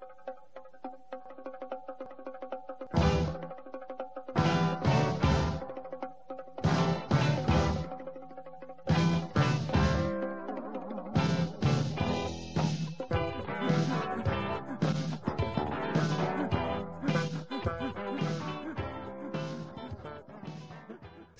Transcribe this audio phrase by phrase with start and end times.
[0.00, 0.47] Thank you.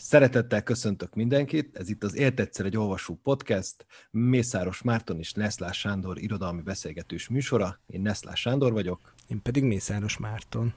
[0.08, 5.78] Szeretettel köszöntök mindenkit, ez itt az Élt egyszer egy olvasó podcast, Mészáros Márton és Neszlás
[5.78, 7.80] Sándor irodalmi beszélgetős műsora.
[7.86, 9.14] Én Neszlás Sándor vagyok.
[9.26, 10.74] Én pedig Mészáros Márton.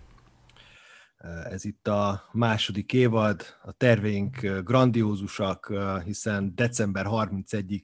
[1.49, 7.83] Ez itt a második évad, a terveink grandiózusak, hiszen december 31-ig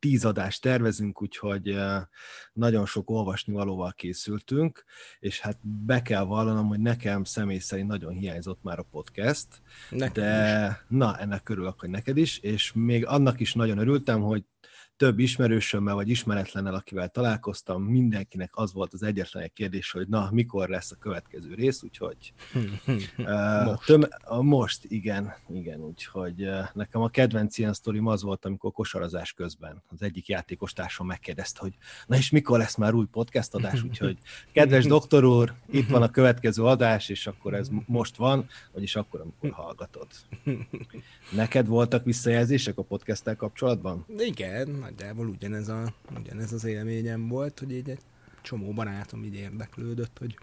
[0.00, 1.76] tíz adást tervezünk, úgyhogy
[2.52, 4.84] nagyon sok olvasni valóval készültünk,
[5.18, 9.46] és hát be kell vallanom, hogy nekem személy szerint nagyon hiányzott már a podcast,
[9.90, 10.96] nekem de is.
[10.98, 14.44] na, ennek örülök, hogy neked is, és még annak is nagyon örültem, hogy
[15.00, 20.28] több ismerősömmel vagy ismeretlennel, akivel találkoztam, mindenkinek az volt az egyetlen egy kérdés, hogy na,
[20.32, 22.32] mikor lesz a következő rész, úgyhogy
[23.64, 23.86] most.
[23.86, 24.06] Töm,
[24.40, 29.82] most, igen, igen, úgyhogy uh, nekem a kedvenc ilyen sztorim az volt, amikor kosarazás közben
[29.88, 34.18] az egyik játékos társam megkérdezte, hogy na és mikor lesz már új podcast adás, úgyhogy
[34.52, 39.20] kedves doktor úr, itt van a következő adás, és akkor ez most van, vagyis akkor,
[39.20, 40.06] amikor hallgatod.
[41.30, 44.06] Neked voltak visszajelzések a podcasttel kapcsolatban?
[44.18, 48.00] Igen, nagyjából ugyanez, a, ugyanez az élményem volt, hogy így egy
[48.42, 50.38] csomó barátom így érdeklődött, hogy,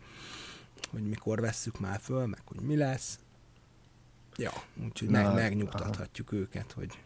[0.90, 3.20] hogy mikor vesszük már föl, meg hogy mi lesz.
[4.38, 4.52] Ja,
[4.84, 6.42] úgyhogy meg, megnyugtathatjuk aha.
[6.42, 7.00] őket, hogy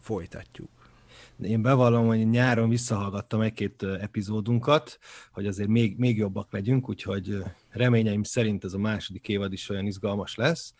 [0.00, 0.68] folytatjuk.
[1.42, 4.98] Én bevallom, hogy nyáron visszahallgattam egy-két epizódunkat,
[5.30, 9.86] hogy azért még, még jobbak legyünk, úgyhogy reményeim szerint ez a második évad is olyan
[9.86, 10.74] izgalmas lesz,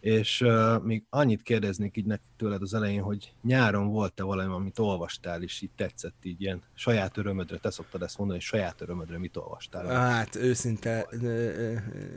[0.00, 4.78] és uh, még annyit kérdeznék így nekik tőled az elején, hogy nyáron volt-e valami, amit
[4.78, 9.18] olvastál, és így tetszett így ilyen saját örömödre, te szoktad ezt mondani, hogy saját örömödre
[9.18, 9.86] mit olvastál?
[9.86, 11.08] Hát őszinte,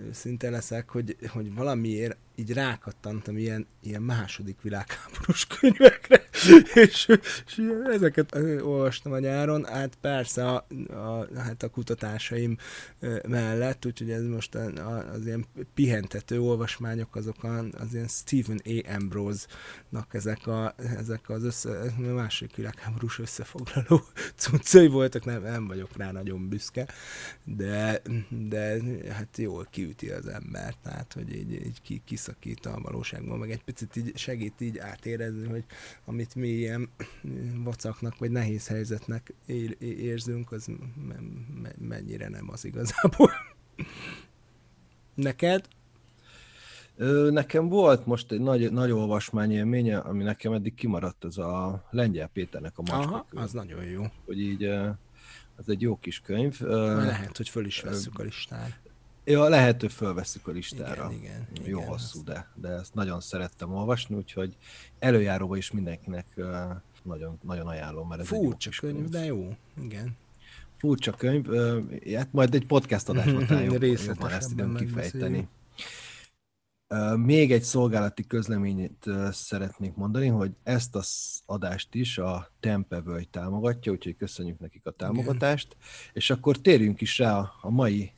[0.08, 6.24] őszinte leszek, hogy, hogy valamiért így rákattantam ilyen, ilyen második világháborús könyvekre,
[6.86, 7.08] és,
[7.46, 7.62] és
[7.92, 12.58] ezeket olvastam a nyáron, hát persze a, a, hát a kutatásaim
[13.28, 18.94] mellett, úgyhogy ez most az ilyen pihentető olvasmányok, azok az ilyen Stephen A.
[18.94, 24.04] Ambrose-nak ezek, a, ezek az össze, a másik világháborús összefoglaló
[24.42, 26.88] cuccai voltak, nem, nem vagyok rá nagyon büszke,
[27.44, 33.40] de, de hát jól kiüti az ember, tehát hogy így, így ki, kiszakít a valóságban,
[33.40, 35.64] meg egy picit így segít így átérezni, hogy
[36.06, 36.90] amit mi ilyen
[37.64, 39.34] vacaknak vagy nehéz helyzetnek
[39.80, 40.70] érzünk, az
[41.78, 43.32] mennyire nem az igazából.
[45.14, 45.68] Neked?
[46.98, 51.84] Ö, nekem volt most egy nagy, nagy olvasmány élménye, ami nekem eddig kimaradt, ez a
[51.92, 54.04] Lengyel Péternek a Aha, az nagyon jó.
[54.26, 56.62] Hogy így, ez egy jó kis könyv.
[56.62, 58.74] Lehet, hogy föl is veszük a listára.
[59.24, 61.12] Ja, lehet, hogy fölveszük a listára.
[61.12, 61.70] Igen, igen.
[61.70, 64.58] Jó igen, hosszú, de, de ezt nagyon szerettem olvasni, úgyhogy
[65.00, 66.26] előjáróba is mindenkinek
[67.04, 70.16] nagyon, nagyon ajánlom, mert ez Furcsa könyv, könyv, de jó, igen
[70.86, 71.46] furcsa könyv,
[72.16, 75.48] hát majd egy podcast talán jobb, jobban ezt tudom kifejteni.
[77.16, 83.92] Még egy szolgálati közleményét szeretnék mondani, hogy ezt az adást is a Tempe Völgy támogatja,
[83.92, 85.84] úgyhogy köszönjük nekik a támogatást, Igen.
[86.14, 88.12] és akkor térjünk is rá a mai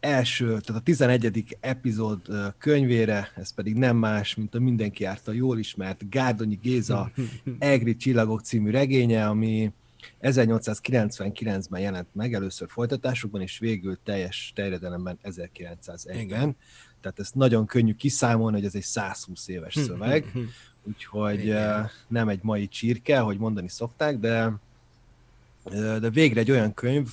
[0.00, 1.56] első, tehát a 11.
[1.60, 2.20] epizód
[2.58, 7.10] könyvére, ez pedig nem más, mint a mindenki által jól ismert Gárdonyi Géza
[7.58, 9.72] Egri Csillagok című regénye, ami
[10.22, 16.56] 1899-ben jelent meg, először folytatásokban, és végül teljes terjedelemben 1901-ben.
[17.00, 20.44] Tehát ezt nagyon könnyű kiszámolni, hogy ez egy 120 éves hm, szöveg, hm, hm.
[20.82, 21.90] úgyhogy Igen.
[22.08, 24.52] nem egy mai csirke, hogy mondani szokták, de
[26.00, 27.08] de végre egy olyan könyv,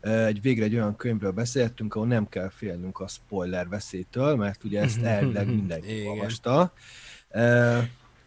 [0.00, 4.80] egy végre egy olyan könyvről beszéltünk, ahol nem kell félnünk a spoiler veszélytől, mert ugye
[4.80, 6.72] ezt elvileg mindenki olvasta.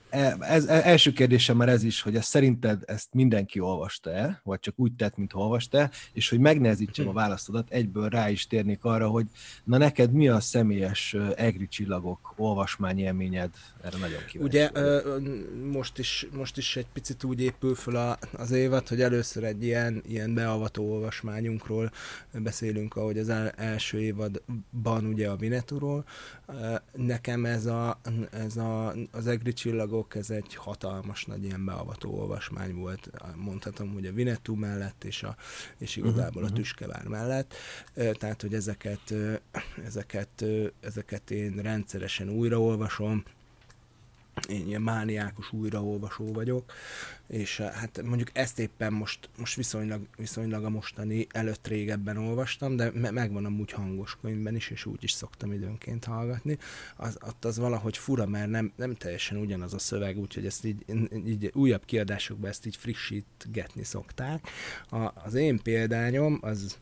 [0.09, 4.59] E, ez, ez, első kérdésem már ez is, hogy ezt szerinted ezt mindenki olvasta-e, vagy
[4.59, 9.07] csak úgy tett, mint olvasta és hogy megnehezítsem a válaszodat, egyből rá is térnék arra,
[9.07, 9.25] hogy
[9.63, 13.49] na neked mi a személyes egri csillagok olvasmány élményed?
[13.81, 14.69] Erre nagyon kíváncsi Ugye
[15.71, 19.63] most, is, most is egy picit úgy épül föl a, az évad, hogy először egy
[19.63, 21.91] ilyen, ilyen beavató olvasmányunkról
[22.31, 26.05] beszélünk, ahogy az első évadban ugye a Vinetúról.
[26.93, 27.99] Nekem ez, a,
[28.31, 33.93] ez a, az egri csillagok dolgok, ez egy hatalmas nagy ilyen beavató olvasmány volt, mondhatom,
[33.93, 35.35] hogy a Vinetú mellett, és, a,
[35.77, 36.57] és mhm, igazából uh-huh.
[36.57, 37.53] a Tüskevár mellett.
[37.93, 39.13] Tehát, hogy ezeket,
[39.85, 40.43] ezeket,
[40.79, 43.23] ezeket én rendszeresen újraolvasom,
[44.49, 46.73] én ilyen mániákus újraolvasó vagyok,
[47.27, 52.75] és eh, hát mondjuk ezt éppen most, most viszonylag, viszonylag a mostani előtt régebben olvastam,
[52.75, 56.57] de me- megvan amúgy hangos könyvben is, és úgy is szoktam időnként hallgatni.
[56.95, 60.85] Az, ott az valahogy fura, mert nem, nem teljesen ugyanaz a szöveg, úgyhogy ezt így,
[61.25, 64.49] így újabb kiadásokban ezt így frissítgetni szokták.
[64.89, 66.77] A, az én példányom az,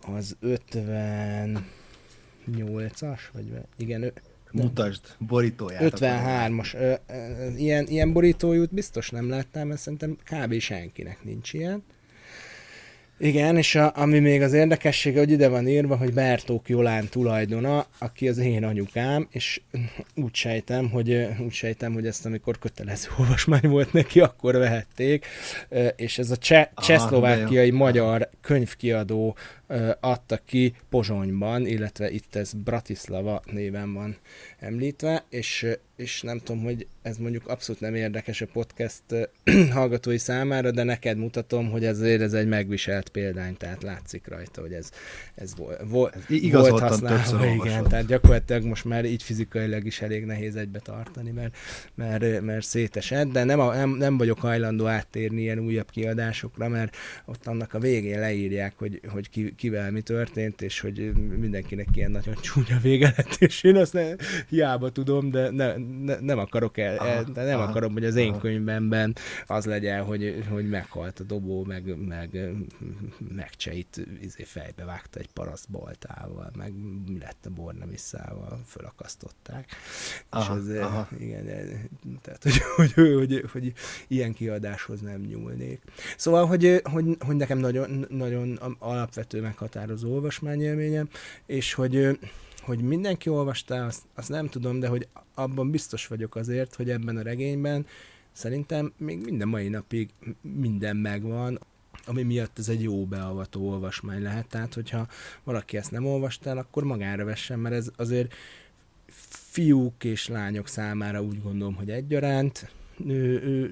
[0.00, 4.12] az 58-as, vagy igen,
[4.52, 5.82] Mutasd borítóját.
[5.96, 7.00] 53-as.
[7.56, 10.58] Ilyen, ilyen borítójút biztos nem láttam, mert szerintem kb.
[10.58, 11.82] senkinek nincs ilyen.
[13.20, 17.86] Igen, és a, ami még az érdekessége, hogy ide van írva, hogy Bertók Jolán tulajdona,
[17.98, 19.60] aki az én anyukám, és
[20.14, 25.26] úgy sejtem, hogy, úgy sejtem, hogy ezt amikor kötelező olvasmány volt neki, akkor vehették,
[25.96, 29.36] és ez a cseh, csehszlovákiai magyar könyvkiadó
[30.00, 34.16] adta ki Pozsonyban, illetve itt ez Bratislava néven van
[34.58, 35.66] említve, és,
[35.98, 39.02] és nem tudom, hogy ez mondjuk abszolút nem érdekes a podcast
[39.72, 44.72] hallgatói számára, de neked mutatom, hogy ezért ez egy megviselt példány, tehát látszik rajta, hogy
[44.72, 44.90] ez,
[45.34, 46.14] ez volt, volt,
[46.50, 47.46] volt használva.
[47.46, 51.56] Igen, tehát gyakorlatilag most már így fizikailag is elég nehéz egybe tartani, mert,
[51.94, 56.96] mert, mert szétesett, de nem, a, nem, nem vagyok hajlandó áttérni ilyen újabb kiadásokra, mert
[57.24, 62.10] ott annak a végén leírják, hogy, hogy ki, kivel mi történt, és hogy mindenkinek ilyen
[62.10, 64.14] nagyon csúnya vége lett, és én azt ne,
[64.48, 65.74] hiába tudom, de ne,
[66.04, 68.38] ne, nem akarok el, aha, nem aha, akarom, hogy az én aha.
[68.38, 72.38] könyvemben az legyen, hogy, hogy meghalt a dobó, meg, meg
[73.34, 76.72] megcseit izé fejbe vágta egy parasztboltával, meg
[77.06, 79.76] mi lett a bornemisszával, fölakasztották.
[80.28, 81.08] Aha, és az, aha.
[81.18, 81.44] igen,
[82.22, 83.72] tehát, hogy, hogy, hogy, hogy, hogy,
[84.08, 85.82] ilyen kiadáshoz nem nyúlnék.
[86.16, 91.08] Szóval, hogy, hogy, hogy nekem nagyon, nagyon alapvető meghatározó olvasmányélményem,
[91.46, 92.18] és hogy
[92.68, 97.16] hogy mindenki olvasta, azt, azt nem tudom, de hogy abban biztos vagyok azért, hogy ebben
[97.16, 97.86] a regényben
[98.32, 100.10] szerintem még minden mai napig
[100.40, 101.58] minden megvan,
[102.06, 104.46] ami miatt ez egy jó beavató olvasmány lehet.
[104.46, 105.08] Tehát, hogyha
[105.44, 108.34] valaki ezt nem olvastál, akkor magára vessen, mert ez azért
[109.50, 112.70] fiúk és lányok számára úgy gondolom, hogy egyaránt
[113.06, 113.70] ő, ő,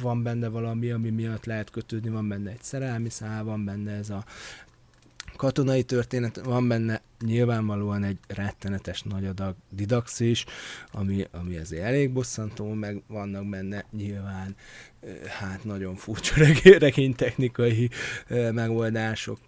[0.00, 4.10] van benne valami, ami miatt lehet kötődni, van benne egy szerelmi szál, van benne ez
[4.10, 4.24] a
[5.40, 10.44] katonai történet, van benne nyilvánvalóan egy rettenetes nagy adag didaxis,
[10.92, 14.56] ami, ami azért elég bosszantó, meg vannak benne nyilván
[15.38, 16.34] hát nagyon furcsa
[16.78, 17.90] regénytechnikai
[18.28, 19.38] megoldások,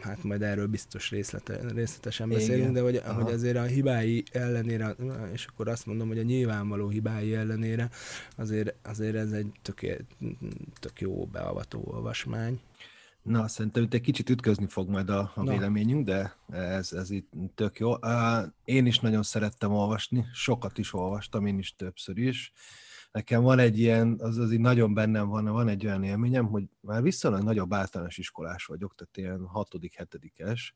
[0.00, 2.72] hát majd erről biztos részlete, részletesen beszélünk, Igen.
[2.72, 4.94] de hogy, hogy azért a hibái ellenére,
[5.32, 7.90] és akkor azt mondom, hogy a nyilvánvaló hibái ellenére
[8.36, 9.80] azért, azért ez egy tök,
[10.80, 12.60] tök jó beavató olvasmány.
[13.24, 17.32] Na, szerintem itt egy kicsit ütközni fog majd a, a véleményünk, de ez, ez itt
[17.54, 17.94] tök jó.
[18.64, 22.52] Én is nagyon szerettem olvasni, sokat is olvastam, én is többször is.
[23.12, 26.64] Nekem van egy ilyen, az az így nagyon bennem van, van egy olyan élményem, hogy
[26.80, 30.74] már viszonylag nagyobb általános iskolás vagyok, tehát ilyen hatodik, hetedikes,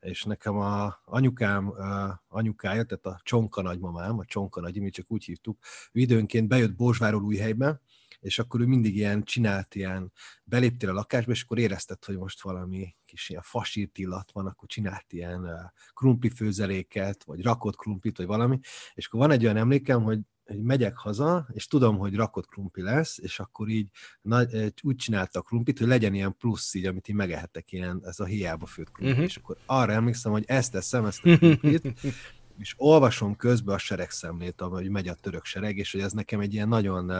[0.00, 5.10] és nekem a anyukám a anyukája, tehát a csonka nagymamám, a csonka nagy, mi csak
[5.10, 5.58] úgy hívtuk,
[5.92, 7.80] időnként bejött Bózsváról újhelybe,
[8.22, 10.12] és akkor ő mindig ilyen csinált ilyen,
[10.44, 14.68] beléptél a lakásba, és akkor érezted, hogy most valami kis ilyen fasírt illat van, akkor
[14.68, 18.58] csinált ilyen krumpli főzeléket, vagy rakott krumplit, vagy valami,
[18.94, 22.82] és akkor van egy olyan emlékem, hogy hogy megyek haza, és tudom, hogy rakott krumpli
[22.82, 23.88] lesz, és akkor így
[24.22, 28.20] nagy, úgy csinálta a krumplit, hogy legyen ilyen plusz így, amit így megehetek, ilyen, ez
[28.20, 29.24] a hiába főtt krumpli, uh-huh.
[29.24, 31.92] és akkor arra emlékszem, hogy ezt teszem, ezt a krumplit,
[32.58, 36.54] és olvasom közben a seregszemlét, ahogy megy a török sereg, és hogy ez nekem egy
[36.54, 37.10] ilyen nagyon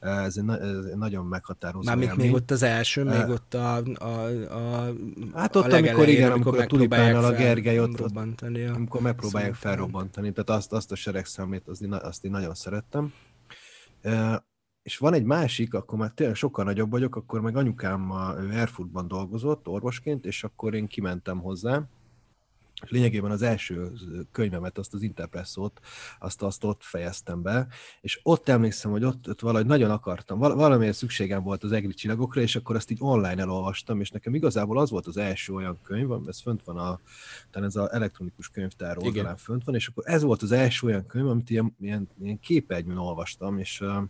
[0.00, 3.76] ez egy, ez egy nagyon meghatározó Mármint még ott az első, uh, még ott a,
[3.94, 4.92] a, a
[5.34, 8.16] Hát ott, a amikor igen, amikor, amikor a tulipánnal a Gergely ott, ott
[8.74, 13.12] amikor megpróbálják szóval felrobbantani, tehát azt, azt a seregszámét, azt, azt én nagyon szerettem.
[14.04, 14.34] Uh,
[14.82, 18.12] és van egy másik, akkor már tényleg sokkal nagyobb vagyok, akkor meg anyukám
[18.52, 21.82] Erfurtban dolgozott orvosként, és akkor én kimentem hozzá,
[22.82, 23.92] és lényegében az első
[24.32, 25.80] könyvemet, azt az Interpresszót,
[26.18, 27.66] azt, azt ott fejeztem be,
[28.00, 31.94] és ott emlékszem, hogy ott, ott valahogy nagyon akartam, val- valamilyen szükségem volt az egri
[31.94, 35.78] csillagokra, és akkor azt így online elolvastam, és nekem igazából az volt az első olyan
[35.82, 37.00] könyv, ez fönt van a,
[37.50, 39.36] talán ez az elektronikus könyvtár oldalán Igen.
[39.36, 42.96] fönt van, és akkor ez volt az első olyan könyv, amit ilyen, ilyen, ilyen képernyőn
[42.96, 44.02] olvastam, és uh,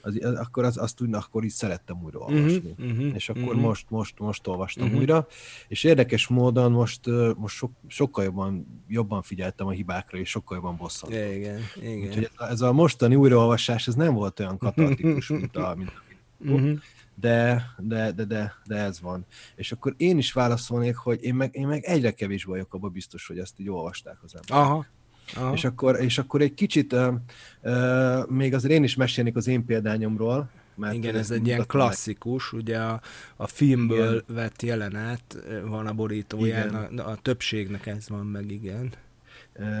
[0.00, 2.74] az, akkor az, azt úgy, akkor így szerettem újra mhm, olvasni.
[2.78, 3.60] Uh-huh, és akkor uh-huh.
[3.60, 5.00] most, most, most olvastam uh-huh.
[5.00, 5.26] újra,
[5.68, 7.00] és érdekes módon most,
[7.36, 11.32] most sok, sokkal jobban, jobban figyeltem a hibákra, és sokkal jobban bosszantottam.
[11.32, 12.08] Igen, igen.
[12.08, 16.12] Úgyhogy ez, ez a mostani újraolvasás, ez nem volt olyan katartikus, mint a, mint a
[16.50, 16.78] uh-huh.
[17.14, 19.26] de, de, de, de, de ez van.
[19.56, 23.26] És akkor én is válaszolnék, hogy én meg, én meg egyre kevés vagyok abban biztos,
[23.26, 24.66] hogy ezt így olvasták az emberek.
[24.66, 24.86] Aha,
[25.34, 25.54] Aha.
[25.54, 27.14] És, akkor, és akkor egy kicsit uh,
[27.62, 32.50] uh, még azért én is mesélnék az én példányomról, mert Igen, ez egy ilyen klasszikus,
[32.50, 32.60] meg.
[32.60, 33.00] ugye a,
[33.36, 34.36] a filmből igen.
[34.36, 38.92] vett jelenet, van a borítóján, a, a többségnek ez van meg, igen.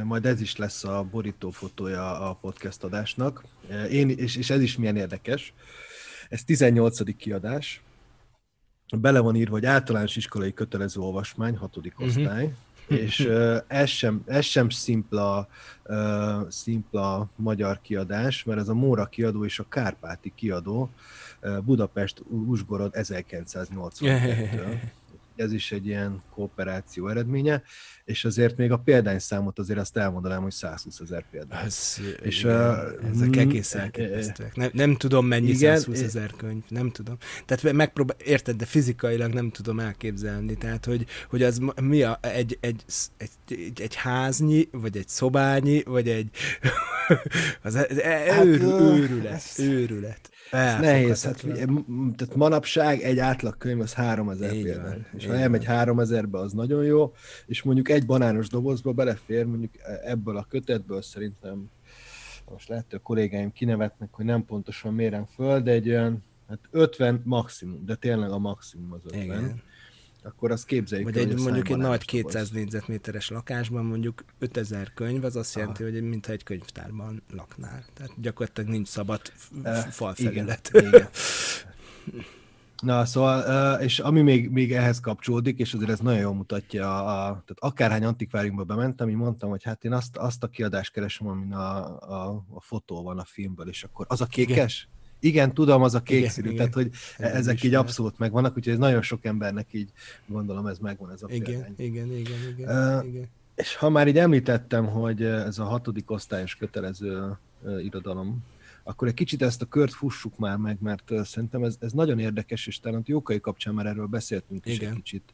[0.04, 3.44] Majd ez is lesz a borító fotója a podcast adásnak.
[3.90, 5.52] Én, és, és ez is milyen érdekes.
[6.28, 7.16] Ez 18.
[7.16, 7.82] kiadás.
[8.96, 12.16] Bele van írva, hogy általános iskolai kötelező olvasmány, hatodik uh-huh.
[12.16, 12.54] osztály
[12.86, 15.48] és uh, ez, sem, ez sem szimpla,
[15.84, 20.90] uh, szimpla magyar kiadás, mert ez a Móra kiadó és a Kárpáti kiadó
[21.42, 24.90] uh, Budapest Uzsgorod 1982
[25.42, 27.62] ez is egy ilyen kooperáció eredménye,
[28.04, 31.64] és azért még a példányszámot azért azt elmondanám, hogy 120 ezer példány.
[31.64, 34.56] Ez, és, igen, uh, ezek egész elképesztőek.
[34.56, 37.16] Nem, nem tudom mennyi igen, 120 ezer könyv, nem tudom.
[37.46, 40.56] Tehát megpróbál, érted, de fizikailag nem tudom elképzelni.
[40.56, 42.84] Tehát, hogy, hogy az mi a, egy, egy,
[43.16, 46.30] egy, egy, egy háznyi, vagy egy szobányi, vagy egy
[47.62, 50.31] az, az, hát, őrület, őrület.
[50.52, 51.24] Ez nehéz.
[51.24, 51.44] Hát,
[52.16, 55.06] tehát manapság egy átlagkönyv az 3000 példány.
[55.16, 57.12] És ha elmegy 3000-be, az nagyon jó,
[57.46, 59.72] és mondjuk egy banános dobozba belefér, mondjuk
[60.04, 61.70] ebből a kötetből szerintem
[62.50, 66.58] most lehet, hogy a kollégáim kinevetnek, hogy nem pontosan mérem föl, de egy olyan hát
[66.70, 69.22] 50 maximum, de tényleg a maximum az 50.
[69.22, 69.62] Igen
[70.22, 71.12] akkor azt képzeljük.
[71.12, 75.92] Vagy egy, mondjuk egy nagy 200 négyzetméteres lakásban mondjuk 5000 könyv, az azt jelenti, Aha.
[75.92, 77.84] hogy mintha egy könyvtárban laknál.
[77.94, 79.20] Tehát gyakorlatilag nincs szabad
[79.90, 80.70] falfelület.
[80.72, 81.08] Igen, igen.
[82.82, 87.22] Na, szóval, és ami még, még ehhez kapcsolódik, és azért ez nagyon jól mutatja, a,
[87.22, 91.52] tehát akárhány antikváriumba bementem, így mondtam, hogy hát én azt, azt a kiadást keresem, amin
[91.52, 94.88] a, a, a fotó van a filmből, és akkor az a kékes?
[94.88, 95.00] Igen.
[95.22, 96.56] Igen, tudom, az a kék igen, színű, igen.
[96.56, 99.90] tehát hogy ez ezek így abszolút megvannak, úgyhogy ez nagyon sok embernek így
[100.26, 101.74] gondolom ez megvan ez a igen, példány.
[101.76, 103.28] Igen, igen, igen, uh, igen.
[103.54, 108.44] És ha már így említettem, hogy ez a hatodik osztályos kötelező uh, irodalom,
[108.82, 112.18] akkor egy kicsit ezt a kört fussuk már meg, mert uh, szerintem ez, ez nagyon
[112.18, 114.90] érdekes, és talán Jókai kapcsán már erről beszéltünk is Igen.
[114.90, 115.32] egy kicsit,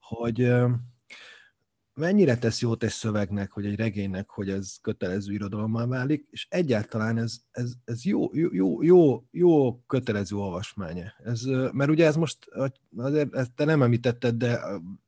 [0.00, 0.70] hogy uh,
[2.00, 7.18] mennyire tesz jót egy szövegnek, hogy egy regénynek, hogy ez kötelező irodalommal válik, és egyáltalán
[7.18, 11.12] ez, ez, ez jó, jó, jó, jó kötelező olvasmánya.
[11.24, 11.42] Ez,
[11.72, 12.38] mert ugye ez most,
[12.96, 14.60] azért ezt te nem említetted, de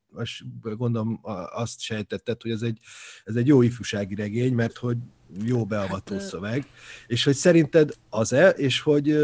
[0.09, 1.21] most gondolom
[1.53, 2.79] azt sejtetted, hogy ez egy,
[3.25, 4.97] ez egy jó ifjúsági regény, mert hogy
[5.45, 6.67] jó beavató hát, szöveg,
[7.07, 9.17] és hogy szerinted az-e, és hogy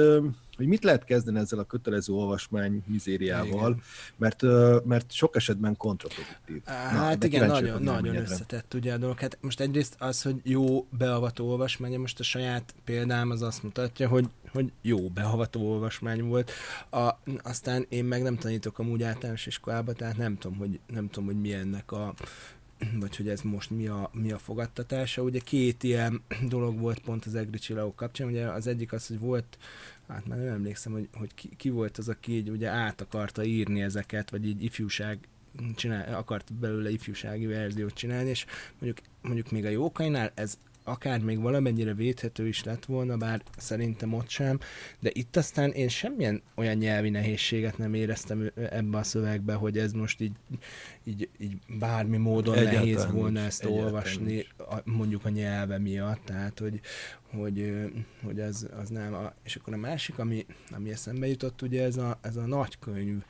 [0.59, 3.83] hogy mit lehet kezdeni ezzel a kötelező olvasmány mizériával,
[4.17, 4.43] mert,
[4.85, 6.63] mert sok esetben kontraproduktív.
[6.65, 9.19] Hát Na, igen, nagyon, nagyon összetett ugye a dolog.
[9.19, 14.09] Hát most egyrészt az, hogy jó beavató olvasmány, most a saját példám az azt mutatja,
[14.09, 16.51] hogy, hogy jó beavató olvasmány volt.
[16.91, 17.11] A,
[17.43, 21.41] aztán én meg nem tanítok amúgy általános iskolába, tehát nem tudom, hogy, nem tudom, hogy
[21.41, 22.15] mi ennek a
[23.01, 25.23] vagy hogy ez most mi a, mi a fogadtatása.
[25.23, 29.19] Ugye két ilyen dolog volt pont az egri csillagok kapcsán, ugye az egyik az, hogy
[29.19, 29.59] volt
[30.09, 33.45] hát már nem emlékszem, hogy, hogy ki, ki volt az, aki így ugye át akarta
[33.45, 35.19] írni ezeket, vagy így ifjúság
[35.75, 38.47] csinál, akart belőle ifjúsági verziót csinálni, és
[38.79, 44.13] mondjuk, mondjuk még a jókainál ez akár még valamennyire védhető is lett volna, bár szerintem
[44.13, 44.59] ott sem,
[44.99, 49.93] de itt aztán én semmilyen olyan nyelvi nehézséget nem éreztem ebbe a szövegbe, hogy ez
[49.93, 50.37] most így,
[51.05, 56.21] így, így bármi módon Egyáltalán nehéz volna ezt Egyáltalán olvasni, a, mondjuk a nyelve miatt,
[56.25, 56.81] tehát hogy,
[57.31, 57.91] hogy,
[58.25, 59.15] hogy az, az nem.
[59.15, 63.23] A, és akkor a másik, ami, ami eszembe jutott, ugye ez a, ez a nagykönyv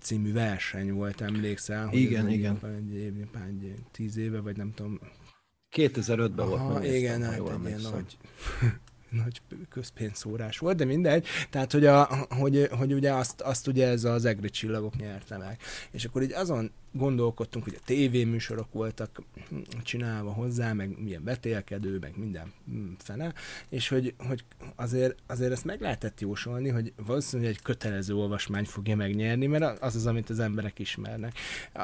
[0.00, 1.88] című verseny volt, emlékszel?
[1.92, 2.58] Igen, igen.
[2.64, 5.00] Egy, egy, egy, tíz éve, vagy nem tudom,
[5.76, 6.60] 2005-ben volt.
[6.60, 8.16] Aha, igen, hát egy ilyen nagy,
[9.24, 11.26] nagy közpénzszórás volt, de mindegy.
[11.50, 15.58] Tehát, hogy, a, hogy, hogy ugye azt, azt ugye ez az egri csillagok nyerte meg.
[15.90, 19.22] És akkor így azon gondolkodtunk, hogy a tévéműsorok voltak
[19.82, 22.52] csinálva hozzá, meg milyen betélkedő, meg minden
[22.98, 23.32] fene,
[23.68, 24.44] és hogy, hogy
[24.76, 29.94] azért, azért ezt meg lehetett jósolni, hogy valószínűleg egy kötelező olvasmány fogja megnyerni, mert az
[29.94, 31.38] az, amit az emberek ismernek.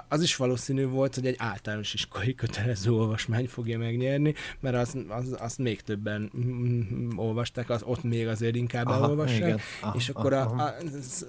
[0.09, 5.37] Az is valószínű volt, hogy egy általános iskolai kötelező olvasmány fogja megnyerni, mert az, az,
[5.39, 6.31] azt még többen
[7.17, 9.61] olvasták, az ott még azért inkább aha, elolvassák, igen.
[9.81, 10.63] Aha, és akkor aha.
[10.63, 11.27] A, az,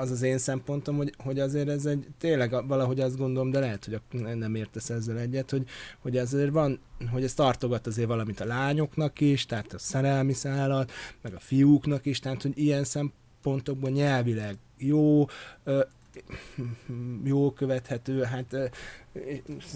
[0.00, 3.58] az az én szempontom, hogy, hogy azért ez egy tényleg tényleg valahogy azt gondolom, de
[3.58, 5.68] lehet, hogy nem értesz ezzel egyet, hogy,
[5.98, 6.80] hogy ezért van,
[7.10, 10.90] hogy ez tartogat azért valamit a lányoknak is, tehát a szerelmi szállat,
[11.22, 15.24] meg a fiúknak is, tehát hogy ilyen szempontokban nyelvileg jó,
[17.24, 18.72] jó követhető, hát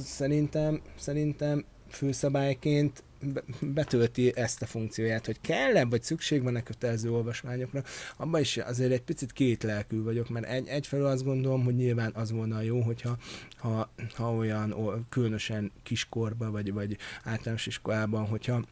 [0.05, 3.03] szerintem, szerintem főszabályként
[3.61, 7.83] betölti ezt a funkcióját, hogy kell-e, vagy szükség van-e kötelező olvasmányokra,
[8.17, 12.13] abban is azért egy picit két lelkű vagyok, mert egy, egyfelől azt gondolom, hogy nyilván
[12.15, 13.17] az volna jó, hogyha
[13.57, 18.63] ha, ha olyan különösen kiskorban, vagy, vagy általános iskolában, hogyha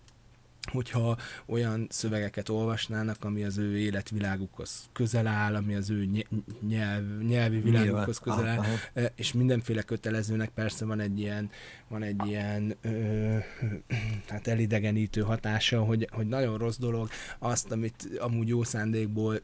[0.73, 6.09] hogyha olyan szövegeket olvasnának, ami az ő életvilágukhoz közel áll, ami az ő
[6.69, 9.07] nyelv, nyelvi világukhoz közel áll, aha.
[9.15, 11.51] és mindenféle kötelezőnek persze van egy ilyen,
[11.89, 13.37] van egy ilyen ö,
[14.29, 17.09] hát elidegenítő hatása, hogy, hogy nagyon rossz dolog
[17.39, 19.41] azt, amit amúgy jó szándékból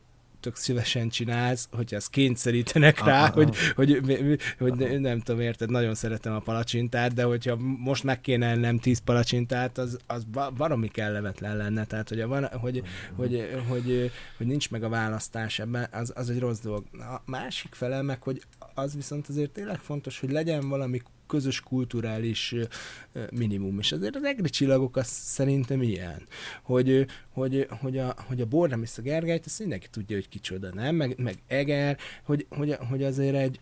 [0.47, 5.71] tök szívesen csinálsz, hogy azt kényszerítenek rá, ah, hogy, hogy, hogy, hogy nem tudom, érted,
[5.71, 10.25] nagyon szeretem a palacsintát, de hogyha most meg kéne nem tíz palacsintát, az, az
[10.57, 12.83] baromi kellemetlen lenne, tehát hogy, van, hogy,
[13.17, 16.85] hogy, hogy, hogy, nincs meg a választás ebben, az, az egy rossz dolog.
[16.93, 18.43] A másik fele meg, hogy
[18.75, 22.55] az viszont azért tényleg fontos, hogy legyen valami közös kulturális
[23.31, 23.79] minimum.
[23.79, 26.23] És azért az egri csillagok az szerintem ilyen,
[26.63, 30.95] hogy, hogy, hogy a, hogy a Bornemisza Gergelyt, azt mindenki tudja, hogy kicsoda, nem?
[30.95, 33.61] Meg, meg Eger, hogy, hogy, hogy azért egy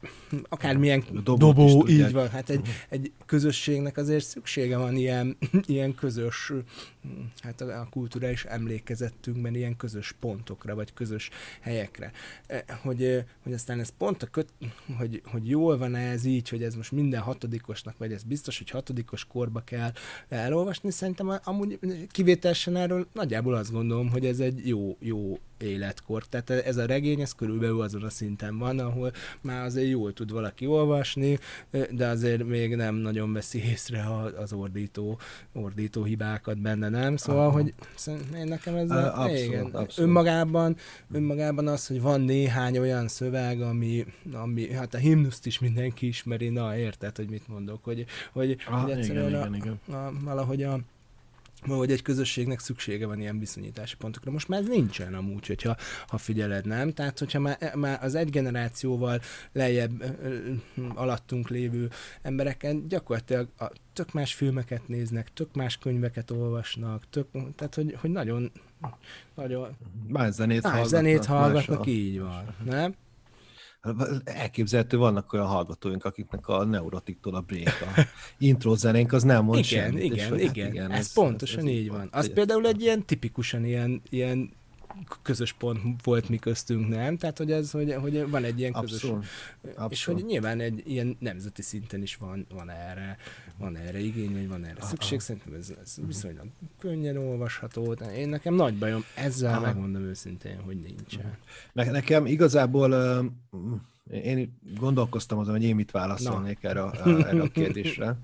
[0.49, 6.53] akármilyen dobó, dobó így van, hát egy, egy közösségnek azért szüksége van ilyen, ilyen közös,
[7.41, 11.31] hát a, a kulturális emlékezettünkben ilyen közös pontokra, vagy közös
[11.61, 12.13] helyekre.
[12.47, 14.53] E, hogy, hogy aztán ez pont a köt,
[14.99, 17.21] hogy, hogy jól van ez így, hogy ez most minden
[17.55, 19.93] hatodikosnak, vagy ez biztos, hogy hatodikos korba kell
[20.29, 21.79] elolvasni, szerintem amúgy
[22.11, 26.25] kivételesen erről nagyjából azt gondolom, hogy ez egy jó, jó életkor.
[26.25, 30.33] Tehát ez a regény, ez körülbelül azon a szinten van, ahol már azért jól tud
[30.33, 31.39] valaki olvasni,
[31.91, 34.05] de azért még nem nagyon veszi észre
[34.37, 35.19] az ordító,
[35.53, 37.17] ordító hibákat benne, nem?
[37.17, 37.53] Szóval, Aha.
[37.53, 37.75] hogy
[38.35, 39.99] én nekem ez a, abszolút, igen, abszolút.
[39.99, 40.77] Önmagában,
[41.13, 46.49] önmagában az, hogy van néhány olyan szöveg, ami, ami hát a himnuszt is mindenki ismeri,
[46.49, 49.97] na érted, hogy mit mondok, hogy, hogy, ah, hogy egyszerűen igen, a, igen, igen.
[49.97, 50.81] A, valahogy a,
[51.67, 54.31] hogy egy közösségnek szüksége van ilyen viszonyítási pontokra.
[54.31, 56.93] Most már ez nincsen amúgy, hogyha ha figyeled, nem?
[56.93, 59.21] Tehát, hogyha már, már az egy generációval
[59.53, 60.05] lejjebb
[60.95, 61.91] alattunk lévő
[62.23, 68.11] embereken gyakorlatilag a tök más filmeket néznek, tök más könyveket olvasnak, tök, tehát, hogy, hogy
[68.11, 68.53] nagyon,
[69.35, 69.77] nagyon...
[70.09, 71.01] Más zenét más hallgatnak.
[71.01, 72.95] zenét hallgatnak, így van, nem?
[74.25, 78.01] Elképzelhető, vannak olyan hallgatóink, akiknek a neurotiktól a break, a
[78.39, 80.03] intro zenénk az nem mond igen, semmit.
[80.03, 80.91] Igen, és, igen, igen.
[80.91, 82.09] Ez, ez pontosan ez így van.
[82.13, 84.53] Az például egy ilyen tipikusan ilyen, ilyen
[85.23, 87.17] közös pont volt mi köztünk, nem?
[87.17, 89.03] Tehát, hogy ez, hogy, hogy van egy ilyen közös...
[89.03, 89.25] Abszolút.
[89.65, 89.93] Abszolút.
[89.93, 93.17] És hogy nyilván egy ilyen nemzeti szinten is van, van erre,
[93.59, 94.89] van erre igény, vagy van erre Aha.
[94.89, 95.21] szükség.
[95.21, 96.47] Szerintem ez, ez viszonylag
[96.79, 97.93] könnyen olvasható.
[97.93, 99.61] Én nekem nagy bajom, ezzel Aha.
[99.61, 101.37] megmondom őszintén, hogy nincsen.
[101.73, 102.93] Ne, nekem igazából
[104.11, 108.19] én gondolkoztam azon, hogy én mit válaszolnék erre a, erre a kérdésre.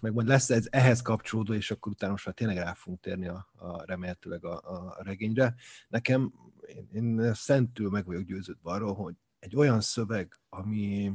[0.00, 3.26] Meg majd lesz ez ehhez kapcsolódó, és akkor utána most már tényleg rá fogunk térni
[3.26, 5.54] a, a remélhetőleg a, a regényre.
[5.88, 6.32] Nekem,
[6.66, 11.12] én, én szentül meg vagyok győződve arról, hogy egy olyan szöveg, ami,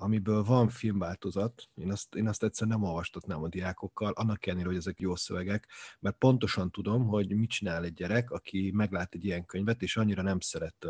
[0.00, 4.76] amiből van filmváltozat, én azt, én azt egyszerűen nem olvastatnám a diákokkal, annak ellenére, hogy
[4.76, 5.68] ezek jó szövegek,
[6.00, 10.22] mert pontosan tudom, hogy mit csinál egy gyerek, aki meglát egy ilyen könyvet, és annyira
[10.22, 10.86] nem szeret,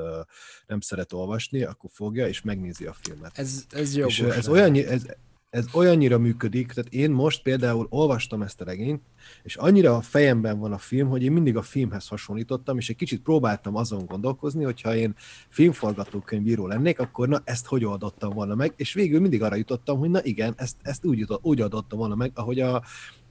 [0.66, 3.38] nem szeret olvasni, akkor fogja és megnézi a filmet.
[3.38, 4.18] Ez, ez jogos.
[4.18, 5.06] És ez, olyan, ez,
[5.50, 9.02] ez olyannyira működik, tehát én most például olvastam ezt a regényt,
[9.42, 12.96] és annyira a fejemben van a film, hogy én mindig a filmhez hasonlítottam, és egy
[12.96, 15.14] kicsit próbáltam azon gondolkozni, hogyha én
[15.48, 20.10] filmforgatókönyvíró lennék, akkor na ezt hogy oldottam volna meg, és végül mindig arra jutottam, hogy
[20.10, 22.82] na igen, ezt, ezt úgy, úgy adottam volna meg, ahogy a,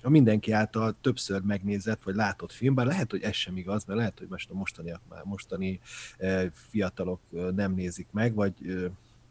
[0.02, 4.00] a mindenki által többször megnézett, vagy látott film, bár lehet, hogy ez sem igaz, mert
[4.00, 5.80] lehet, hogy most a mostaniak mostani
[6.18, 8.84] eh, fiatalok eh, nem nézik meg, vagy eh,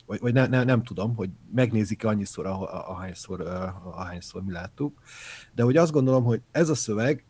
[0.09, 2.47] vagy, vagy ne, ne, nem tudom, hogy megnézik-e annyiszor,
[2.87, 3.40] ahányszor,
[3.85, 5.01] ahányszor mi láttuk,
[5.55, 7.25] de hogy azt gondolom, hogy ez a szöveg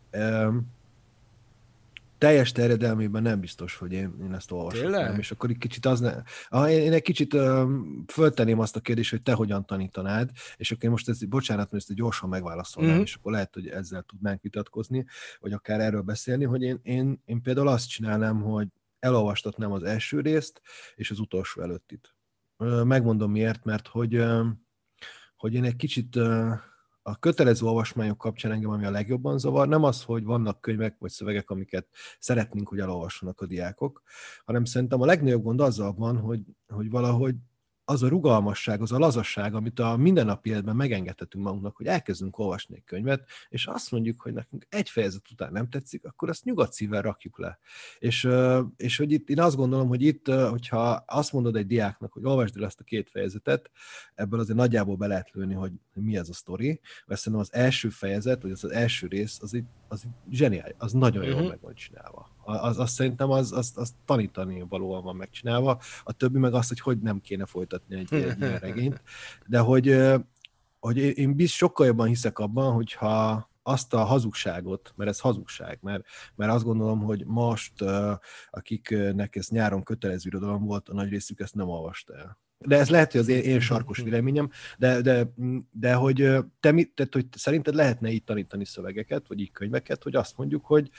[2.17, 4.91] teljes terjedelmében nem biztos, hogy én, én ezt olvastam.
[5.19, 6.13] És akkor egy kicsit az ne...
[6.49, 10.71] Ah, én, én egy kicsit um, föltenném azt a kérdést, hogy te hogyan tanítanád, és
[10.71, 13.01] akkor én most ezt, bocsánat, mert ezt gyorsan megválaszolnám, mm-hmm.
[13.03, 15.05] és akkor lehet, hogy ezzel tudnánk vitatkozni,
[15.39, 18.67] vagy akár erről beszélni, hogy én, én, én például azt csinálnám, hogy
[18.99, 20.61] elolvastatnám az első részt,
[20.95, 22.13] és az utolsó előttit.
[22.83, 24.23] Megmondom miért, mert hogy,
[25.35, 26.15] hogy én egy kicsit
[27.01, 31.11] a kötelező olvasmányok kapcsán engem, ami a legjobban zavar, nem az, hogy vannak könyvek vagy
[31.11, 31.87] szövegek, amiket
[32.19, 34.01] szeretnénk, hogy elolvassanak a diákok,
[34.45, 37.35] hanem szerintem a legnagyobb gond azzal van, hogy, hogy valahogy
[37.89, 42.75] az a rugalmasság, az a lazasság, amit a mindennapi életben megengedhetünk magunknak, hogy elkezdünk olvasni
[42.75, 46.73] egy könyvet, és azt mondjuk, hogy nekünk egy fejezet után nem tetszik, akkor azt nyugodt
[46.73, 47.59] szívvel rakjuk le.
[47.99, 48.27] És,
[48.75, 52.57] és hogy itt, én azt gondolom, hogy itt, hogyha azt mondod egy diáknak, hogy olvasd
[52.57, 53.71] el ezt a két fejezetet,
[54.15, 57.89] ebből azért nagyjából be lehet lőni, hogy mi ez a sztori, mert szerintem az első
[57.89, 61.49] fejezet, vagy az, az első rész, az, így, az így zseniális, az nagyon jól uh-huh.
[61.49, 66.39] meg van csinálva az, az szerintem az, az, az tanítani valóan van megcsinálva, a többi
[66.39, 69.01] meg azt, hogy hogy nem kéne folytatni egy, egy ilyen regényt,
[69.45, 69.97] de hogy,
[70.79, 76.05] hogy én biz sokkal jobban hiszek abban, hogyha azt a hazugságot, mert ez hazugság, mert,
[76.35, 77.73] mert azt gondolom, hogy most,
[78.49, 82.89] akiknek ez nyáron kötelező irodalom volt, a nagy részük ezt nem olvasta el de ez
[82.89, 85.33] lehet, hogy az én, én sarkos véleményem, de, de,
[85.71, 90.15] de hogy te mit, tehát, hogy szerinted lehetne így tanítani szövegeket, vagy így könyveket, hogy
[90.15, 90.89] azt mondjuk, hogy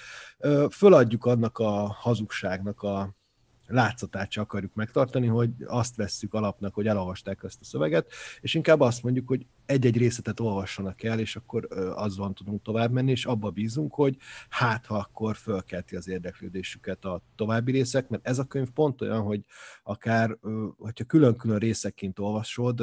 [0.71, 3.19] föladjuk annak a hazugságnak a,
[3.71, 8.81] látszatát csak akarjuk megtartani, hogy azt vesszük alapnak, hogy elolvasták ezt a szöveget, és inkább
[8.81, 13.51] azt mondjuk, hogy egy-egy részletet olvassanak el, és akkor azzal tudunk tovább menni, és abba
[13.51, 14.17] bízunk, hogy
[14.49, 19.21] hát, ha akkor fölkelti az érdeklődésüket a további részek, mert ez a könyv pont olyan,
[19.21, 19.45] hogy
[19.83, 20.37] akár,
[20.79, 22.83] hogyha külön-külön részekként olvasod,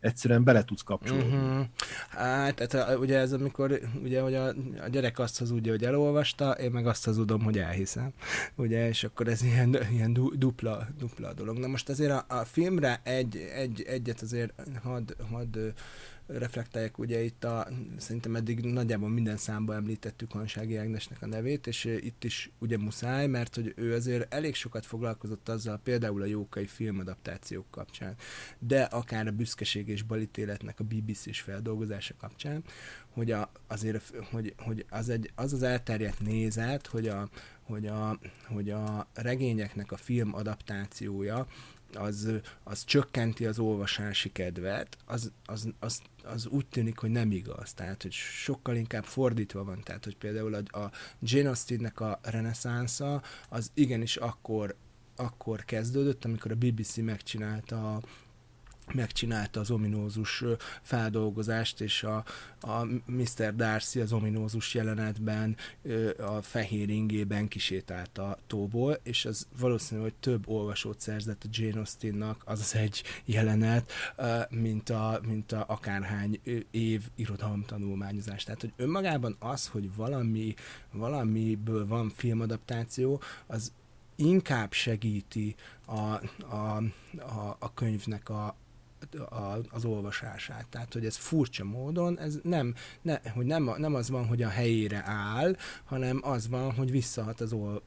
[0.00, 1.36] egyszerűen bele tudsz kapcsolódni.
[1.36, 1.66] Uh-huh.
[2.08, 4.46] Hát, hát, ugye ez amikor, ugye, hogy a,
[4.84, 8.12] a gyerek azt hazudja, hogy elolvasta, én meg azt hazudom, hogy elhiszem.
[8.56, 11.58] Ugye, és akkor ez ilyen, ilyen du, dupla, dupla dolog.
[11.58, 14.52] Na most azért a, a filmre egy, egy, egyet azért
[14.82, 15.74] hadd had,
[16.28, 21.84] reflektálják, ugye itt a, szerintem eddig nagyjából minden számban említettük Hansági Ágnesnek a nevét, és
[21.84, 26.66] itt is ugye muszáj, mert hogy ő azért elég sokat foglalkozott azzal, például a jókai
[26.66, 28.14] filmadaptációk kapcsán,
[28.58, 32.64] de akár a büszkeség és balítéletnek a BBC-s feldolgozása kapcsán,
[33.08, 37.28] hogy a, azért, hogy, hogy az, egy, az az elterjedt nézet, hogy a,
[37.62, 41.46] hogy a, hogy a regényeknek a film adaptációja
[41.94, 42.30] az,
[42.64, 47.72] az csökkenti az olvasási kedvet, az, az, az, az úgy tűnik, hogy nem igaz.
[47.72, 49.80] Tehát, hogy sokkal inkább fordítva van.
[49.82, 54.76] Tehát, hogy például a, a Jane Austennek a reneszánsza, az igenis akkor,
[55.16, 58.00] akkor kezdődött, amikor a BBC megcsinálta a,
[58.94, 60.44] megcsinálta az ominózus
[60.82, 62.24] feldolgozást, és a,
[62.60, 63.54] a Mr.
[63.54, 65.56] Darcy az ominózus jelenetben
[66.18, 71.78] a fehér ingében kisétált a tóból, és az valószínű, hogy több olvasót szerzett a Jane
[71.78, 73.92] Austennak az az egy jelenet,
[74.50, 78.44] mint a, mint a akárhány év irodalom tanulmányozás.
[78.44, 80.54] Tehát, hogy önmagában az, hogy valami,
[80.92, 83.72] valamiből van filmadaptáció, az
[84.16, 85.54] inkább segíti
[85.86, 86.20] a,
[86.54, 86.82] a,
[87.18, 88.56] a, a könyvnek a,
[89.30, 90.66] a, az olvasását.
[90.66, 94.48] Tehát, hogy ez furcsa módon, ez nem, ne, hogy nem, nem az van, hogy a
[94.48, 97.82] helyére áll, hanem az van, hogy visszahat az ol,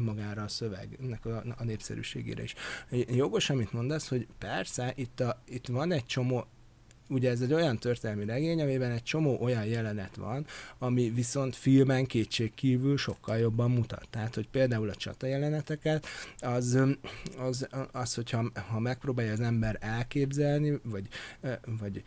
[0.00, 2.54] magára a szövegnek a, a népszerűségére is.
[2.90, 6.46] Jogos, amit mondasz, hogy persze, itt, a, itt van egy csomó
[7.10, 10.46] ugye ez egy olyan történelmi regény, amiben egy csomó olyan jelenet van,
[10.78, 14.06] ami viszont filmen kétség kívül sokkal jobban mutat.
[14.10, 16.06] Tehát, hogy például a csata jeleneteket,
[16.38, 16.78] az,
[17.38, 21.08] az, az hogyha ha megpróbálja az ember elképzelni, vagy,
[21.80, 22.02] vagy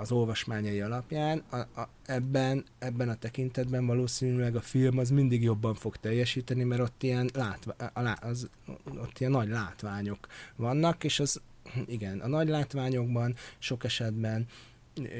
[0.00, 5.74] az olvasmányai alapján, a, a, ebben, ebben a tekintetben valószínűleg a film az mindig jobban
[5.74, 8.48] fog teljesíteni, mert ott ilyen, látva, a, az,
[8.86, 11.40] ott ilyen nagy látványok vannak, és az
[11.86, 14.46] igen, a nagy látványokban sok esetben,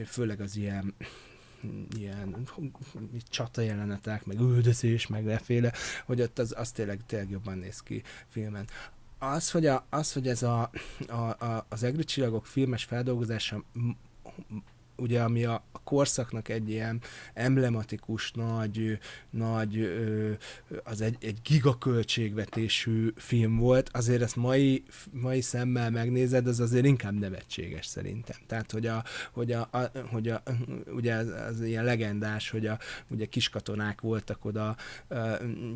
[0.06, 0.94] főleg az ilyen
[1.96, 2.48] ilyen
[3.30, 5.72] csata jelenetek, meg üldözés, meg leféle,
[6.04, 8.68] hogy ott az, az tényleg, tényleg jobban néz ki filmen.
[9.18, 10.70] Az, hogy, a, az, hogy ez a,
[11.08, 13.64] a, a, az egri csillagok filmes feldolgozása
[15.00, 17.00] ugye ami a, korszaknak egy ilyen
[17.34, 18.98] emblematikus, nagy,
[19.30, 19.88] nagy
[20.84, 27.18] az egy, egy gigaköltségvetésű film volt, azért ezt mai, mai szemmel megnézed, az azért inkább
[27.18, 28.36] nevetséges szerintem.
[28.46, 30.42] Tehát, hogy a, hogy a, a hogy a
[30.94, 34.76] ugye az, az, ilyen legendás, hogy a ugye kiskatonák voltak oda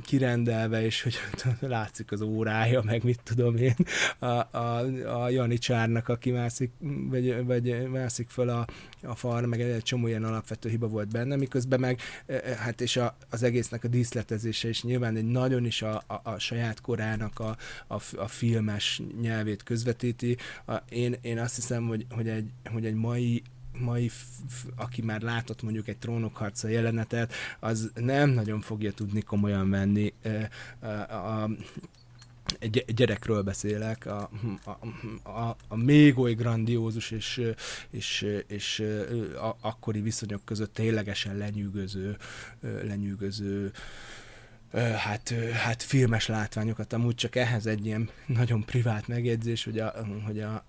[0.02, 1.16] kirendelve, és hogy
[1.60, 3.76] látszik az órája, meg mit tudom én,
[4.18, 4.78] a, a,
[5.22, 8.66] a Janicsárnak, aki mászik, vagy, vagy mászik föl a,
[9.02, 12.56] a a far, meg egy csomó ilyen alapvető hiba volt benne, miközben meg, e, e,
[12.56, 16.38] hát és a, az egésznek a díszletezése is nyilván egy nagyon is a, a, a
[16.38, 20.36] saját korának a, a, a filmes nyelvét közvetíti.
[20.66, 23.42] A, én, én azt hiszem, hogy, hogy, egy, hogy egy mai
[23.78, 24.10] mai,
[24.76, 30.50] aki már látott mondjuk egy trónokharca jelenetet, az nem nagyon fogja tudni komolyan venni e,
[30.80, 31.50] a, a, a
[32.58, 34.30] egy gyerekről beszélek, a,
[34.64, 34.70] a,
[35.30, 37.40] a, a még oly grandiózus és,
[37.90, 38.80] és, és
[39.34, 42.16] a, akkori viszonyok között ténylegesen lenyűgöző,
[42.60, 43.72] lenyűgöző
[44.74, 50.40] hát, hát filmes látványokat, amúgy csak ehhez egy ilyen nagyon privát megjegyzés, hogy, a, hogy
[50.40, 50.64] a,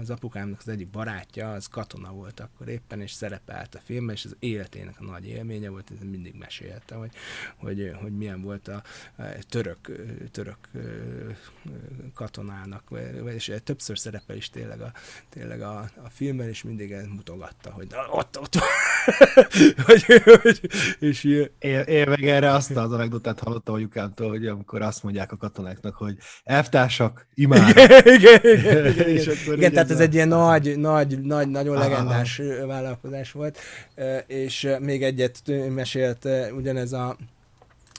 [0.00, 4.24] az apukámnak az egyik barátja, az katona volt akkor éppen, és szerepelt a filmben, és
[4.24, 7.10] az életének a nagy élménye volt, ez mindig mesélte, hogy,
[7.56, 8.82] hogy, hogy milyen volt a,
[9.48, 9.78] török,
[10.30, 10.68] török
[12.14, 12.90] katonának,
[13.26, 14.92] és többször szerepel is tényleg a,
[15.28, 18.54] tényleg a, a filmben, és mindig mutogatta, hogy ott, ott,
[19.86, 20.60] hogy,
[20.98, 25.36] és én meg erre azt az anekdotát hallottam a Jukámtól, hogy amikor azt mondják a
[25.36, 27.68] katonáknak, hogy elvtársak, imád.
[27.68, 32.40] Igen, igen, igen, igen, igen, igen tehát ez egy ilyen nagy, nagy, nagy, nagyon legendás
[32.66, 33.58] vállalkozás volt,
[34.26, 35.40] és még egyet
[35.74, 37.16] mesélt ugyanez a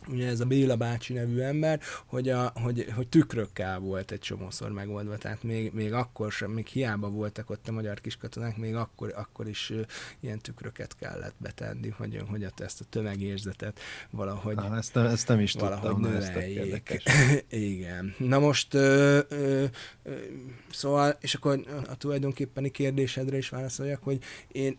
[0.07, 4.71] ugye ez a Béla bácsi nevű ember, hogy, a, hogy, hogy tükrökkel volt egy csomószor
[4.71, 9.13] megoldva, tehát még, még akkor sem, még hiába voltak ott a magyar kiskatonák, még akkor,
[9.15, 9.81] akkor is uh,
[10.19, 15.39] ilyen tükröket kellett betenni, hogy, hogy ezt a tömegérzetet valahogy ah, ezt, nem, ezt nem
[15.39, 17.03] is valahogy tudtam, növeljék.
[17.49, 18.15] Igen.
[18.17, 19.65] Na most ö, ö,
[20.03, 20.13] ö,
[20.71, 24.77] szóval, és akkor a tulajdonképpeni kérdésedre is válaszoljak, hogy én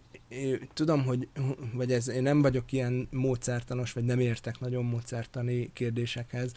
[0.72, 1.28] tudom, hogy,
[1.72, 6.52] vagy ez, én nem vagyok ilyen módszertanos, vagy nem értek nagyon módszertani kérdésekhez,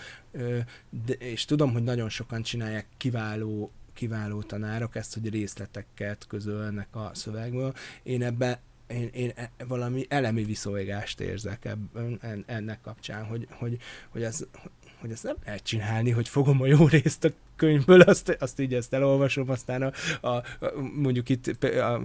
[1.06, 7.12] de, és tudom, hogy nagyon sokan csinálják kiváló kiváló tanárok ezt, hogy részleteket közölnek a
[7.14, 7.74] szövegből.
[8.04, 13.78] Én ebbe én, én e, valami elemi viszolgást érzek ebben, ennek kapcsán, hogy, hogy,
[14.10, 14.48] hogy, az,
[15.00, 18.74] hogy ezt nem lehet csinálni, hogy fogom a jó részt a könyvből, azt, azt így
[18.74, 19.92] ezt elolvasom, aztán a,
[20.28, 20.44] a, a
[20.96, 22.02] mondjuk itt a, a,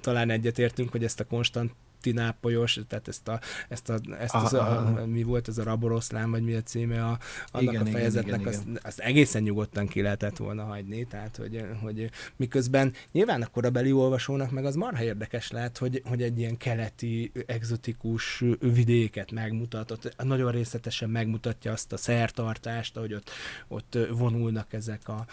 [0.00, 5.02] talán egyetértünk, hogy ezt a konstant tinápolyos, tehát ezt a, ezt a, ezt az a,
[5.06, 7.18] mi volt ez a raboroszlán, vagy mi a címe a,
[7.50, 11.36] annak igen, a fejezetnek, igen, igen, azt, azt egészen nyugodtan ki lehetett volna hagyni, tehát
[11.36, 16.38] hogy, hogy miközben nyilván a korabeli olvasónak meg az marha érdekes lehet, hogy, hogy egy
[16.38, 23.30] ilyen keleti, exotikus vidéket megmutatott, nagyon részletesen megmutatja azt a szertartást, ahogy ott,
[23.68, 25.26] ott vonulnak ezek a,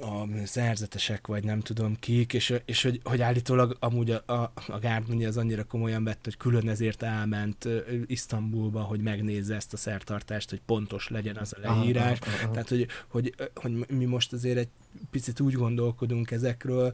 [0.00, 4.78] a szerzetesek, vagy nem tudom kik, és, és hogy, hogy állítólag amúgy a, a, a
[4.78, 7.68] Gárdonyi az annyira komolyan vett, hogy külön ezért elment
[8.06, 12.18] Isztambulba, hogy megnézze ezt a szertartást, hogy pontos legyen az a leírás.
[12.18, 12.52] Aha, aha, aha.
[12.52, 14.68] Tehát, hogy, hogy, hogy mi most azért egy
[15.10, 16.92] picit úgy gondolkodunk ezekről,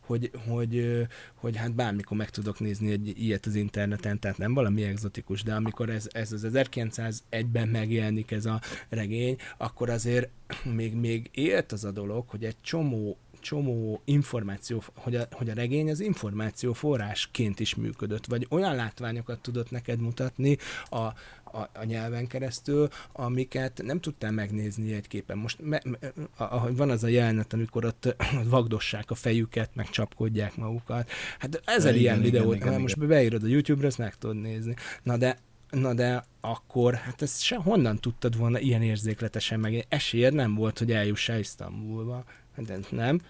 [0.00, 4.82] hogy, hogy, hogy hát bármikor meg tudok nézni egy ilyet az interneten, tehát nem valami
[4.82, 10.28] egzotikus, de amikor ez, ez az 1901-ben megjelenik ez a regény, akkor azért
[10.64, 15.54] még, még élt az a dolog, hogy egy csomó csomó információ, hogy a, hogy a
[15.54, 20.56] regény az információ forrásként is működött, vagy olyan látványokat tudott neked mutatni
[20.88, 25.38] a, a, a nyelven keresztül, amiket nem tudtál megnézni egy képen.
[25.38, 25.98] Most me, me,
[26.36, 31.10] ahogy van az a jelenet, amikor ott vagdossák a fejüket, meg csapkodják magukat.
[31.38, 33.08] Hát ezer igen, ilyen videót, igen, igen, most igen.
[33.08, 34.74] beírod a YouTube-ra, ezt meg tudod nézni.
[35.02, 35.38] Na de
[35.70, 39.86] Na de akkor, hát ezt se honnan tudtad volna ilyen érzékletesen meg?
[39.88, 42.24] Esélyed nem volt, hogy eljussál Isztambulba.
[42.66, 43.20] De nem.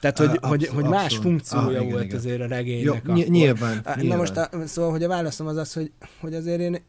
[0.00, 2.16] Tehát, hogy, abszol, hogy, hogy más funkciója ah, igen, volt igen.
[2.16, 2.84] azért a regénynek.
[2.84, 3.14] Jó, akkor.
[3.14, 4.18] Nyilván, Na nyilván.
[4.18, 6.82] most, a, szóval, hogy a válaszom az az, hogy, hogy azért én,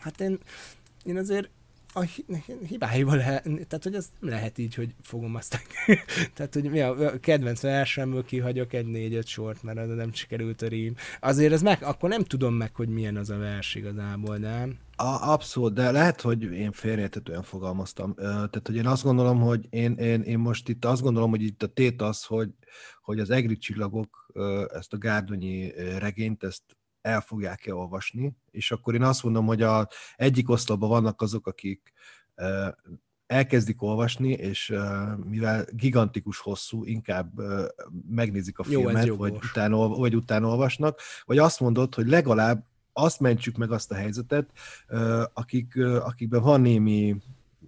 [0.00, 0.38] hát én,
[1.04, 1.50] én azért
[1.92, 2.00] a
[2.66, 5.60] hibáival lehet, tehát hogy ez nem lehet így, hogy fogom aztán,
[6.34, 10.62] tehát hogy mi a, a kedvenc versemből kihagyok egy négy-öt sort, mert az nem sikerült
[10.62, 10.94] a rím.
[11.20, 14.78] Azért ez meg, akkor nem tudom meg, hogy milyen az a vers igazából, nem?
[14.96, 18.14] A, abszolút, de lehet, hogy én félreértetően fogalmaztam.
[18.14, 21.62] Tehát, hogy én azt gondolom, hogy én, én, én most itt azt gondolom, hogy itt
[21.62, 22.50] a tét az, hogy,
[23.02, 24.32] hogy az egri csillagok
[24.72, 26.62] ezt a gárdonyi regényt, ezt
[27.02, 31.92] el fogják-e olvasni, és akkor én azt mondom, hogy a egyik oszlopban vannak azok, akik
[33.26, 34.74] elkezdik olvasni, és
[35.24, 37.32] mivel gigantikus hosszú, inkább
[38.08, 43.20] megnézik a filmet, Jó, vagy, utána, vagy utána olvasnak, vagy azt mondod, hogy legalább azt
[43.20, 44.50] mentsük meg azt a helyzetet,
[45.32, 47.16] akik, akikben van némi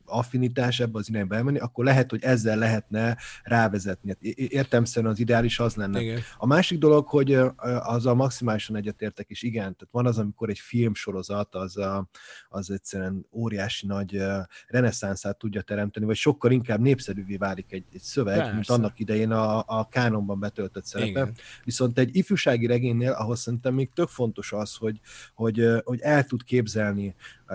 [0.04, 4.08] affinitás ebbe az irányba elmenni, akkor lehet, hogy ezzel lehetne rávezetni.
[4.08, 6.00] Hát értem szerint az ideális az lenne.
[6.00, 6.20] Igen.
[6.36, 7.38] A másik dolog, hogy
[7.80, 12.08] az a maximálisan egyetértek, és igen, tehát van az, amikor egy filmsorozat az, a,
[12.48, 14.22] az egyszerűen óriási nagy
[14.66, 18.52] reneszánszát tudja teremteni, vagy sokkal inkább népszerűvé válik egy, egy szöveg, Persze.
[18.54, 21.10] mint annak idején a, a kánonban betöltött szerepe.
[21.10, 21.34] Igen.
[21.64, 25.00] Viszont egy ifjúsági regénynél, ahhoz szerintem még tök fontos az, hogy,
[25.34, 27.14] hogy, hogy el tud képzelni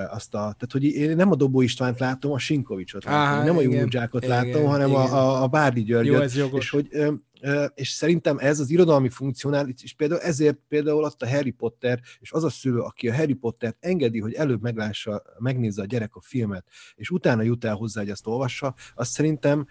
[0.09, 3.57] azt a, tehát hogy én nem a Dobó Istvánt látom, a Sinkovicsot látom, Á, nem
[3.57, 5.01] a Júzsákot látom, hanem igen.
[5.01, 6.87] A, a, Bárdi Györgyöt, Jó, és hogy
[7.73, 12.31] és szerintem ez az irodalmi funkcionális, és például ezért például azt a Harry Potter, és
[12.31, 16.21] az a szülő, aki a Harry Pottert engedi, hogy előbb meglássa, megnézze a gyerek a
[16.21, 19.67] filmet, és utána jut el hozzá, hogy azt olvassa, azt szerintem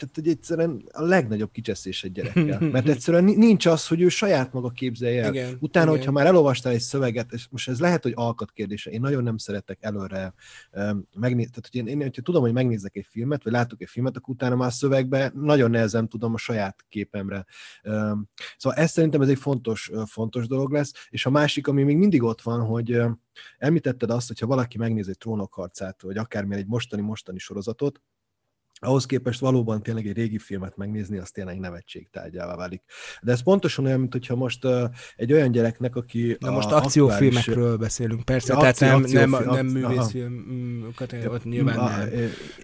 [0.00, 2.60] tehát, hogy egyszerűen a legnagyobb kicseszés egy gyerekkel.
[2.72, 5.34] Mert egyszerűen nincs az, hogy ő saját maga képzelje el.
[5.34, 5.96] Igen, Utána, igen.
[5.96, 9.36] hogyha már elolvastál egy szöveget, és most ez lehet, hogy alkat kérdése, én nagyon nem
[9.36, 10.34] szeretek előre
[11.14, 14.16] megnézni, tehát hogy én, én, hogyha tudom, hogy megnézek egy filmet, vagy látok egy filmet,
[14.16, 17.44] akkor utána már a szövegbe nagyon nehezen tudom a saját képemre.
[17.84, 21.96] Um, szóval ez szerintem ez egy fontos, fontos dolog lesz, és a másik, ami még
[21.96, 23.02] mindig ott van, hogy
[23.58, 28.00] említetted azt, hogyha valaki megnéz egy trónokharcát, vagy akármilyen egy mostani-mostani sorozatot,
[28.80, 32.82] ahhoz képest valóban tényleg egy régi filmet megnézni, az tényleg nevetség tárgyává válik.
[33.22, 34.82] De ez pontosan olyan, mint hogyha most uh,
[35.16, 36.36] egy olyan gyereknek, aki...
[36.40, 37.80] Na most akciófilmekről aktuális...
[37.80, 40.94] beszélünk, persze, akció, tehát nem, akció, nem, akció, nem művészfilm,
[41.26, 42.08] ott nyilván a, nem,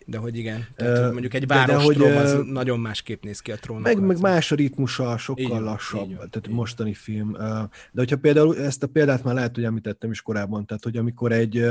[0.07, 3.22] de hogy igen, tehát uh, mondjuk egy város de, de, hogy, az uh, nagyon másképp
[3.22, 3.83] néz ki a trónok.
[3.83, 6.55] Meg, meg más a ritmusa, sokkal így, lassabb, így, tehát így.
[6.55, 7.33] mostani film.
[7.33, 11.33] De hogyha például ezt a példát már lehet, hogy említettem is korábban, tehát hogy amikor
[11.33, 11.66] egy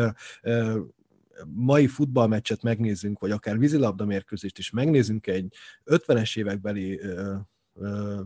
[1.45, 5.54] mai futballmeccset megnézünk, vagy akár vízilabda mérkőzést is megnézünk egy
[5.86, 7.36] 50-es évekbeli ö,
[7.74, 8.21] ö,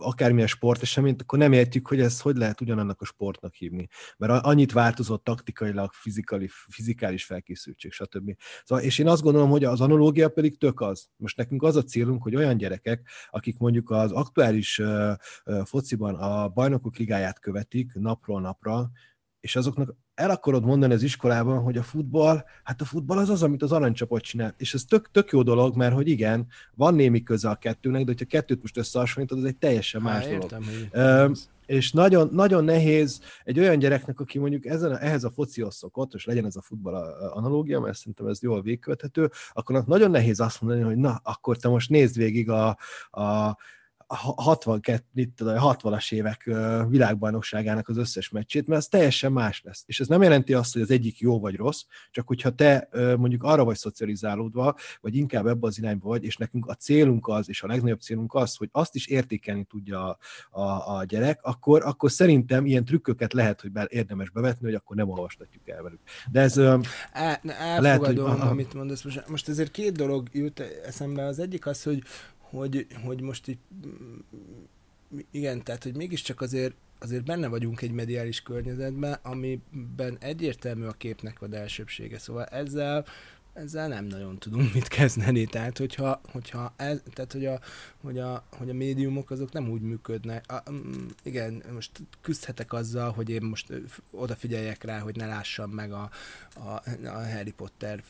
[0.00, 3.88] akármilyen sporteseményt, akkor nem értjük, hogy ez hogy lehet ugyanannak a sportnak hívni.
[4.16, 8.36] Mert annyit változott taktikailag, fizikali, fizikális felkészültség, stb.
[8.64, 11.08] Szóval, és én azt gondolom, hogy az analógia pedig tök az.
[11.16, 15.12] Most nekünk az a célunk, hogy olyan gyerekek, akik mondjuk az aktuális uh,
[15.44, 18.90] uh, fociban a bajnokok ligáját követik napról napra,
[19.40, 23.42] és azoknak el akarod mondani az iskolában, hogy a futball, hát a futball az az,
[23.42, 24.54] amit az aranycsapat csinál.
[24.56, 28.06] És ez tök, tök jó dolog, mert hogy igen, van némi köze a kettőnek, de
[28.06, 31.26] hogyha kettőt most összehasonlítod, az egy teljesen más Há, értem, dolog.
[31.26, 31.38] Hogy
[31.70, 36.24] és nagyon, nagyon nehéz egy olyan gyereknek, aki mondjuk ezen, ehhez a focihoz szokott, és
[36.24, 36.94] legyen ez a futball
[37.32, 41.68] analógia, mert szerintem ez jól végkövethető, akkor nagyon nehéz azt mondani, hogy na, akkor te
[41.68, 42.68] most nézd végig a,
[43.10, 43.56] a
[44.14, 46.50] 62, mit tudom, 60-as évek
[46.88, 49.82] világbajnokságának az összes meccsét, mert ez teljesen más lesz.
[49.86, 53.42] És ez nem jelenti azt, hogy az egyik jó vagy rossz, csak hogyha te mondjuk
[53.42, 57.62] arra vagy szocializálódva, vagy inkább ebbe az irányba vagy, és nekünk a célunk az, és
[57.62, 60.18] a legnagyobb célunk az, hogy azt is értékelni tudja a,
[60.60, 64.96] a, a gyerek, akkor, akkor szerintem ilyen trükköket lehet, hogy be, érdemes bevetni, hogy akkor
[64.96, 66.00] nem olvastatjuk el velük.
[66.30, 66.58] De ez
[67.12, 67.40] Á,
[67.78, 68.18] lehet, hogy...
[68.18, 69.02] amit mondasz.
[69.04, 71.24] Most, most ezért két dolog jut eszembe.
[71.24, 72.02] Az egyik az, hogy
[72.50, 73.58] hogy, hogy most így,
[75.30, 81.42] igen, tehát, hogy mégiscsak azért, azért benne vagyunk egy mediális környezetben, amiben egyértelmű a képnek
[81.42, 82.18] a elsőbsége.
[82.18, 83.04] Szóval ezzel
[83.52, 85.46] ezzel nem nagyon tudunk mit kezdeni.
[85.46, 87.60] Tehát, hogyha, hogyha ez, tehát hogy, a,
[88.02, 90.44] hogy, a, hogy a médiumok azok nem úgy működnek.
[90.48, 93.72] A, um, igen, most küzdhetek azzal, hogy én most
[94.10, 96.10] odafigyeljek rá, hogy ne lássam meg a,
[96.54, 98.02] a, a Harry Potter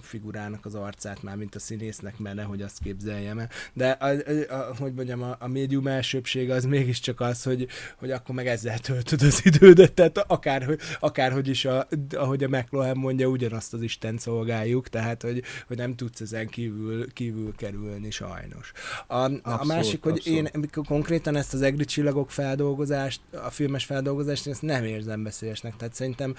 [0.00, 3.48] figurának az arcát már, mint a színésznek, mert nehogy azt képzeljem el.
[3.72, 8.10] De a, a, a, hogy mondjam, a, a médium elsőbsége az mégiscsak az, hogy, hogy
[8.10, 13.26] akkor meg ezzel töltöd az idődet, tehát akár, akárhogy is, a, ahogy a McLuhan mondja,
[13.26, 18.72] ugyanazt az Isten szolgáljuk, tehát hogy, hogy nem tudsz ezen kívül, kívül kerülni sajnos.
[19.06, 20.54] A, abszolút, a másik, hogy abszolút.
[20.54, 25.76] én konkrétan ezt az egri csillagok feldolgozást, a filmes feldolgozást, én ezt nem érzem beszélésnek,
[25.76, 26.34] tehát szerintem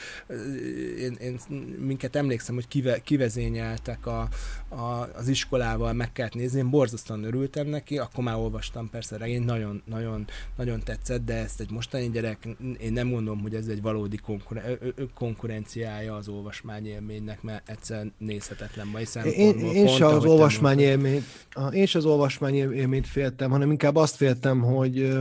[1.00, 1.40] én, én
[1.80, 4.28] minket emlékszem, hogy kive, kivezé vezényeltek a,
[4.70, 9.46] a, az iskolával, meg kellett nézni, én borzasztóan örültem neki, akkor már olvastam persze regényt,
[9.46, 10.26] nagyon, nagyon,
[10.58, 12.48] nagyon tetszett, de ezt egy mostani gyerek,
[12.80, 14.80] én nem gondolom, hogy ez egy valódi konkuren-
[15.14, 19.72] konkurenciája az olvasmányélménynek, mert egyszer nézhetetlen mai szempontból.
[19.72, 21.26] Én, én se az olvasmányélményt,
[21.72, 22.06] én se az
[22.82, 25.20] olvasmányélményt féltem, hanem inkább azt féltem, hogy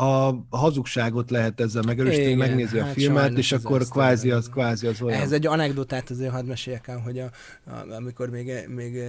[0.00, 5.02] a hazugságot lehet ezzel megerősíteni, megnézi hát a filmet, és akkor kvázi az, kvázi az
[5.02, 5.20] olyan.
[5.20, 7.30] Ez egy anekdotát azért hadd meséljek el, hogy a,
[7.64, 9.02] a, amikor még, még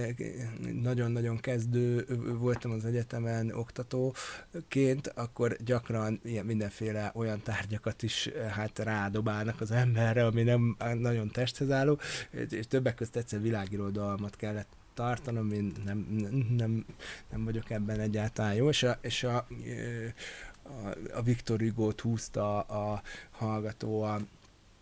[0.82, 2.06] nagyon-nagyon kezdő
[2.38, 10.24] voltam az egyetemen oktatóként, akkor gyakran ilyen mindenféle olyan tárgyakat is hát rádobálnak az emberre,
[10.24, 11.98] ami nem nagyon testhez álló,
[12.50, 15.98] és többek között egyszer világirodalmat kellett tartanom, én nem,
[16.56, 16.84] nem,
[17.30, 19.46] nem vagyok ebben egyáltalán jó, és a, és a, a
[21.14, 24.20] a Viktor Hugo-t húzta a hallgató a,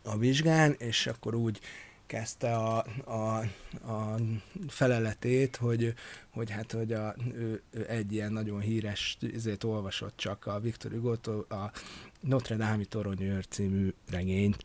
[0.03, 1.61] a vizsgán, és akkor úgy
[2.07, 3.39] kezdte a, a,
[3.93, 4.17] a
[4.69, 5.95] feleletét, hogy,
[6.31, 10.91] hogy hát, hogy a, ő, ő egy ilyen nagyon híres, ezért olvasott csak a Viktor
[10.91, 11.13] hugo
[11.49, 11.73] a
[12.21, 14.65] Notre Dame toronyőr című regényt,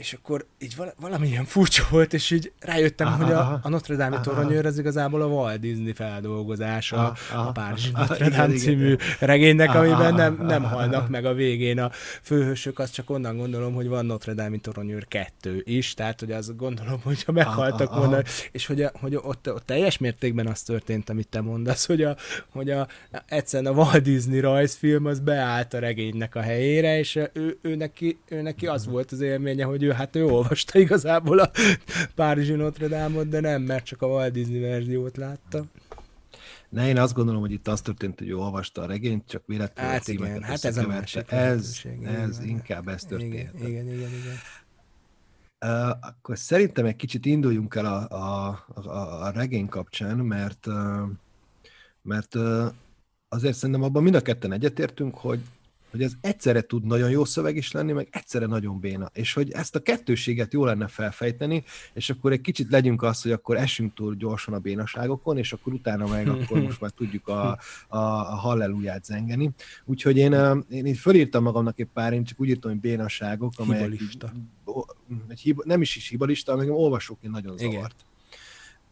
[0.00, 3.68] és akkor így val- valami ilyen furcsa volt, és így rájöttem, aha, hogy a, a
[3.68, 8.92] Notre Dame toronyőr az igazából a Walt Disney feldolgozása aha, a Párizsi Notre Dame című
[8.92, 9.06] igen.
[9.18, 11.90] regénynek, aha, amiben nem, nem halnak meg a végén a
[12.22, 16.56] főhősök, azt csak onnan gondolom, hogy van Notre Dame toronyőr kettő is, tehát hogy azt
[16.56, 21.10] gondolom, hogy ha meghaltak volna, és hogy, a, hogy ott, ott teljes mértékben az történt,
[21.10, 22.16] amit te mondasz, hogy, a,
[22.52, 22.88] hogy a,
[23.28, 28.18] egyszerűen a Walt Disney rajzfilm az beállt a regénynek a helyére, és ő, ő, neki,
[28.28, 31.50] ő neki az volt az élménye, hogy ő, hát ő olvasta igazából a
[32.14, 35.64] Párizsi Notre Dame-ot, de nem, mert csak a Walt Disney verziót látta.
[36.68, 39.92] Ne, én azt gondolom, hogy itt az történt, hogy ő olvasta a regényt, csak véletlenül
[39.92, 43.32] hát igen, hát ez a másik Ez, ez igen, inkább ez történt.
[43.32, 44.10] Igen, igen, igen.
[44.10, 44.36] igen.
[45.64, 51.08] Uh, akkor szerintem egy kicsit induljunk el a, a, a, a regény kapcsán, mert, uh,
[52.02, 52.72] mert uh,
[53.28, 55.40] azért szerintem abban mind a ketten egyetértünk, hogy
[55.90, 59.10] hogy ez egyszerre tud nagyon jó szöveg is lenni, meg egyszerre nagyon béna.
[59.12, 63.32] És hogy ezt a kettőséget jó lenne felfejteni, és akkor egy kicsit legyünk azt, hogy
[63.32, 67.48] akkor esünk túl gyorsan a bénaságokon, és akkor utána meg akkor most már tudjuk a,
[67.88, 69.50] a, a halleluját zengeni.
[69.84, 70.32] Úgyhogy én,
[70.68, 74.32] én így fölírtam magamnak egy pár, én csak úgy írtam, hogy bénaságok, amelyek hibalista.
[75.30, 77.94] Így, hiba, nem is is hibalista, hanem olvasóként nagyon zavart.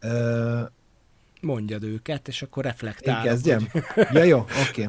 [0.01, 0.71] Igen.
[1.41, 3.25] Mondjad őket, és akkor reflektálok.
[3.25, 3.67] Én kezdjem?
[3.71, 4.07] Hogy...
[4.13, 4.81] ja, jó, oké.
[4.81, 4.87] Okay.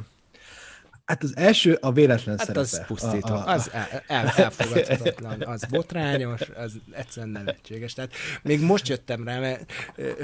[1.10, 2.60] Hát az első a véletlen hát szerepe.
[2.60, 3.52] az pusztító, a, a, a...
[3.52, 7.92] az el, el, elfogadhatatlan, az botrányos, az egyszerűen nevetséges.
[7.92, 9.72] Tehát még most jöttem rá, mert,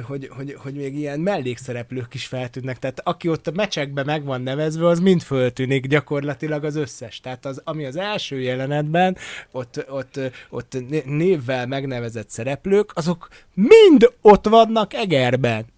[0.03, 4.43] hogy, hogy, hogy még ilyen mellékszereplők is feltűnnek, tehát aki ott a mecsekbe meg van
[4.43, 7.21] nevezve, az mind föltűnik gyakorlatilag az összes.
[7.21, 9.17] Tehát az, ami az első jelenetben,
[9.51, 10.21] ott, ott,
[10.51, 15.75] ott névvel megnevezett szereplők, azok mind ott vannak Egerben.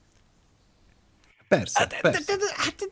[1.48, 2.32] Persze, hát, persze.
[2.56, 2.86] Hát,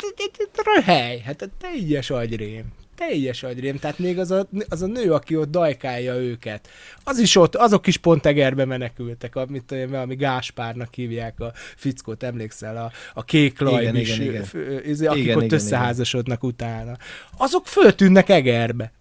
[0.65, 2.65] röhely, hát teljes agyrém.
[2.97, 3.79] Teljes agyrém.
[3.79, 6.69] Tehát még az a, az a nő, aki ott dajkálja őket,
[7.05, 12.77] az is ott, azok is pont egerbe menekültek, amit ami Gáspárnak hívják a fickót, emlékszel,
[12.77, 14.45] a, a kék laj igen, igen.
[14.85, 16.97] Izé, akik igen, ott igen, összeházasodnak utána.
[17.37, 18.93] Azok föltűnnek egerbe.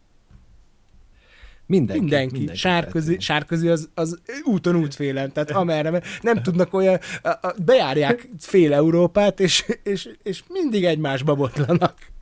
[1.67, 2.01] Mindenki.
[2.01, 2.37] Mindenki.
[2.37, 6.99] mindenki sárközi, sárközi az, az úton útfélen, tehát amerre nem tudnak olyan,
[7.65, 12.13] bejárják fél Európát, és, és, és mindig egymásba botlanak.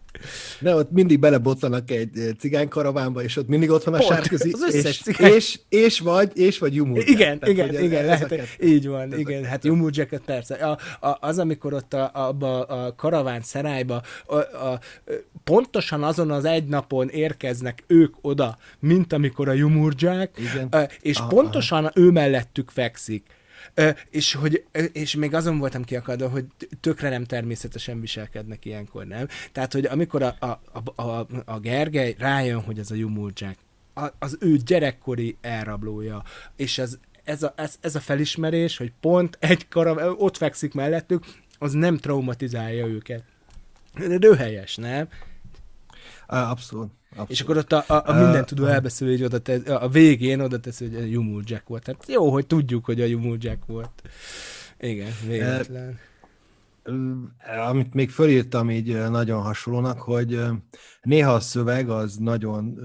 [0.60, 5.02] De ott mindig belebotlanak egy eh, cigánykaravánba, és ott mindig ott van a sárközi, és,
[5.02, 5.32] cigány...
[5.32, 9.44] és, és, vagy, és vagy Jumu Igen, Tehát, igen, igen, lehet, ezeket, így van, igen,
[9.44, 10.56] hát Jumu Jacket persze.
[10.56, 14.80] A, a, az, amikor ott a, a, a karaván szerályba a, a,
[15.44, 20.40] pontosan azon az egy napon érkeznek ők oda, mint amikor a Jumurják,
[21.02, 21.92] és aha, pontosan aha.
[21.96, 23.24] ő mellettük fekszik
[24.10, 26.46] és, hogy, és még azon voltam kiakadva, hogy
[26.80, 29.28] tökre nem természetesen viselkednek ilyenkor, nem?
[29.52, 30.62] Tehát, hogy amikor a, a,
[30.96, 33.58] a, a, a Gergely rájön, hogy ez a Jumurják,
[34.20, 36.24] az ő gyerekkori elrablója,
[36.56, 41.26] és ez, ez, a, ez, ez a felismerés, hogy pont egy karav, ott fekszik mellettük,
[41.58, 43.24] az nem traumatizálja őket.
[44.20, 45.08] De helyes, nem?
[46.28, 46.92] Abszolút.
[47.10, 47.30] Abszolút.
[47.30, 50.40] És akkor ott a, a, a minden tudó uh, elbeszél, hogy oda tesz, a végén
[50.40, 51.84] oda tesz, hogy a Jumul Jack volt.
[51.84, 54.02] Tehát jó, hogy tudjuk, hogy a Jumul Jack volt.
[54.80, 56.00] Igen, véletlen.
[56.86, 60.40] Uh, amit még fölírtam így nagyon hasonlónak, hogy
[61.02, 62.80] néha a szöveg az nagyon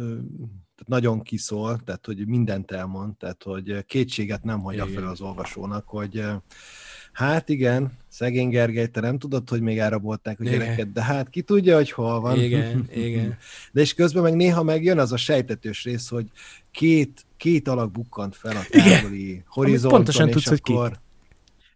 [0.87, 6.25] nagyon kiszól, tehát hogy mindent elmond, tehát hogy kétséget nem hagyja fel az olvasónak, hogy
[7.19, 10.59] Hát igen, szegény Gergely, te nem tudod, hogy még elrabolták a igen.
[10.59, 12.41] gyereket, de hát ki tudja, hogy hol van.
[12.41, 13.39] Igen, igen.
[13.73, 16.27] De és közben meg néha megjön az a sejtetős rész, hogy
[16.71, 20.89] két, két alak bukkant fel a távoli horizonton, pontosan és tudsz, akkor...
[20.89, 20.99] hogy ki.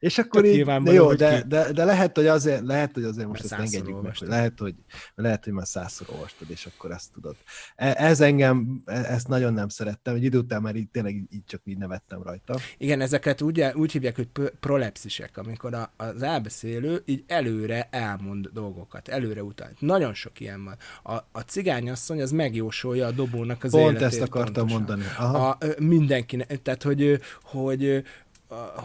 [0.03, 3.43] És akkor így, de jó, de, de, de, lehet, hogy azért, lehet, hogy azért most
[3.43, 4.75] ezt engedjük meg, hogy lehet, hogy,
[5.15, 7.37] lehet, hogy már százszor olvastad, és akkor ezt tudod.
[7.77, 11.45] E, ez engem, e, ezt nagyon nem szerettem, egy idő után már így tényleg így,
[11.47, 12.59] csak így nevettem rajta.
[12.79, 14.29] Igen, ezeket úgy, úgy hívják, hogy
[14.61, 19.71] prolepszisek, amikor a, az elbeszélő így előre elmond dolgokat, előre utal.
[19.79, 20.77] Nagyon sok ilyen van.
[21.03, 24.03] A, a cigányasszony az megjósolja a dobónak az Pont életét.
[24.03, 24.79] ezt akartam pontosan.
[24.79, 25.03] mondani.
[25.19, 25.49] Aha.
[25.49, 28.05] A, mindenkinek, tehát hogy, hogy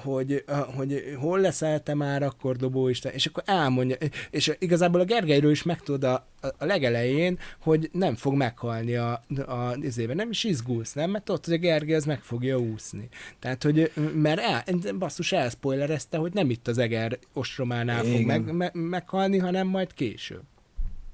[0.03, 0.43] hogy,
[0.75, 3.95] hogy hol leszel te már akkor dobóisten, és akkor elmondja,
[4.29, 9.75] és igazából a Gergelyről is megtud a, a legelején, hogy nem fog meghalni a, a
[9.81, 11.09] izébe, nem is izgulsz, nem?
[11.09, 13.07] Mert ott, hogy a Gergely az meg fogja úszni.
[13.39, 14.63] Tehát, hogy, mert el,
[14.97, 20.43] basszus elspoilerezte, hogy nem itt az Eger ostrománál fog meg, me, meghalni, hanem majd később.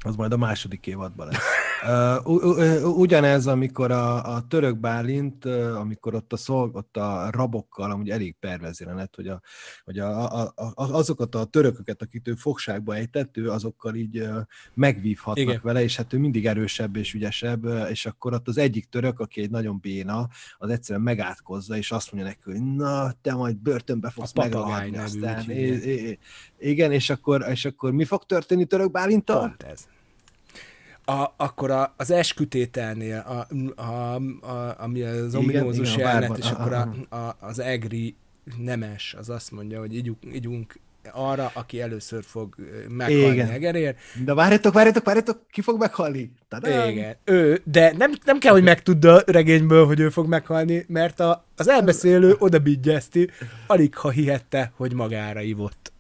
[0.04, 1.38] Az majd a második évadban lesz.
[1.86, 5.46] Uh, ugyanez, amikor a, a török Bálint,
[5.76, 9.42] amikor ott a, szolg, ott a rabokkal amúgy elég pervezi lett, hogy, a,
[9.86, 14.30] hogy a, a, a, azokat a törököket, akit ő fogságba ejtett, ő azokkal így
[14.74, 15.60] megvívhatnak Igen.
[15.64, 19.42] vele, és hát ő mindig erősebb és ügyesebb, és akkor ott az egyik török, aki
[19.42, 20.28] egy nagyon béna,
[20.58, 25.50] az egyszerűen megátkozza, és azt mondja neki, hogy na, te majd börtönbe fogsz megalni aztán.
[25.50, 26.20] É, é,
[26.70, 29.40] igen, és akkor, és akkor mi fog történni török Bálintal?
[29.40, 29.88] Pont ez
[31.06, 33.48] a, akkor a, az eskütételnél, a,
[33.82, 38.16] a, a, ami az ominózus jelenet, és akkor a, a, az egri
[38.58, 40.80] nemes, az azt mondja, hogy ígyunk, ígyunk
[41.12, 42.56] arra, aki először fog
[42.90, 43.50] meghalni Igen.
[43.50, 43.96] Egerér.
[44.24, 46.32] De várjatok, várjatok, várjatok, ki fog meghalni?
[46.48, 46.90] Tadám!
[46.90, 51.20] Igen, ő, de nem, nem kell, hogy megtudja a regényből, hogy ő fog meghalni, mert
[51.20, 52.62] a, az elbeszélő oda
[53.68, 55.92] alig ha hihette, hogy magára ivott.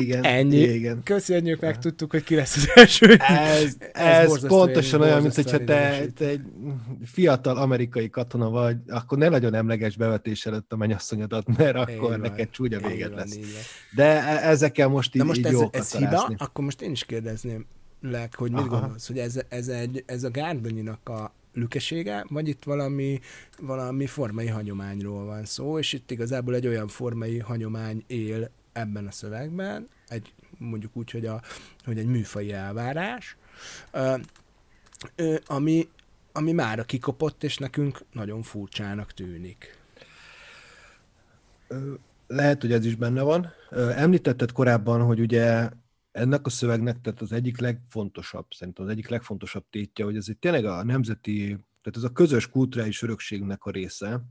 [0.00, 0.56] Igen, ennyi.
[0.56, 1.02] Igen.
[1.02, 3.16] Köszönjük, meg tudtuk, hogy ki lesz az első.
[3.18, 6.40] Ez, ez, ez pontosan olyan, mint hogyha te, te egy
[7.04, 12.20] fiatal amerikai katona vagy, akkor ne nagyon emleges bevetés előtt a mennyasszonyodat, mert akkor van,
[12.20, 13.38] neked csúnya véget van, lesz.
[13.94, 16.30] De e- ezekkel most így, most így ez, ez hiba?
[16.36, 17.66] Akkor most én is kérdezném
[18.00, 18.80] leg, hogy mit Aha.
[18.80, 23.20] gondolsz, hogy ez, ez, egy, ez a Gárdonyinak a lükesége, vagy itt valami,
[23.60, 29.10] valami formai hagyományról van szó, és itt igazából egy olyan formai hagyomány él ebben a
[29.10, 31.42] szövegben, egy, mondjuk úgy, hogy, a,
[31.84, 33.36] hogy egy műfai elvárás,
[35.46, 35.88] ami,
[36.32, 39.78] ami már kikopott, és nekünk nagyon furcsának tűnik.
[42.26, 43.52] Lehet, hogy ez is benne van.
[43.70, 45.70] Említetted korábban, hogy ugye
[46.12, 50.36] ennek a szövegnek tehát az egyik legfontosabb, szerintem az egyik legfontosabb tétje, hogy ez egy
[50.36, 54.24] tényleg a nemzeti tehát ez a közös kulturális örökségnek a része,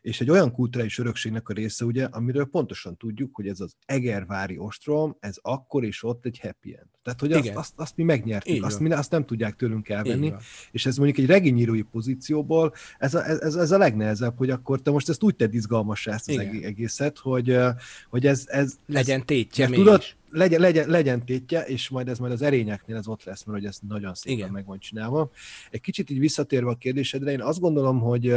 [0.00, 4.58] és egy olyan kulturális örökségnek a része, ugye, amiről pontosan tudjuk, hogy ez az Egervári
[4.58, 6.88] ostrom, ez akkor és ott egy happy end.
[7.02, 10.32] Tehát, hogy azt, azt, azt mi megnyertük, azt, mi, azt nem tudják tőlünk elvenni,
[10.70, 14.90] és ez mondjuk egy regényírói pozícióból, ez a, ez, ez a legnehezebb, hogy akkor te
[14.90, 16.62] most ezt úgy tedd izgalmassá ezt az Igen.
[16.62, 17.56] egészet, hogy,
[18.08, 22.42] hogy ez, ez legyen tétje tudod, legyen, legyen, legyen tétje, és majd ez majd az
[22.42, 24.50] erényeknél ez ott lesz, mert hogy ez nagyon szépen Igen.
[24.50, 25.30] meg van csinálva.
[25.70, 28.34] Egy kicsit így visszatérve a kérdésedre, én azt gondolom, hogy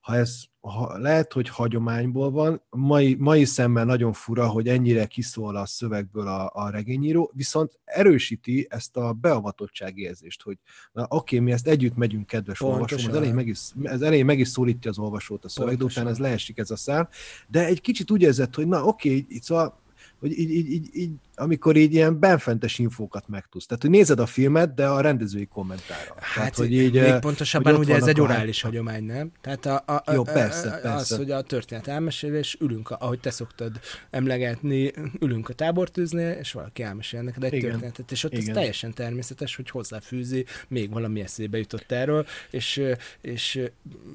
[0.00, 5.56] ha ez ha, lehet, hogy hagyományból van, mai, mai szemben nagyon fura, hogy ennyire kiszól
[5.56, 10.58] a szövegből a, a regényíró, viszont erősíti ezt a beavatottság érzést, hogy
[10.92, 14.38] na oké, mi ezt együtt megyünk, kedves olvasó, az elején, meg is, az elején meg
[14.38, 17.08] is szólítja az olvasót a szöveg, de utána ez leesik ez a szál,
[17.48, 19.80] de egy kicsit úgy érzett, hogy na oké, itt szóval
[20.20, 21.10] hogy így, így, így, így
[21.40, 23.66] amikor így ilyen benfentes infókat megtudsz.
[23.66, 26.14] Tehát, hogy nézed a filmet, de a rendezői kommentára.
[26.16, 28.66] Hát, Tehát, hogy így, még pontosabban hogy ugye ez egy orális a...
[28.66, 29.32] hagyomány, nem?
[29.40, 30.92] Tehát a, a, a, Jó, persze, persze.
[30.92, 33.80] az, hogy a történet elmesélés, ülünk, ahogy te szoktad
[34.10, 37.70] emlegetni, ülünk a tábortűznél, és valaki elmesél neked egy igen.
[37.70, 38.48] történetet, és ott igen.
[38.48, 42.82] ez teljesen természetes, hogy hozzáfűzi, még valami eszébe jutott erről, és,
[43.20, 43.60] és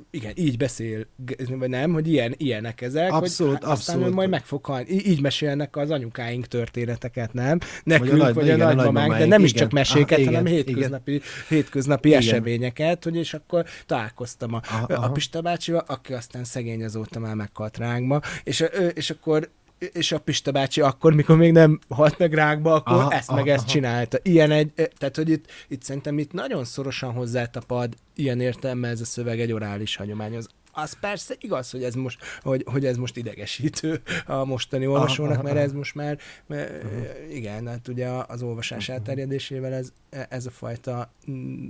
[0.10, 1.06] igen, így beszél,
[1.50, 4.14] vagy nem, hogy ilyen, ilyenek ezek, abszolút, hogy abszolút.
[4.14, 4.90] majd meg fog halni.
[4.90, 7.60] Így mesélnek az anyukáink történetek meséket, nem?
[7.84, 9.42] Nekünk, vagy a, nagy, vagy a nagymamánk, de nem igen.
[9.42, 11.28] is csak meséket, aha, hanem igen, hétköznapi, igen.
[11.48, 12.20] hétköznapi igen.
[12.20, 17.36] eseményeket, hogy és akkor találkoztam a, aha, a Pista bácsival, aki aztán szegény azóta már
[17.36, 22.34] meghalt rángba, és, és akkor és a Pista bácsi akkor, mikor még nem halt meg
[22.34, 23.72] rákba, akkor aha, ezt aha, meg ezt aha.
[23.72, 24.18] csinálta.
[24.22, 29.06] Ilyen egy, tehát hogy itt, itt szerintem itt nagyon szorosan hozzátapad ilyen értelme ez a
[29.06, 34.02] szöveg egy orális hagyományhoz az persze igaz, hogy ez most, hogy, hogy ez most idegesítő
[34.26, 37.36] a mostani olvasónak, mert ez most már, mert, uh-huh.
[37.36, 38.96] igen, hát ugye az olvasás uh-huh.
[38.96, 41.14] elterjedésével ez, ez a fajta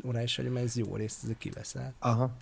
[0.02, 1.94] orális hagyomány, ez jó részt ez kivesz el.
[2.00, 2.38] Aha.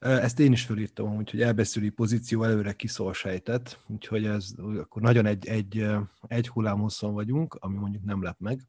[0.00, 5.46] Ezt én is fölírtam, úgyhogy elbeszéli pozíció előre kiszól sejtett, úgyhogy ez akkor nagyon egy,
[5.46, 5.86] egy,
[6.26, 8.60] egy hullámhosszon vagyunk, ami mondjuk nem lep meg.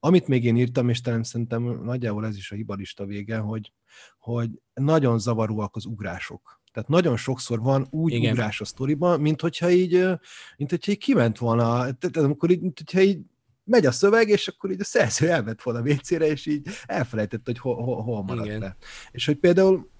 [0.00, 3.72] Amit még én írtam, és talán szerintem nagyjából ez is a hibalista vége, hogy,
[4.18, 6.61] hogy nagyon zavaróak az ugrások.
[6.72, 8.32] Tehát nagyon sokszor van úgy Igen.
[8.32, 10.08] ugrás a sztoriban, mint hogyha így,
[10.56, 13.18] mint hogyha így kiment volna, tehát amikor így, mint hogyha így
[13.64, 17.44] megy a szöveg, és akkor így a szerző elment volna a WC-re, és így elfelejtett,
[17.44, 18.60] hogy hol, hol, hol maradt Igen.
[18.60, 18.76] le.
[19.10, 19.90] És hogy például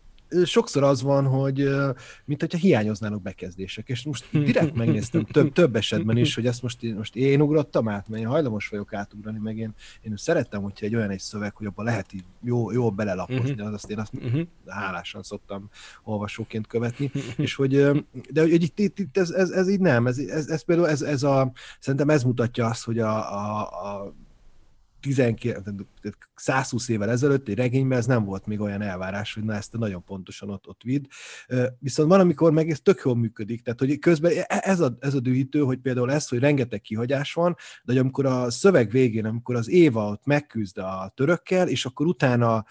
[0.45, 1.69] sokszor az van, hogy
[2.25, 6.83] mint hogyha hiányoznának bekezdések, és most direkt megnéztem több, több esetben is, hogy ezt most,
[6.83, 10.95] most én ugrottam át, mert én hajlamos vagyok átugrani, meg én, én szerettem, hogyha egy
[10.95, 13.73] olyan egy szöveg, hogy abban lehet így jó, jó belelapozni, uh-huh.
[13.73, 14.47] azt én azt uh-huh.
[14.67, 15.71] hálásan szoktam
[16.05, 17.71] olvasóként követni, és hogy,
[18.31, 21.03] de hogy itt, itt, itt ez, ez, ez, így nem, ez, ez, ez például ez,
[21.03, 24.15] ez a, szerintem ez mutatja azt, hogy a, a, a
[26.35, 30.05] 120 évvel ezelőtt egy regényben ez nem volt még olyan elvárás, hogy na ezt nagyon
[30.05, 31.05] pontosan ott, ott vidd.
[31.79, 35.15] Viszont van, amikor meg ez tök jól működik, tehát hogy közben e, ez a, ez
[35.15, 39.25] a dühítő, hogy például ez, hogy rengeteg kihagyás van, de hogy amikor a szöveg végén,
[39.25, 42.65] amikor az Éva ott megküzd a törökkel, és akkor utána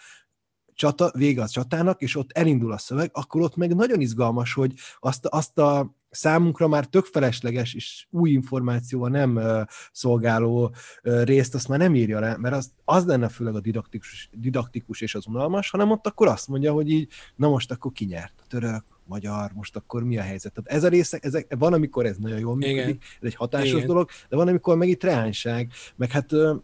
[0.75, 4.73] csata, vége a csatának, és ott elindul a szöveg, akkor ott meg nagyon izgalmas, hogy
[4.99, 9.61] azt, azt a számunkra már tök felesleges és új információval nem uh,
[9.91, 14.29] szolgáló uh, részt, azt már nem írja le, mert az, az lenne főleg a didaktikus,
[14.33, 18.05] didaktikus és az unalmas, hanem ott akkor azt mondja, hogy így, na most akkor ki
[18.05, 18.33] nyert?
[18.37, 20.53] A török, magyar, most akkor mi a helyzet?
[20.53, 22.97] Tehát ez a része, ezek, van, amikor ez nagyon jól működik, Igen.
[22.99, 23.87] ez egy hatásos Igen.
[23.87, 26.57] dolog, de van, amikor meg itt reánság, meg hát uh,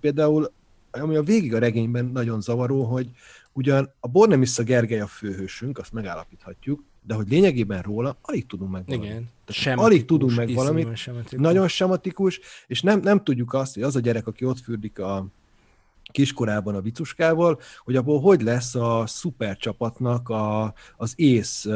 [0.00, 0.52] például
[0.90, 3.10] ami a végig a regényben nagyon zavaró, hogy
[3.56, 8.84] ugyan a Bornemissa Gergely a főhősünk, azt megállapíthatjuk, de hogy lényegében róla alig tudunk meg
[8.86, 9.10] valamit.
[9.10, 9.28] Igen.
[9.44, 11.40] Tehát alig tudunk meg valamit, sematikus.
[11.40, 15.26] nagyon sematikus, és nem, nem tudjuk azt, hogy az a gyerek, aki ott fürdik a,
[16.16, 21.66] kiskorában a vicuskával, hogy abból hogy lesz a szupercsapatnak a, az ész,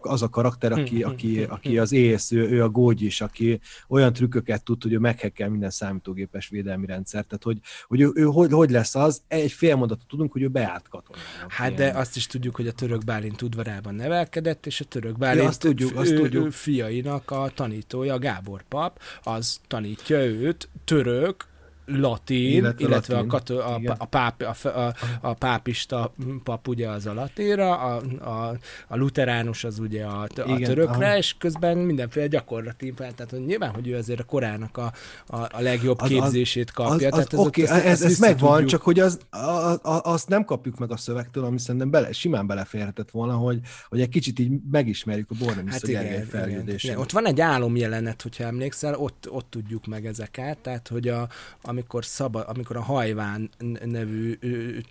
[0.00, 3.20] az a karakter, aki, hm, aki, hm, hm, aki az ész, ő, ő a gógyis,
[3.20, 8.10] aki olyan trükköket tud, hogy ő meghekkel minden számítógépes védelmi rendszert, tehát hogy, hogy ő,
[8.14, 11.52] ő hogy, hogy lesz az, egy fél mondatot tudunk, hogy ő beállt katonának.
[11.52, 15.42] Hát de azt is tudjuk, hogy a török Bálint udvarában nevelkedett, és a török Bálint
[15.42, 16.52] ja, azt tudjuk, azt tudjuk.
[16.52, 21.48] fiainak a tanítója, Gábor pap, az tanítja őt török
[21.92, 26.14] latin, illetve, illetve latin, a, kató, a, a, páp, a, a, a pápista
[26.44, 31.06] pap ugye az a latinra, a, a, a luteránus az ugye a, a igen, törökre,
[31.06, 31.16] aha.
[31.16, 34.92] és közben mindenféle gyakorlati, tehát hogy nyilván, hogy ő azért a korának a,
[35.26, 36.92] a, a legjobb az, képzését kapja.
[36.92, 38.70] Az, az, tehát ez, okay, ez, ez, ez megvan, tudjuk.
[38.70, 42.46] csak hogy az, a, a, azt nem kapjuk meg a szövegtől, ami szerintem bele, simán
[42.46, 46.96] beleférhetett volna, hogy, hogy egy kicsit így megismerjük a Bornemisza hát Gergely fejlődését.
[46.96, 51.28] Ott van egy álomjelenet, hogyha emlékszel, ott, ott tudjuk meg ezeket, tehát hogy a,
[51.62, 53.50] ami amikor, szaba, amikor a Hajván
[53.84, 54.38] nevű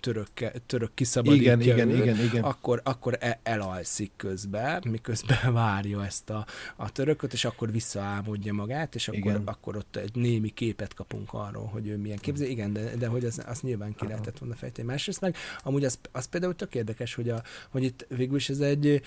[0.00, 0.28] török,
[0.66, 2.42] török kiszabadítja igen, igen, igen, igen.
[2.42, 8.94] akkor, akkor e, elalszik közben, miközben várja ezt a, a törököt, és akkor visszaálmodja magát,
[8.94, 12.44] és akkor, akkor ott egy némi képet kapunk arról, hogy ő milyen képző.
[12.44, 14.86] Igen, de, de hogy az, az nyilván ki lehetett volna fejteni.
[14.86, 18.60] Másrészt meg, amúgy az, az például tök érdekes, hogy, a, hogy itt végül is ez
[18.60, 19.02] egy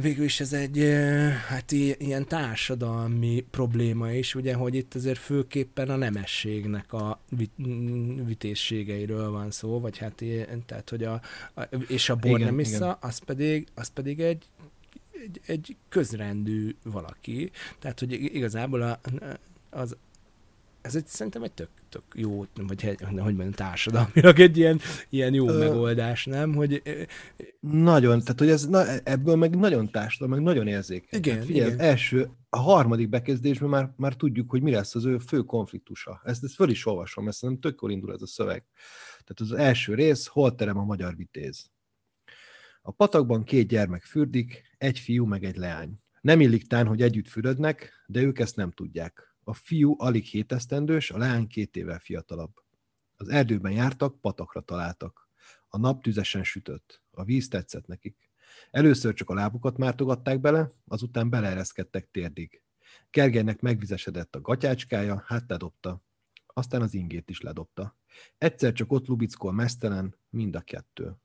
[0.00, 0.78] végül is ez egy
[1.48, 7.52] hát ilyen társadalmi probléma is, ugye, hogy itt azért főképpen a nemességnek a vit,
[8.24, 11.20] vitézségeiről van szó, vagy hát ilyen, tehát, hogy a,
[11.54, 14.44] a és a Bornemissa, az pedig, az pedig egy,
[15.22, 19.00] egy, egy közrendű valaki, tehát, hogy igazából a,
[19.70, 19.96] az,
[20.82, 25.48] ez egy, szerintem egy tök, tök jó, vagy hogy mondjam, társadalmilag egy ilyen, ilyen jó
[25.48, 25.58] Ö...
[25.58, 26.54] megoldás, nem?
[26.54, 26.82] Hogy...
[27.60, 31.18] Nagyon, tehát hogy ez, na, ebből meg nagyon társadalmi, meg nagyon érzékeny.
[31.18, 31.78] Igen, hát figyelj, igen.
[31.78, 36.20] Az első, a harmadik bekezdésben már, már tudjuk, hogy mi lesz az ő fő konfliktusa.
[36.24, 38.64] Ezt, ezt föl is olvasom, ezt nem tök jól indul ez a szöveg.
[39.24, 41.70] Tehát az első rész, hol terem a magyar vitéz.
[42.82, 46.00] A patakban két gyermek fürdik, egy fiú meg egy leány.
[46.20, 51.10] Nem illik tán, hogy együtt fürödnek, de ők ezt nem tudják a fiú alig hétesztendős,
[51.10, 52.52] a leány két évvel fiatalabb.
[53.16, 55.28] Az erdőben jártak, patakra találtak.
[55.68, 57.02] A nap tüzesen sütött.
[57.10, 58.30] A víz tetszett nekik.
[58.70, 62.62] Először csak a lábukat mártogatták bele, azután beleereszkedtek térdig.
[63.10, 66.02] Kergelynek megvizesedett a gatyácskája, hát ledobta.
[66.46, 67.96] Aztán az ingét is ledobta.
[68.38, 71.16] Egyszer csak ott lubickol mesztelen, mind a kettő.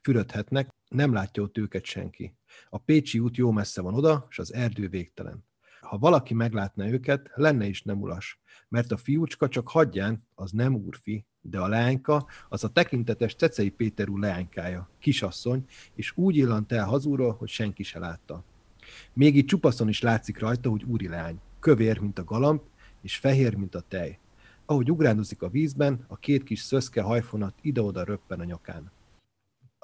[0.00, 2.36] Fürödhetnek, nem látja ott őket senki.
[2.68, 5.50] A Pécsi út jó messze van oda, és az erdő végtelen
[5.92, 10.74] ha valaki meglátna őket, lenne is nem ulas, mert a fiúcska csak hagyján, az nem
[10.74, 13.74] úrfi, de a leányka, az a tekintetes Cecei
[14.08, 15.64] úr leánykája, kisasszony,
[15.94, 18.44] és úgy illant el hazúról, hogy senki se látta.
[19.12, 22.60] Még itt csupaszon is látszik rajta, hogy úri leány, kövér, mint a galamb,
[23.02, 24.18] és fehér, mint a tej.
[24.64, 28.92] Ahogy ugrándozik a vízben, a két kis szöszke hajfonat ide-oda röppen a nyakán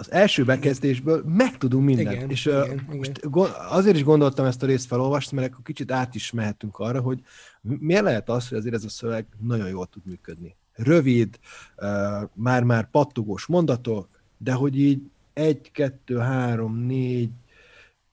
[0.01, 2.13] az első bekezdésből megtudunk mindent.
[2.13, 3.51] Igen, és igen, uh, most igen.
[3.69, 7.21] azért is gondoltam ezt a részt felolvasni, mert akkor kicsit át is mehetünk arra, hogy
[7.61, 10.57] miért lehet az, hogy azért ez a szöveg nagyon jól tud működni.
[10.73, 11.39] Rövid,
[11.77, 17.31] uh, már-már pattogós mondatok, de hogy így egy, kettő, három, négy,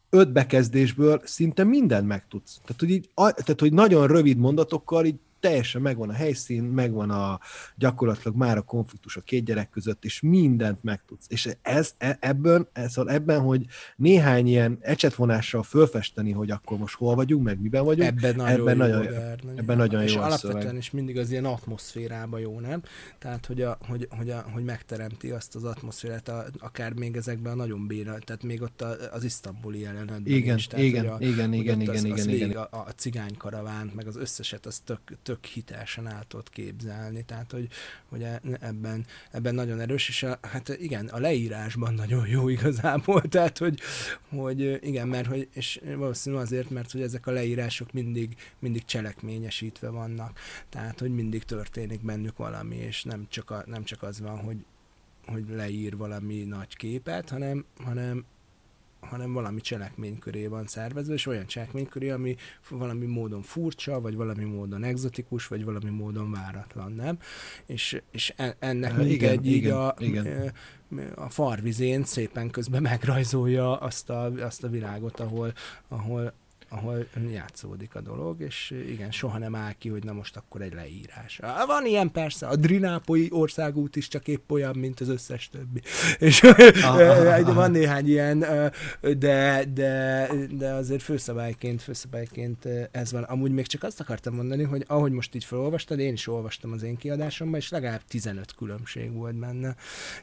[0.10, 2.60] öt bekezdésből szinte mindent megtudsz.
[2.64, 7.40] Tehát, hogy, így, tehát, hogy nagyon rövid mondatokkal így teljesen megvan a helyszín, megvan a
[7.76, 11.26] gyakorlatilag már a konfliktus a két gyerek között, és mindent megtudsz.
[11.30, 13.66] És ez, e, ebben, ez, szóval ebben, hogy
[13.96, 18.76] néhány ilyen ecsetvonással fölfesteni, hogy akkor most hol vagyunk, meg miben vagyunk, ebben nagyon ebben
[18.76, 20.78] jó, nagyon, modern, ebben nagyon és jó alapvetően szöveg.
[20.78, 22.82] is mindig az ilyen atmoszférába jó, nem?
[23.18, 27.54] Tehát, hogy, a, hogy, hogy, a, hogy megteremti azt az atmoszférát, a, akár még ezekben
[27.54, 30.68] a nagyon béna, tehát még ott a, az isztambuli jelenetben igen, is.
[30.68, 32.62] Tehát, igen, a, igen, igen, igen, az, igen, az igen, igen.
[32.62, 37.52] A, a cigánykaravánt, meg az összeset, az tök, tök tök hitelesen át tudod képzelni, tehát
[37.52, 37.68] hogy,
[38.10, 43.22] hogy e, ebben, ebben nagyon erős, és a, hát igen, a leírásban nagyon jó igazából,
[43.36, 43.80] tehát hogy,
[44.30, 49.90] hogy igen, mert hogy, és valószínűleg azért, mert hogy ezek a leírások mindig, mindig cselekményesítve
[49.90, 54.38] vannak, tehát hogy mindig történik bennük valami, és nem csak, a, nem csak az van,
[54.40, 54.58] hogy
[55.26, 58.26] hogy leír valami nagy képet, hanem, hanem
[59.06, 62.36] hanem valami cselekmény köré van szervezve, és olyan cselekmény köré, ami
[62.70, 67.18] valami módon furcsa, vagy valami módon egzotikus, vagy valami módon váratlan, nem?
[67.66, 70.54] És, és e, ennek mindegy így igen, a, igen.
[71.16, 75.54] a farvizén szépen közben megrajzolja azt a, azt a világot, ahol,
[75.88, 76.34] ahol,
[76.76, 80.74] ahol játszódik a dolog, és igen, soha nem áll ki, hogy na most akkor egy
[80.74, 81.40] leírás.
[81.68, 85.82] Van ilyen persze, a Drinápoi országút is csak épp olyan, mint az összes többi.
[86.20, 86.42] És
[87.54, 88.40] van néhány ilyen,
[89.18, 93.24] de, de, de azért főszabályként, főszabályként ez van.
[93.24, 96.84] Amúgy még csak azt akartam mondani, hogy ahogy most így felolvastad, én is olvastam az
[96.84, 99.76] én kiadásomban, és legalább 15 különbség volt benne.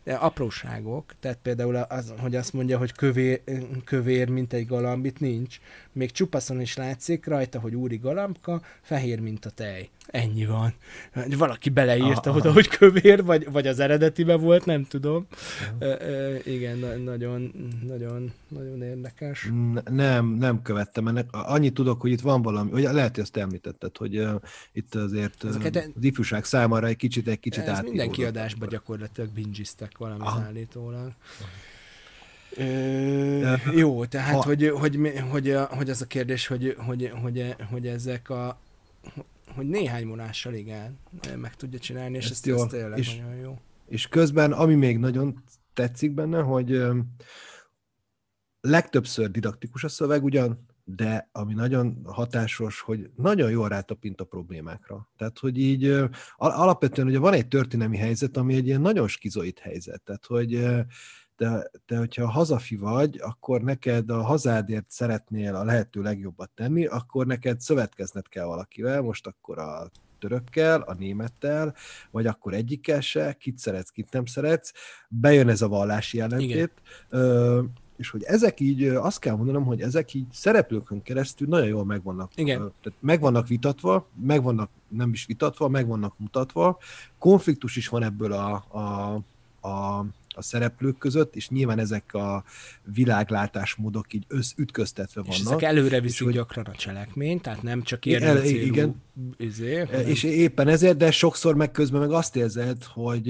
[0.05, 3.41] De apróságok, tehát például az, hogy azt mondja, hogy kövér,
[3.85, 5.59] kövér mint egy galambit nincs,
[5.93, 6.11] még
[6.43, 9.89] csupaszon is látszik rajta, hogy úri galambka, fehér, mint a tej.
[10.07, 10.75] Ennyi van.
[11.37, 15.27] Valaki beleírta aha, oda, hogy kövér, vagy, vagy az eredetiben volt, nem tudom.
[15.81, 17.53] Uh, uh, igen, na, nagyon,
[17.87, 19.51] nagyon, nagyon érdekes.
[19.91, 21.29] Nem, nem követtem ennek.
[21.31, 24.41] Annyit tudok, hogy itt van valami, hogy lehet, hogy azt említetted, hogy uh,
[24.73, 27.83] itt azért Ezeket, uh, az ifjúság számára egy kicsit, egy kicsit át.
[27.83, 31.13] minden kiadásban gyakorlatilag bingiztek valamit állítólag.
[31.41, 31.72] Aha.
[32.57, 34.43] Ö, jó, tehát, ha.
[34.43, 34.99] hogy, hogy,
[35.31, 38.61] hogy, hogy, az a kérdés, hogy, hogy, hogy, hogy ezek a
[39.55, 40.99] hogy néhány vonással igen,
[41.37, 43.59] meg tudja csinálni, és ez, ez, ez tényleg és, nagyon jó.
[43.87, 45.43] És közben, ami még nagyon
[45.73, 46.83] tetszik benne, hogy
[48.61, 55.09] legtöbbször didaktikus a szöveg ugyan, de ami nagyon hatásos, hogy nagyon jól rátapint a problémákra.
[55.17, 55.95] Tehát, hogy így
[56.37, 60.03] alapvetően ugye van egy történelmi helyzet, ami egy ilyen nagyon skizoid helyzet.
[60.03, 60.65] Tehát, hogy
[61.43, 67.27] de, de hogyha hazafi vagy, akkor neked a hazádért szeretnél a lehető legjobbat tenni, akkor
[67.27, 71.75] neked szövetkezned kell valakivel, most akkor a törökkel, a némettel,
[72.11, 74.73] vagy akkor egyikkel se, kit szeretsz, kit nem szeretsz,
[75.09, 76.73] bejön ez a vallási jelentét,
[77.09, 77.63] ö,
[77.97, 82.33] és hogy ezek így, azt kell mondanom, hogy ezek így szereplőkön keresztül nagyon jól megvannak.
[82.35, 82.59] Igen.
[82.59, 86.79] Tehát megvannak vitatva, megvannak nem is vitatva, megvannak mutatva,
[87.19, 89.15] konfliktus is van ebből a, a,
[89.69, 90.05] a
[90.37, 92.45] a szereplők között, és nyilván ezek a
[92.83, 95.37] világlátásmódok így össz, ütköztetve vannak.
[95.37, 96.35] És ezek előre viszik és hogy...
[96.35, 99.03] gyakran a cselekményt, tehát nem csak ilyen célú, igen.
[99.37, 100.07] Izé, e, hanem...
[100.07, 103.27] És éppen ezért, de sokszor meg közben meg azt érzed, hogy,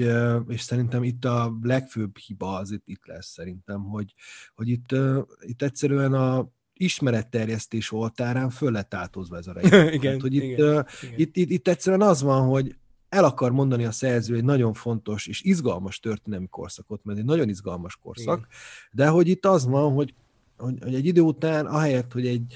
[0.47, 4.13] és szerintem itt a legfőbb hiba az itt, itt lesz szerintem, hogy,
[4.55, 4.95] hogy itt,
[5.41, 10.75] itt egyszerűen a ismeretterjesztés oltárán föl lett átozva ez a igen, Tehát, hogy itt, igen,
[10.75, 11.19] uh, igen.
[11.19, 12.75] Itt, itt, itt egyszerűen az van, hogy
[13.13, 17.49] el akar mondani a szerző egy nagyon fontos és izgalmas történelmi korszakot, mert egy nagyon
[17.49, 18.49] izgalmas korszak, Igen.
[18.91, 20.13] de hogy itt az van, hogy
[20.57, 22.53] hogy, hogy egy idő után, ahelyett, hogy egy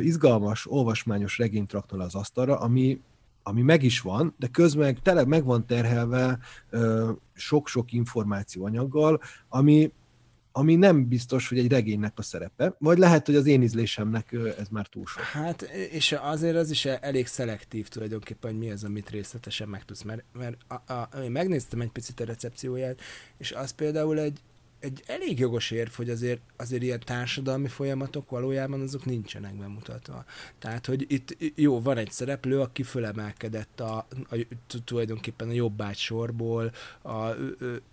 [0.00, 3.00] izgalmas, olvasmányos regényt rakna le az asztalra, ami,
[3.42, 6.38] ami meg is van, de közben tele meg van terhelve
[7.32, 9.92] sok-sok információanyaggal, ami
[10.52, 14.68] ami nem biztos, hogy egy regénynek a szerepe, vagy lehet, hogy az én ízlésemnek ez
[14.70, 15.22] már túl sok.
[15.22, 20.24] Hát, és azért az is elég szelektív tulajdonképpen, hogy mi az, amit részletesen megtudsz, mert,
[20.32, 23.00] mert a, a, én megnéztem egy picit a recepcióját,
[23.38, 24.40] és az például egy,
[24.80, 30.24] egy elég jogos érv, hogy azért, azért ilyen társadalmi folyamatok valójában azok nincsenek bemutatva.
[30.58, 34.46] Tehát, hogy itt jó, van egy szereplő, aki fölemelkedett a, a,
[34.84, 36.72] tulajdonképpen a jobbágy sorból,
[37.02, 37.28] a,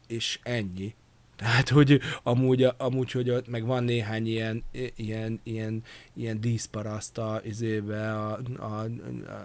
[0.08, 0.96] és ennyi.
[1.38, 4.64] Tehát, hogy amúgy, amúgy hogy ott meg van néhány ilyen,
[4.96, 5.84] ilyen, ilyen,
[6.14, 8.88] ilyen díszparaszt a, izébe, a, a, a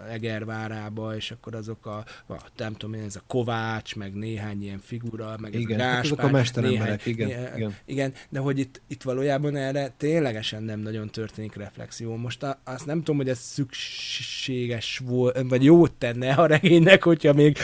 [0.09, 4.79] Egervárába, és akkor azok a, a, nem tudom én, ez a Kovács, meg néhány ilyen
[4.79, 6.03] figura, meg igen, ez a Gáspár.
[6.03, 7.75] Azok a mesteremberek, igen, néhány, igen.
[7.85, 12.15] Igen, de hogy itt, itt valójában erre ténylegesen nem nagyon történik reflexió.
[12.15, 17.33] Most a, azt nem tudom, hogy ez szükséges volt, vagy jót tenne a regénynek, hogyha
[17.33, 17.57] még,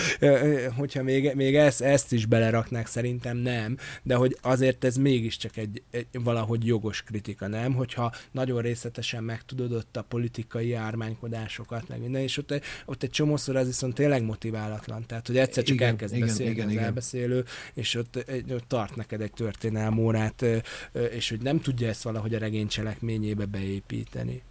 [0.77, 5.81] hogyha még, még ezt, ezt is beleraknák, szerintem nem, de hogy azért ez mégiscsak egy,
[5.91, 7.73] egy valahogy jogos kritika, nem?
[7.73, 13.55] Hogyha nagyon részletesen megtudod ott a politikai ármánykodásokat, meg minden, és ott, ott egy csomószor
[13.55, 15.05] ez viszont tényleg motiválatlan.
[15.05, 16.83] Tehát, hogy egyszer csak igen, elkezd igen, beszélni igen, az igen.
[16.83, 20.45] elbeszélő, és ott, ott tart neked egy történelmórát,
[21.11, 24.41] és hogy nem tudja ezt valahogy a regény cselekményébe beépíteni.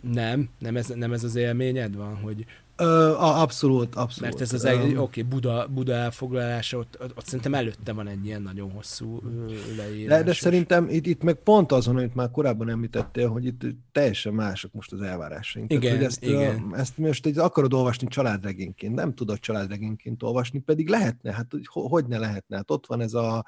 [0.00, 2.44] Nem, nem ez, nem ez az élményed van, hogy,
[2.82, 4.20] Ö, abszolút, abszolút.
[4.20, 8.26] Mert ez az, um, oké, okay, Buda, Buda elfoglalása, ott, ott szerintem előtte van egy
[8.26, 9.20] ilyen nagyon hosszú
[9.76, 10.18] leírás.
[10.18, 13.62] De, de szerintem itt, itt meg pont azon, amit már korábban említettél, hogy itt
[13.92, 15.72] teljesen mások most az elvárásaink.
[15.72, 16.74] Igen, Tehát, hogy ezt, igen.
[16.76, 22.06] ezt most egy akarod olvasni családregényként, nem tudod családregényként olvasni, pedig lehetne, hát hogy, hogy
[22.06, 23.44] ne lehetne, hát ott van ez a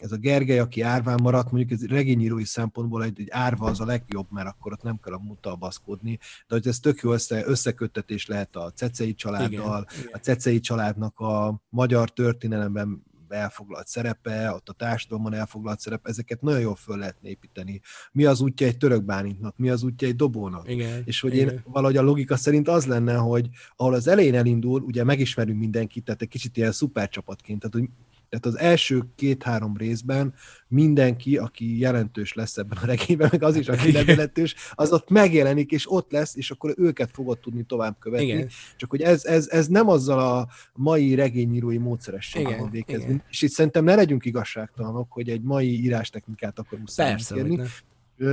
[0.00, 3.84] ez a Gergely, aki árván maradt, mondjuk ez regényírói szempontból egy, egy árva az a
[3.84, 7.46] legjobb, mert akkor ott nem kell a múltal baszkodni, de hogy ez tök jó össze,
[7.46, 14.68] összeköttetés lehet a Cecei családdal, igen, a Cecei családnak a magyar történelemben elfoglalt szerepe, ott
[14.68, 17.80] a társadalomban elfoglalt szerepe, ezeket nagyon jól föl lehet építeni.
[18.12, 20.70] Mi az útja egy török bánintnak, mi az útja egy dobónak.
[20.70, 21.48] Igen, és hogy igen.
[21.48, 26.04] én valahogy a logika szerint az lenne, hogy ahol az elején elindul, ugye megismerünk mindenkit,
[26.04, 27.88] tehát egy kicsit ilyen szupercsapatként, tehát hogy
[28.30, 30.34] tehát az első két-három részben
[30.68, 35.10] mindenki, aki jelentős lesz ebben a regényben, meg az is, aki nem jelentős, az ott
[35.10, 38.26] megjelenik, és ott lesz, és akkor őket fogod tudni tovább követni.
[38.26, 38.48] Igen.
[38.76, 43.22] Csak hogy ez, ez, ez nem azzal a mai regényírói módszerességgel van végezni.
[43.30, 46.88] És itt szerintem ne legyünk igazságtalanok, hogy egy mai írástechnikát akarunk
[47.28, 47.60] kérni.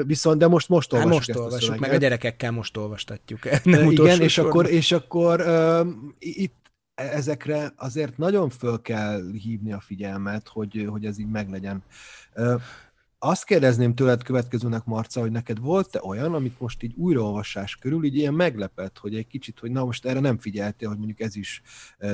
[0.06, 3.40] Viszont, de most most olvasjuk hát most olvasjuk, meg a gyerekekkel most olvastatjuk.
[3.64, 5.88] Nem Igen, és akkor, és akkor uh,
[6.20, 6.57] itt
[6.98, 11.84] ezekre azért nagyon föl kell hívni a figyelmet, hogy, hogy ez így meglegyen.
[13.20, 18.16] Azt kérdezném tőled következőnek, Marca, hogy neked volt-e olyan, amit most így újraolvasás körül így
[18.16, 21.62] ilyen meglepett, hogy egy kicsit, hogy na most erre nem figyeltél, hogy mondjuk ez is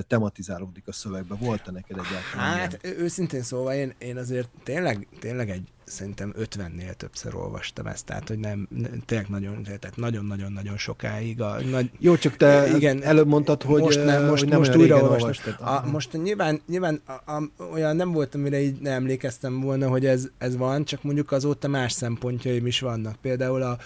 [0.07, 1.35] tematizálódik a szövegbe.
[1.35, 2.57] Volt-e neked egyáltalán?
[2.57, 2.99] Hát ilyen?
[2.99, 8.39] őszintén szóval én, én azért tényleg, tényleg egy szerintem 50-nél többször olvastam ezt, tehát hogy
[8.39, 8.67] nem,
[9.05, 11.41] tényleg nagyon, tehát nagyon-nagyon-nagyon sokáig.
[11.41, 14.75] A, nagy, Jó, csak te igen, előbb mondtad, hogy most nem, most, hogy nem most
[14.75, 15.53] újra olvastam.
[15.59, 20.05] A, most nyilván, nyilván a, a, olyan nem volt, amire így nem emlékeztem volna, hogy
[20.05, 23.15] ez, ez van, csak mondjuk azóta más szempontjaim is vannak.
[23.21, 23.77] Például a,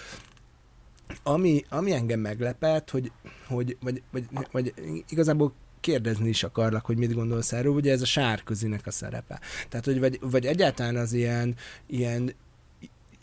[1.23, 3.11] ami, ami engem meglepett, hogy,
[3.47, 4.73] hogy vagy, vagy, vagy
[5.09, 9.39] igazából kérdezni is akarlak, hogy mit gondolsz erről, ugye ez a sárközinek a szerepe.
[9.69, 11.55] Tehát, hogy vagy, vagy egyáltalán az ilyen,
[11.85, 12.33] ilyen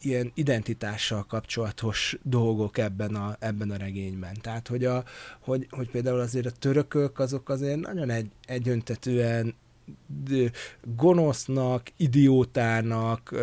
[0.04, 4.36] ilyen identitással kapcsolatos dolgok ebben a, ebben a regényben.
[4.40, 5.04] Tehát, hogy, a,
[5.40, 9.54] hogy, hogy például azért a törökök azok azért nagyon egy, egyöntetően
[10.96, 13.34] gonosznak, idiótának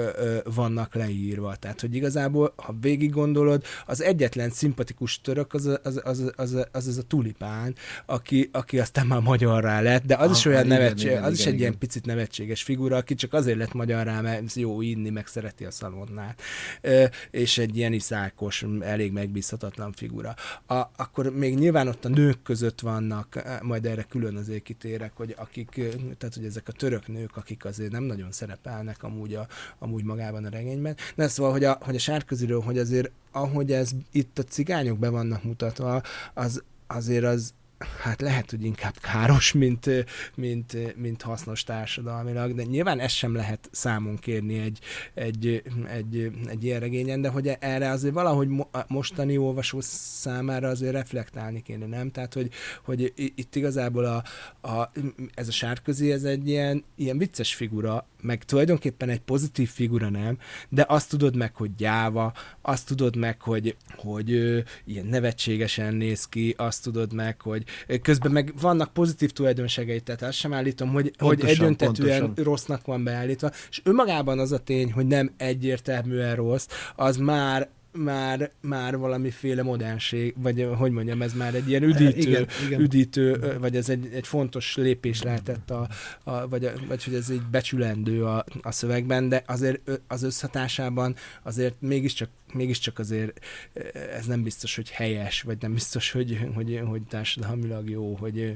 [0.44, 1.56] vannak leírva.
[1.56, 6.88] Tehát, hogy igazából, ha végig gondolod, az egyetlen szimpatikus török az, az, az, az, az,
[6.88, 7.76] az a tulipán,
[8.06, 11.40] aki, aki aztán már magyarrá lett, de az ah, is olyan nevetséges, az igen, is
[11.40, 11.60] egy igen.
[11.60, 15.72] ilyen picit nevetséges figura, aki csak azért lett magyarrá, mert jó inni, meg szereti a
[15.72, 16.42] szalonnát.
[17.32, 20.36] És egy ilyen iszákos, elég megbízhatatlan figura.
[20.68, 25.36] A, akkor még nyilván ott a nők között vannak, majd erre külön azért kitérek, hogy
[25.38, 25.70] akik,
[26.18, 29.48] tehát tehát hogy ezek a török nők, akik azért nem nagyon szerepelnek amúgy, a,
[29.80, 30.96] amúgy magában a regényben.
[31.16, 35.10] De szóval, hogy a, hogy a sárköziről, hogy azért ahogy ez itt a cigányok be
[35.10, 36.02] vannak mutatva,
[36.34, 37.54] az azért az,
[38.02, 39.90] hát lehet, hogy inkább káros, mint,
[40.36, 44.80] mint, mint hasznos társadalmilag, de nyilván ezt sem lehet számon kérni egy,
[45.14, 48.50] egy, egy, egy ilyen regényen, de hogy erre azért valahogy
[48.88, 52.12] mostani olvasó számára azért reflektálni kéne, nem?
[52.12, 52.50] Tehát, hogy,
[52.84, 54.24] hogy itt igazából a,
[54.68, 54.92] a,
[55.34, 60.38] ez a sárközi, ez egy ilyen, ilyen vicces figura, meg tulajdonképpen egy pozitív figura nem,
[60.70, 66.26] de azt tudod meg, hogy gyáva, azt tudod meg, hogy, hogy ö, ilyen nevetségesen néz
[66.26, 67.64] ki, azt tudod meg, hogy
[68.02, 72.46] közben meg vannak pozitív tulajdonságai, tehát azt sem állítom, hogy, pontosan, hogy egyöntetően pontosan.
[72.46, 78.52] rossznak van beállítva, és önmagában az a tény, hogy nem egyértelműen rossz, az már már,
[78.62, 82.80] már valamiféle modernség, vagy hogy mondjam, ez már egy ilyen üdítő, igen, igen.
[82.80, 85.90] üdítő vagy ez egy, egy fontos lépés lehetett, a,
[86.24, 91.76] a, vagy, vagy hogy ez egy becsülendő a, a szövegben, de azért az összhatásában azért
[91.80, 93.40] mégiscsak, mégiscsak azért
[94.16, 98.54] ez nem biztos, hogy helyes, vagy nem biztos, hogy, hogy, hogy társadalmilag jó, hogy...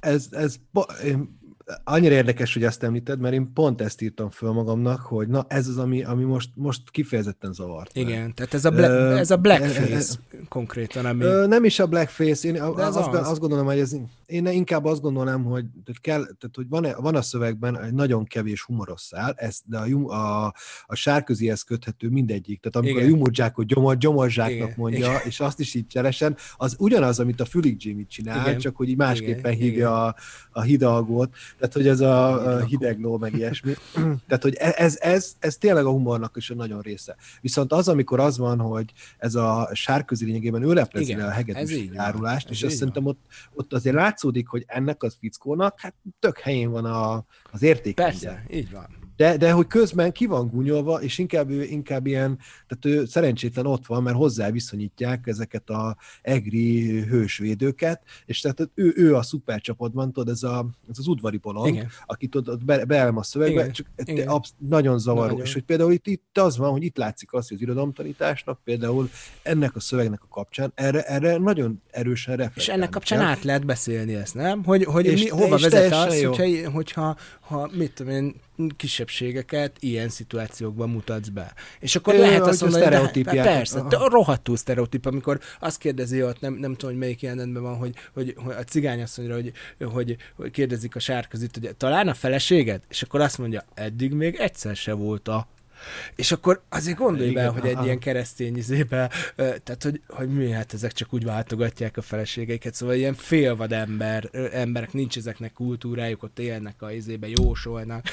[0.00, 0.56] Ez, ez
[1.04, 1.38] én
[1.84, 5.68] annyira érdekes, hogy ezt említed, mert én pont ezt írtam föl magamnak, hogy na ez
[5.68, 7.96] az, ami, ami most, most kifejezetten zavart.
[7.96, 11.24] Igen, tehát ez a, black, uh, ez a blackface ez, konkrétan, ami...
[11.24, 13.28] Uh, nem is a blackface, én az azt, az.
[13.28, 13.96] azt gondolom, hogy ez,
[14.26, 18.24] én inkább azt gondolom, hogy, tehát kell, tehát, hogy van, van a szövegben egy nagyon
[18.24, 20.54] kevés humoros szál, ez, de a, a,
[20.86, 22.60] a sárközihez köthető mindegyik.
[22.60, 23.12] Tehát amikor Igen.
[23.12, 24.74] a humorzsákot gyomor, gyomorzsáknak Igen.
[24.76, 25.20] mondja, Igen.
[25.24, 28.58] és azt is így cselesen, az ugyanaz, amit a Fülig Jimmy csinál, Igen.
[28.58, 29.64] csak hogy így másképpen Igen.
[29.68, 30.14] hívja a,
[30.50, 33.72] a hidalgót tehát hogy ez a, a hideg ló, meg ilyesmi.
[34.26, 37.16] Tehát, hogy e- ez, ez, ez tényleg a humornak is a nagyon része.
[37.40, 42.50] Viszont az, amikor az van, hogy ez a sárközi lényegében ő leplezi a hegedűs járulást,
[42.50, 43.20] és azt szerintem ott,
[43.54, 48.02] ott azért látszódik, hogy ennek az fickónak hát tök helyén van a, az értéke.
[48.02, 49.05] Persze, így van.
[49.16, 53.66] De, de hogy közben ki van gúnyolva, és inkább ő inkább ilyen, tehát ő szerencsétlen
[53.66, 60.12] ott van, mert hozzá viszonyítják ezeket a egri hősvédőket, és tehát ő, ő a szupercsapatban,
[60.12, 61.88] tudod, ez, a, ez az udvari bolond, Igen.
[62.06, 63.72] aki tudod, be, a szövegbe, Igen.
[63.72, 64.28] csak Igen.
[64.28, 65.26] Absz- nagyon zavaró.
[65.26, 65.44] Nagyon.
[65.44, 69.10] És hogy például itt, itt az van, hogy itt látszik az, hogy az irodalomtanításnak például
[69.42, 73.28] ennek a szövegnek a kapcsán erre, erre nagyon erősen reflektálni És ennek kapcsán kell.
[73.28, 74.64] át lehet beszélni ezt, nem?
[74.64, 78.34] Hogy, hogy és, mi, hova vezet az, hogyha, hogyha ha, mit tudom én,
[78.76, 81.54] kisebbségeket ilyen szituációkban mutatsz be.
[81.80, 86.22] És akkor Ő, lehet azt mondani, hogy de, persze, de rohadtul sztereotíp, amikor azt kérdezi
[86.22, 90.16] ott, nem, nem tudom, hogy melyik jelenetben van, hogy, hogy, hogy a cigányasszonyra, hogy, hogy,
[90.36, 92.82] hogy kérdezik a sárközit, hogy talán a feleséged?
[92.88, 95.48] És akkor azt mondja, eddig még egyszer se volt a
[96.16, 100.72] és akkor azért gondolj be, hogy egy ilyen keresztény izébe, tehát hogy, hogy mi, hát
[100.72, 106.38] ezek csak úgy váltogatják a feleségeiket, szóval ilyen félvad ember, emberek, nincs ezeknek kultúrájuk, ott
[106.38, 108.04] élnek a izébe, jósolnak,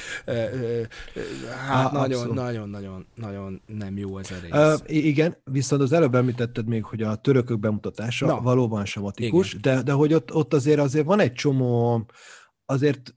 [1.66, 4.52] hát nagyon, nagyon, nem jó az a rész.
[4.52, 8.40] Uh, igen, viszont az előbb említetted még, hogy a törökök bemutatása Na.
[8.40, 12.06] valóban sematikus, de, de hogy ott, ott azért azért van egy csomó,
[12.66, 13.14] azért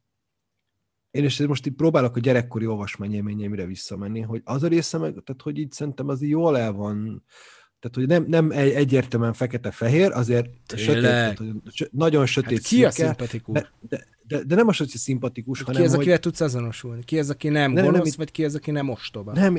[1.18, 5.41] én is most így próbálok a gyerekkori olvasmányélményeimre visszamenni, hogy az a része meg, tehát
[5.41, 7.24] hogy így szerintem az jól el van,
[7.80, 11.53] tehát hogy nem, nem egy, egyértelműen fekete-fehér, azért sötét, tehát, hogy
[11.91, 13.59] nagyon sötét hát ki szürke, a szimpatikus?
[13.59, 16.22] De, de, de, de nem az, hogy szimpatikus, hanem, Ki az, akivel hogy...
[16.22, 17.03] tudsz azonosulni?
[17.03, 19.34] Ki az, aki nem, nem gonosz, nem, vagy ki az, aki nem ostoba?
[19.34, 19.57] Nem,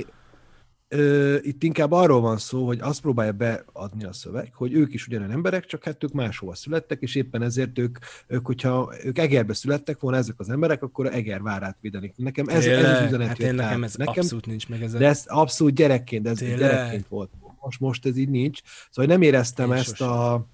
[0.91, 5.07] Ö, itt inkább arról van szó, hogy azt próbálja beadni a szöveg, hogy ők is
[5.07, 9.55] ugyanolyan emberek, csak hát ők máshova születtek, és éppen ezért ők, ők hogyha ők Egerbe
[9.55, 12.13] születtek volna ezek az emberek, akkor a Eger várát védenik.
[12.17, 14.83] Nekem ez, ez az üzenet hát én nekem ez nekem, abszolút nincs meg.
[14.83, 16.59] Ez de ez abszolút gyerekként, ez Tényleg?
[16.59, 17.31] gyerekként volt.
[17.61, 18.61] Most, most ez így nincs.
[18.91, 20.09] Szóval nem éreztem én ezt sosem.
[20.09, 20.47] a,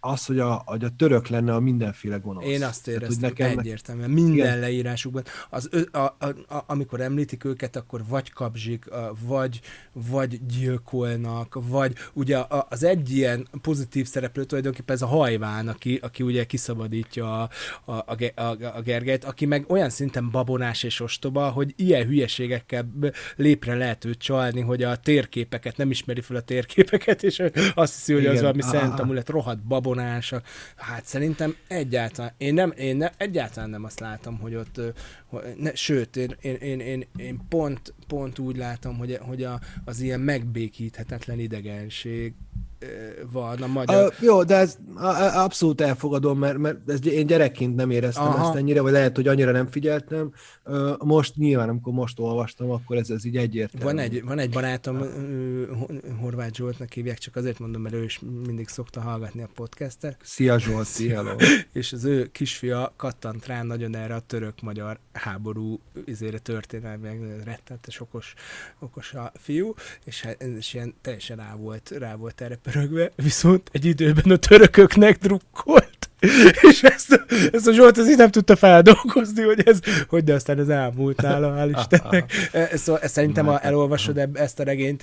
[0.00, 2.44] az, hogy a, hogy a török lenne a mindenféle gonosz.
[2.44, 4.58] Én azt éreztem Tehát, nekem egyértelműen, minden igen.
[4.58, 5.22] leírásukban.
[5.50, 8.84] Az, a, a, a, amikor említik őket, akkor vagy kapzsik,
[9.20, 9.60] vagy,
[9.92, 12.38] vagy gyilkolnak, vagy ugye
[12.68, 17.48] az egy ilyen pozitív szereplő tulajdonképpen ez a hajván, aki, aki ugye kiszabadítja a,
[17.84, 22.92] a, a, a, a Gergelyt, aki meg olyan szinten babonás és ostoba, hogy ilyen hülyeségekkel
[23.36, 27.42] lépre lehet őt csalni, hogy a térképeket, nem ismeri fel a térképeket, és
[27.74, 28.34] azt hiszi, hogy Igen.
[28.34, 30.42] az valami szent amulet, rohadt babon bevonása.
[30.76, 34.80] Hát szerintem egyáltalán, én, nem, én ne, egyáltalán nem azt látom, hogy ott,
[35.26, 39.60] hogy, ne, sőt, én, én, én, én, én pont, pont úgy látom, hogy, hogy a,
[39.84, 42.34] az ilyen megbékíthetetlen idegenség
[43.32, 44.04] van a magyar...
[44.04, 48.46] A, jó, de ez a, abszolút elfogadom, mert, mert ez, én gyerekként nem éreztem Aha.
[48.46, 50.32] ezt ennyire, vagy lehet, hogy annyira nem figyeltem.
[50.98, 53.84] Most nyilván, amikor most olvastam, akkor ez, ez így egyértelmű.
[53.84, 54.98] Van egy, van egy barátom,
[56.20, 60.16] Horváth Zsoltnak hívják, csak azért mondom, mert ő is mindig szokta hallgatni a podcastet.
[60.22, 61.36] Szia Zsolt, szia.
[61.72, 67.08] És az ő kisfia kattant rá nagyon erre a török-magyar háború izére történelmi,
[67.44, 68.34] rettenetes okos,
[68.78, 69.74] okos a fiú,
[70.04, 74.36] és, hát, és ilyen teljesen rá volt, rá volt erre pörögve, viszont egy időben a
[74.36, 76.10] törököknek drukkolt.
[76.70, 80.58] és ezt, ezt a Zsolt az így nem tudta feldolgozni, hogy ez, hogy de aztán
[80.58, 82.32] ez elmúlt nála, hál' Istennek.
[82.52, 85.02] E, szóval ezt szerintem, ha elolvasod ezt a regényt,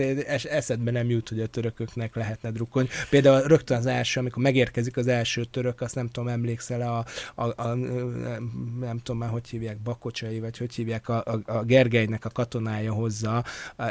[0.49, 2.89] eszedbe nem jut, hogy a törököknek lehetne drukkolni.
[3.09, 7.05] Például rögtön az első, amikor megérkezik az első török, azt nem tudom, emlékszel a,
[7.43, 7.75] a, a
[8.79, 12.93] nem tudom már, hogy hívják, Bakocsai, vagy hogy hívják, a, a, a Gergelynek a katonája
[12.93, 13.43] hozza,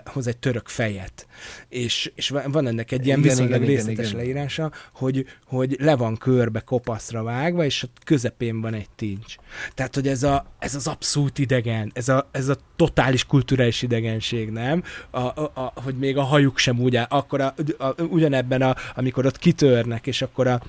[0.04, 1.26] hoz egy török fejet.
[1.68, 5.96] És, és van ennek egy ilyen igen, viszonylag igen, részletes igen, leírása, hogy, hogy le
[5.96, 9.36] van körbe kopasz nyolcra vágva, és a közepén van egy tincs.
[9.74, 14.50] Tehát, hogy ez, a, ez az abszolút idegen, ez a, ez a totális kulturális idegenség,
[14.50, 14.82] nem?
[15.10, 18.76] A, a, a, hogy még a hajuk sem úgy áll, akkor a, a, ugyanebben, a,
[18.94, 20.62] amikor ott kitörnek, és akkor a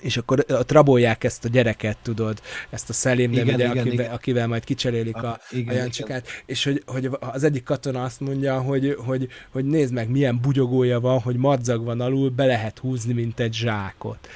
[0.00, 2.40] és akkor ott rabolják ezt a gyereket, tudod,
[2.70, 4.10] ezt a Szelim, igen, ugye, igen, akivel, igen.
[4.10, 6.42] akivel majd kicserélik a, a, igen, a Jancsikát, igen.
[6.46, 11.00] és hogy, hogy az egyik katona azt mondja, hogy, hogy, hogy nézd meg, milyen bugyogója
[11.00, 14.28] van, hogy madzag van alul, be lehet húzni, mint egy zsákot.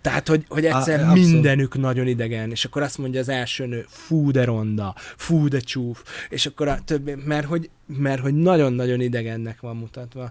[0.00, 3.84] Tehát, hogy, hogy egyszer a, mindenük nagyon idegen, és akkor azt mondja az első nő,
[3.88, 9.00] fú de ronda, fú de csúf, és akkor a többi, mert hogy, mert hogy nagyon-nagyon
[9.00, 10.30] idegennek van mutatva.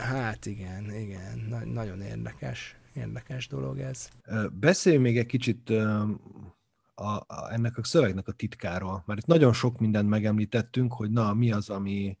[0.00, 4.08] Hát igen, igen, na, nagyon érdekes, érdekes dolog ez.
[4.52, 5.70] Beszélj még egy kicsit
[6.94, 11.34] a, a, ennek a szövegnek a titkáról, mert itt nagyon sok mindent megemlítettünk, hogy na,
[11.34, 12.16] mi az, ami,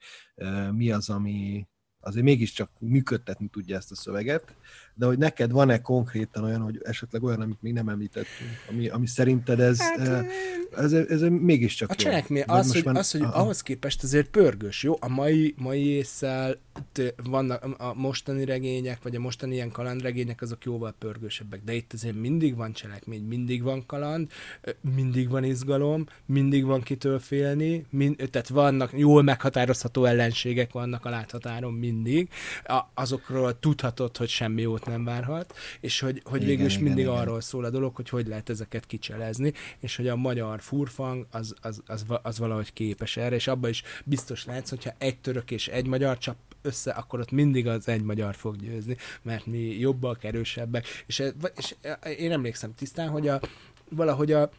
[0.72, 1.66] mi az, ami
[2.00, 4.54] azért mégiscsak működtetni tudja ezt a szöveget.
[4.94, 9.06] De hogy neked van-e konkrétan olyan, hogy esetleg olyan, amit még nem említettünk, ami, ami
[9.06, 10.24] szerinted ez, hát, ez,
[10.76, 12.96] ez, ez, ez mégiscsak A cselekmény az, hogy, már...
[12.96, 14.96] az, hogy ahhoz képest azért pörgős, jó?
[15.00, 16.56] A mai, mai észszel
[17.24, 22.20] vannak a mostani regények, vagy a mostani ilyen kalandregények, azok jóval pörgősebbek, de itt azért
[22.20, 24.30] mindig van cselekmény, mindig van kaland,
[24.94, 31.10] mindig van izgalom, mindig van kitől félni, mind, tehát vannak jól meghatározható ellenségek vannak a
[31.10, 32.28] láthatáron mindig,
[32.64, 36.84] a, azokról tudhatod, hogy semmi jót nem várhat, és hogy, hogy igen, végül is igen,
[36.84, 37.16] mindig igen.
[37.16, 41.54] arról szól a dolog, hogy hogy lehet ezeket kicselezni, és hogy a magyar furfang az,
[41.60, 45.68] az, az, az valahogy képes erre, és abban is biztos látsz, hogyha egy török és
[45.68, 50.24] egy magyar csap össze, akkor ott mindig az egy magyar fog győzni, mert mi jobbak,
[50.24, 51.22] erősebbek, és,
[51.56, 51.74] és
[52.18, 53.40] én emlékszem tisztán, hogy a,
[53.90, 54.50] valahogy a,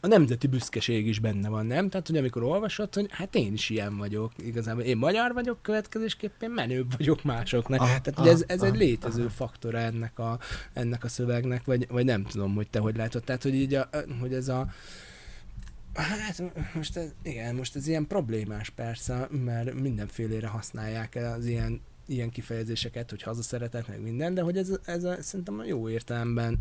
[0.00, 1.88] a nemzeti büszkeség is benne van, nem?
[1.88, 6.50] Tehát, hogy amikor olvasod, hogy hát én is ilyen vagyok, igazából én magyar vagyok, következésképpen
[6.50, 7.80] menőbb vagyok másoknak.
[7.80, 9.30] Ah, Tehát, hogy ez, ez ah, egy létező ah.
[9.30, 10.38] faktora ennek a,
[10.72, 13.24] ennek a szövegnek, vagy, vagy nem tudom, hogy te hogy látod.
[13.24, 13.88] Tehát, hogy így a,
[14.20, 14.68] hogy ez a
[15.94, 16.42] Hát
[16.74, 23.10] most ez, igen, most ez ilyen problémás persze, mert mindenfélére használják az ilyen, ilyen kifejezéseket,
[23.10, 26.58] hogy hazaszeretet, meg minden, de hogy ez, ez a, szerintem a jó értelemben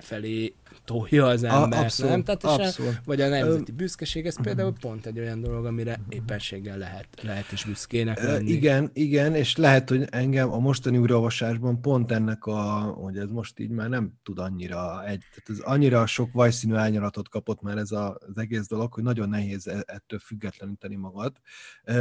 [0.00, 2.24] felé tolja az ember, abszolút, nem?
[2.24, 2.92] Tehát abszolút.
[2.92, 7.52] A, vagy a nemzeti büszkeség, ez például pont egy olyan dolog, amire éppenséggel lehet, lehet
[7.52, 8.50] is büszkének lenni.
[8.50, 13.58] Igen, igen, és lehet, hogy engem a mostani újraolvasásban pont ennek a, hogy ez most
[13.58, 17.90] így már nem tud annyira egy, tehát ez annyira sok vajszínű ányalatot kapott már ez
[17.90, 21.36] a, az egész dolog, hogy nagyon nehéz e, ettől függetleníteni magad.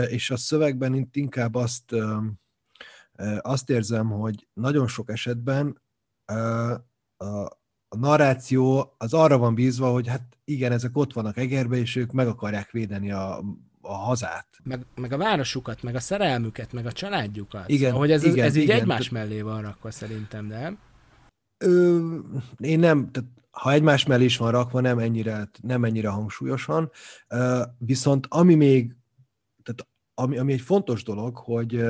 [0.07, 1.95] És a szövegben itt inkább azt,
[3.39, 5.81] azt érzem, hogy nagyon sok esetben
[7.17, 7.58] a,
[7.89, 12.11] a narráció az arra van bízva, hogy hát igen, ezek ott vannak Egerbe, és ők
[12.11, 13.43] meg akarják védeni a,
[13.81, 14.47] a hazát.
[14.63, 17.69] Meg, meg a városukat, meg a szerelmüket, meg a családjukat.
[17.69, 18.79] Igen, szóval, hogy ez, igen, ez így igen.
[18.79, 20.77] egymás mellé van rakva szerintem, nem?
[21.57, 21.99] Ö,
[22.57, 26.91] én nem, tehát ha egymás mellé is van rakva, nem ennyire, nem ennyire hangsúlyosan,
[27.77, 28.95] viszont ami még,
[30.19, 31.81] ami, ami egy fontos dolog, hogy,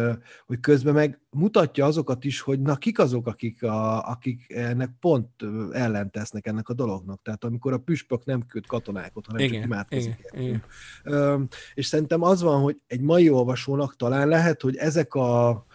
[0.46, 5.30] hogy közben meg mutatja azokat is, hogy na kik azok, akik, a, akik ennek pont
[5.72, 7.22] ellentesznek ennek a dolognak.
[7.22, 10.30] Tehát amikor a püspök nem köt katonákat, hanem igen, csak imádkozik.
[10.32, 10.64] Igen,
[11.04, 11.50] igen.
[11.74, 15.66] És szerintem az van, hogy egy mai olvasónak talán lehet, hogy ezek a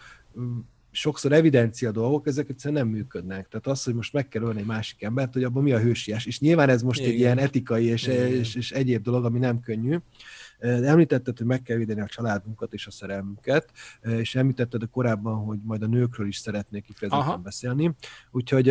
[0.91, 3.47] sokszor evidencia dolgok, ezek egyszerűen nem működnek.
[3.47, 6.25] Tehát az, hogy most meg kell ölni egy másik embert, hogy abban mi a hősies.
[6.25, 7.11] És nyilván ez most Igen.
[7.11, 9.97] egy ilyen etikai és, és, és egyéb dolog, ami nem könnyű.
[10.59, 15.59] Említetted, hogy meg kell védeni a családunkat és a szerelmünket, és említetted a korábban, hogy
[15.63, 17.95] majd a nőkről is szeretnék kifejezetten beszélni.
[18.31, 18.69] Úgyhogy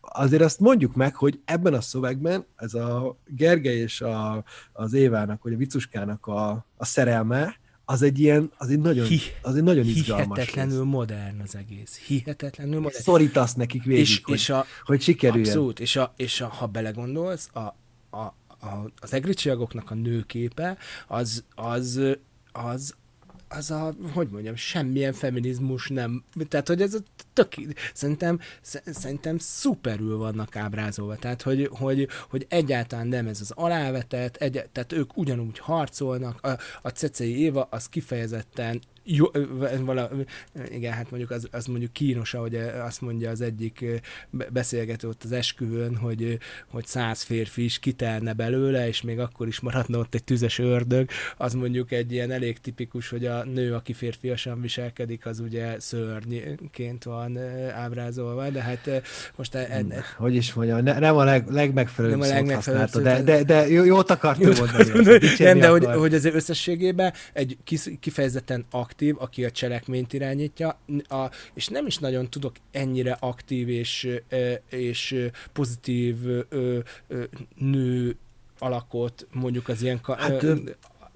[0.00, 5.42] azért azt mondjuk meg, hogy ebben a szövegben ez a Gergely és a, az Évának,
[5.42, 7.58] vagy a Vicuskának a, a szerelme,
[7.88, 9.06] az egy ilyen, az egy nagyon,
[9.42, 10.38] az egy nagyon izgalmas.
[10.38, 10.92] Hihetetlenül rész.
[10.92, 11.96] modern az egész.
[11.96, 13.02] Hihetetlenül modern.
[13.02, 15.46] Szorítasz nekik végig, és, hogy, és a, hogy sikerüljen.
[15.46, 17.60] Abszolút, és, a, és a, ha belegondolsz, a,
[18.16, 18.34] a,
[18.66, 22.00] a, az egricsiagoknak a nőképe, az, az,
[22.52, 22.94] az,
[23.48, 26.98] az a, hogy mondjam, semmilyen feminizmus nem, tehát hogy ez a
[27.32, 27.54] tök,
[27.94, 28.40] szerintem,
[28.84, 34.92] szerintem szuperül vannak ábrázolva, tehát hogy, hogy, hogy egyáltalán nem ez az alávetett, egy, tehát
[34.92, 39.26] ők ugyanúgy harcolnak, a, a Cecei Éva az kifejezetten jó,
[39.80, 40.10] vala,
[40.70, 42.54] igen, hát mondjuk az, az mondjuk kínos, ahogy
[42.84, 43.84] azt mondja az egyik
[44.52, 49.60] beszélgető ott az esküvőn, hogy, hogy száz férfi is kitelne belőle, és még akkor is
[49.60, 53.92] maradna ott egy tüzes ördög, az mondjuk egy ilyen elég tipikus, hogy a nő, aki
[53.92, 57.38] férfiasan viselkedik, az ugye szörnyként van
[57.74, 58.90] ábrázolva, de hát
[59.36, 59.54] most...
[59.54, 63.02] E, e, e, hogy is mondjam, ne, nem a leg, legmegfelelőbb nem a legmegfelelőbb szót
[63.02, 64.94] de, de, de jót akartam mondani.
[65.38, 67.56] Nem, de hogy, hogy azért összességében egy
[68.00, 70.78] kifejezetten aktív aktív, aki a cselekményt irányítja,
[71.08, 74.08] a, és nem is nagyon tudok ennyire aktív és,
[74.70, 76.16] és pozitív
[77.56, 78.16] nő
[78.58, 80.44] alakot mondjuk az ilyen hát,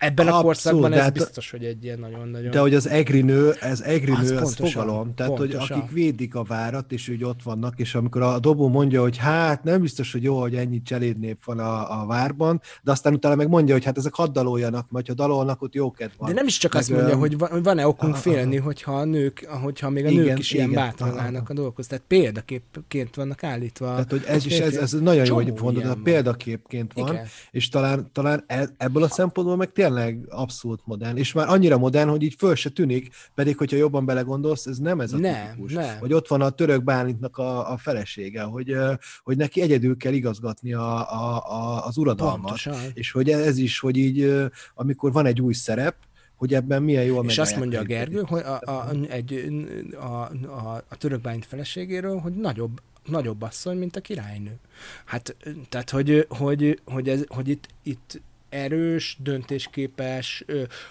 [0.00, 2.50] Ebben a korszakban ez hát, biztos, hogy egy ilyen nagyon-nagyon...
[2.50, 5.14] De hogy az egri nő, ez egri nő, az fogalom.
[5.14, 5.60] Tehát, pontosan.
[5.60, 9.16] hogy akik védik a várat, és úgy ott vannak, és amikor a dobó mondja, hogy
[9.16, 13.34] hát nem biztos, hogy jó, hogy ennyi cselédnép van a, a várban, de aztán utána
[13.34, 16.28] meg mondja, hogy hát ezek hadd daloljanak, majd ha dalolnak, ott jókedv van.
[16.28, 19.04] De nem is csak meg, azt mondja, hogy van, van-e okunk aha, félni, hogyha a
[19.04, 21.86] nők, hogyha még a igen, nők is igen, ilyen bátran állnak a dolgokhoz.
[21.86, 23.86] Tehát példaképként vannak állítva.
[23.86, 27.26] Tehát, hogy ez is, ez, ez nagyon jó, hogy mondod, példaképként van, igen.
[27.50, 31.78] és talán, talán e, ebből a szempontból meg tényleg tényleg abszolút modern, és már annyira
[31.78, 35.46] modern, hogy így föl se tűnik, pedig hogyha jobban belegondolsz, ez nem ez a nem,
[35.46, 35.72] tipikus.
[35.72, 35.98] Nem.
[35.98, 38.76] Hogy ott van a török Bálintnak a, a felesége, hogy,
[39.22, 42.74] hogy neki egyedül kell igazgatni a, a, a, az uradalmat, Pontosan.
[42.94, 44.34] és hogy ez is, hogy így,
[44.74, 45.94] amikor van egy új szerep,
[46.36, 49.48] hogy ebben milyen jól És azt mondja a Gergő, hogy a, a, egy,
[49.94, 50.04] a,
[50.46, 54.58] a, a török bányt feleségéről, hogy nagyobb, nagyobb asszony, mint a királynő.
[55.04, 55.36] Hát,
[55.68, 58.20] tehát, hogy, hogy, hogy, ez, hogy itt, itt
[58.50, 60.44] erős, döntésképes,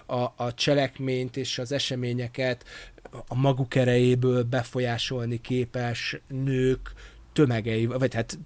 [0.05, 2.65] a, a cselekményt és az eseményeket
[3.27, 6.93] a maguk erejéből befolyásolni képes nők
[7.33, 8.39] tömegei, vagy hát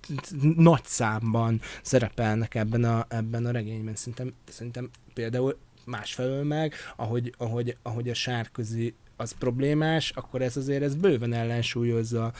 [0.55, 3.95] nagy számban szerepelnek ebben a, ebben a regényben.
[3.95, 10.83] Szerintem, szerintem például másfelől meg, ahogy, ahogy, ahogy a sárközi az problémás, akkor ez azért
[10.83, 12.33] ez bőven ellensúlyozza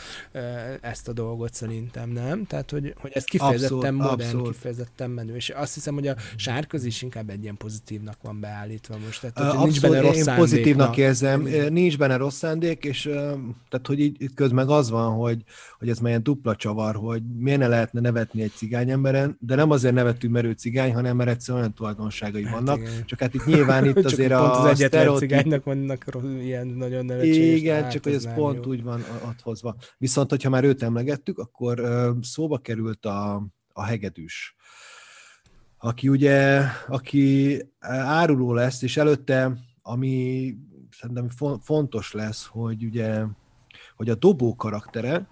[0.81, 2.45] ezt a dolgot szerintem, nem?
[2.45, 4.51] Tehát, hogy, hogy ez kifejezetten abszolút, modern, abszolút.
[4.51, 8.97] kifejezetten menő, és azt hiszem, hogy a sárközi is inkább egy ilyen pozitívnak van beállítva
[9.05, 9.21] most.
[9.21, 13.01] Tehát, hogy abszolút, nincs benne rossz én szándék, pozitívnak érzem, nincs benne rossz szándék, és
[13.69, 15.43] tehát, hogy így közben az van, hogy,
[15.79, 19.55] hogy ez már ilyen dupla csavar, hogy miért ne lehetne nevetni egy cigány emberen, de
[19.55, 22.79] nem azért nevetünk, mert ő cigány, hanem mert egyszerűen olyan tulajdonságai hát vannak.
[22.79, 23.05] Igen.
[23.05, 26.05] Csak hát itt nyilván itt azért a, az egyetlen cigánynak vannak
[26.41, 27.59] ilyen nagyon nevetséges.
[27.59, 28.71] Igen, csak hogy ez pont jó.
[28.71, 29.75] úgy van adhozva.
[29.97, 31.81] Viszont, hogyha már őt emlegettük, akkor
[32.21, 34.55] szóba került a, a hegedűs
[35.85, 40.55] aki ugye, aki áruló lesz, és előtte, ami
[40.91, 41.27] szerintem
[41.61, 43.23] fontos lesz, hogy ugye,
[43.95, 45.27] hogy a dobó karaktere,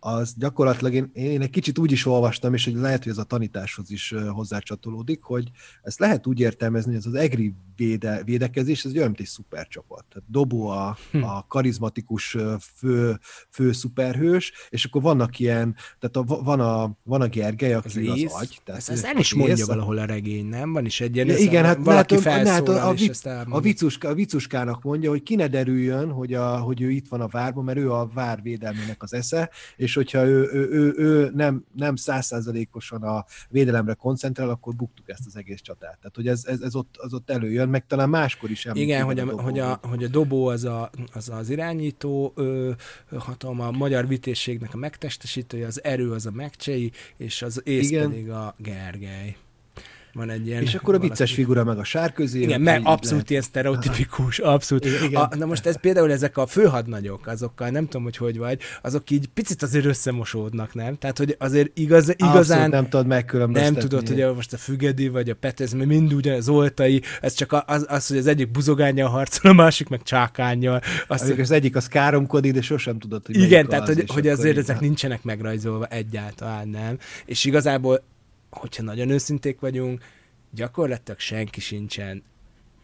[0.00, 3.24] az gyakorlatilag én, én egy kicsit úgy is olvastam, és hogy lehet, hogy ez a
[3.24, 5.50] tanításhoz is hozzácsatolódik, hogy
[5.82, 10.04] ezt lehet úgy értelmezni, hogy ez az EGRI véde, védekezés, ez olyan, mint egy szupercsapat.
[10.08, 11.22] Tehát Dobó a, hm.
[11.22, 12.36] a karizmatikus
[12.74, 13.18] fő,
[13.50, 18.22] fő szuperhős, és akkor vannak ilyen, tehát a, van, a, van a Gergely, aki az,
[18.22, 18.60] az agy.
[18.64, 20.72] Tehát ez, ez el is mondja ész, valahol a regény, nem?
[20.72, 24.14] Van is egy ilyen, igen, hát valaki hát, hát a, a, vic, a, vicuska, a
[24.14, 27.78] vicuskának mondja, hogy ki ne derüljön, hogy, a, hogy ő itt van a várban, mert
[27.78, 33.02] ő a vár védelmének az esze, és hogyha ő, ő, ő, ő nem, nem százszázalékosan
[33.02, 35.98] a védelemre koncentrál, akkor buktuk ezt az egész csatát.
[35.98, 39.18] Tehát, hogy ez, ez, ez ott, az ott előjön, meg talán máskor is Igen, hogy
[39.18, 42.70] a, a hogy, a, hogy a dobó az a, az, az irányító ö,
[43.16, 48.08] hatalma, a magyar vitészségnek a megtestesítője, az erő az a megcsei, és az ész Igen.
[48.08, 49.36] pedig a Gergely
[50.18, 50.62] van egy ilyen...
[50.62, 51.34] És akkor a vicces valaki...
[51.34, 52.42] figura meg a sárközi.
[52.42, 54.84] Igen, meg abszolút ilyen sztereotipikus, abszolút.
[54.84, 55.22] Igen.
[55.22, 59.10] A, na most ez például ezek a főhadnagyok, azokkal nem tudom, hogy hogy vagy, azok
[59.10, 60.98] így picit azért összemosódnak, nem?
[60.98, 62.36] Tehát, hogy azért igaz, igazán...
[62.36, 63.78] Abszolút nem tudod megkülönböztetni.
[63.78, 67.64] Nem tudod, hogy most a Fügedi vagy a Petez, mert mind ugyanaz oltai, ez csak
[67.66, 70.80] az, az, hogy az egyik buzogánya harcol, a másik meg csákányjal.
[71.06, 74.80] Azt, az egyik az káromkodik, de sosem tudod, hogy Igen, tehát, hogy, hogy azért ezek
[74.80, 76.98] nincsenek megrajzolva egyáltalán, nem?
[77.24, 78.02] És igazából
[78.50, 80.04] hogyha nagyon őszinték vagyunk,
[80.50, 82.22] gyakorlatilag senki sincsen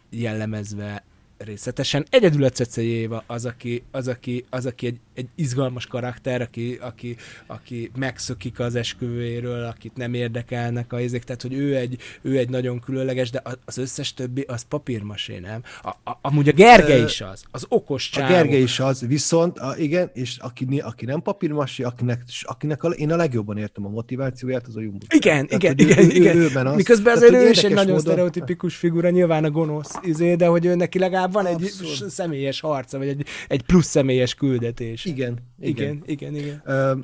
[0.09, 1.03] jellemezve
[1.37, 2.05] részletesen.
[2.09, 6.77] Egyedül a Cecei Éva az, aki, az, aki, az, aki egy, egy izgalmas karakter, aki,
[6.81, 7.15] aki,
[7.47, 12.49] aki megszökik az esküvőjéről, akit nem érdekelnek a izék, tehát hogy ő egy, ő egy
[12.49, 15.63] nagyon különleges, de az összes többi az papírmasé, nem?
[15.81, 18.33] A, a, amúgy a Gergely is az, az okos csávó.
[18.33, 22.87] A Gergely is az, viszont a, igen, és aki, aki nem papírmasé, akinek, akinek a,
[22.87, 25.05] én a legjobban értem a motivációját, az a Jumbo.
[25.15, 26.37] Igen, tehát, igen, igen, ő, igen.
[26.37, 26.75] Ő, az.
[26.75, 27.99] Miközben azért ő is egy nagyon módon...
[27.99, 32.01] sztereotipikus figura, nyilván a gonosz izé, de hogy ő neki legalább van Abszolút.
[32.01, 35.05] egy személyes harca, vagy egy, egy plusz személyes küldetés.
[35.05, 36.03] Igen, igen, igen.
[36.05, 36.61] igen, igen.
[36.65, 36.97] Ö,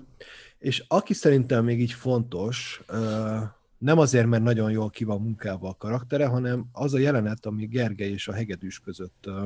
[0.59, 3.37] és aki szerintem még így fontos, ö,
[3.77, 7.65] nem azért, mert nagyon jól ki van munkával a karaktere, hanem az a jelenet, ami
[7.65, 9.45] Gergely és a hegedűs között ö,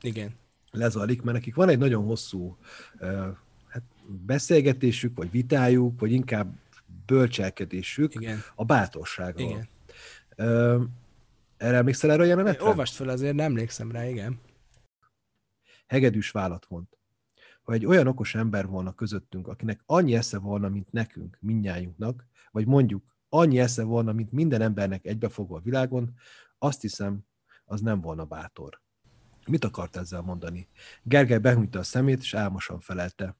[0.00, 0.30] igen.
[0.70, 2.56] lezajlik, mert nekik van egy nagyon hosszú
[2.98, 3.28] ö,
[3.68, 3.82] hát
[4.26, 6.54] beszélgetésük, vagy vitájuk, vagy inkább
[7.06, 8.42] bölcselkedésük Igen.
[8.54, 9.48] a bátorságról.
[9.48, 9.68] Igen.
[10.36, 10.82] Ö,
[11.60, 12.64] erre emlékszel erre a jelenetre?
[12.64, 14.40] Olvast fel azért, nem emlékszem rá, igen.
[15.86, 16.98] Hegedűs vállat vont.
[17.62, 22.66] Ha egy olyan okos ember volna közöttünk, akinek annyi esze volna, mint nekünk, minnyájunknak, vagy
[22.66, 26.14] mondjuk annyi esze volna, mint minden embernek egybefogva a világon,
[26.58, 27.24] azt hiszem,
[27.64, 28.80] az nem volna bátor.
[29.46, 30.68] Mit akart ezzel mondani?
[31.02, 33.36] Gergely behúnyta a szemét, és álmosan felelte.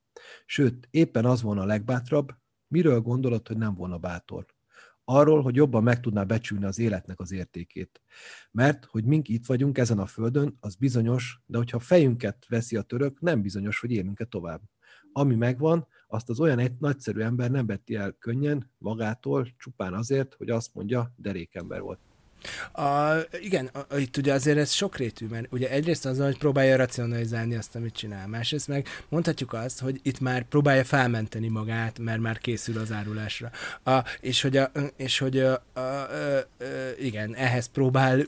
[0.47, 2.35] Sőt, éppen az volna a legbátrabb,
[2.69, 4.47] miről gondolod, hogy nem volna bátor?
[5.11, 8.01] Arról, hogy jobban meg tudná becsülni az életnek az értékét.
[8.51, 12.83] Mert, hogy mink itt vagyunk ezen a földön, az bizonyos, de hogyha fejünket veszi a
[12.83, 14.61] török, nem bizonyos, hogy élünk-e tovább.
[15.13, 20.35] Ami megvan, azt az olyan egy nagyszerű ember nem vetti el könnyen magától, csupán azért,
[20.35, 22.10] hogy azt mondja, derékember volt.
[22.73, 27.55] A, igen, a, itt ugye azért ez sokrétű, mert ugye egyrészt az, hogy próbálja racionalizálni
[27.55, 32.39] azt, amit csinál, másrészt meg mondhatjuk azt, hogy itt már próbálja felmenteni magát, mert már
[32.39, 33.51] készül az árulásra.
[33.85, 36.45] A, és hogy, a, és hogy a, a, a, a,
[37.01, 38.27] igen, ehhez próbál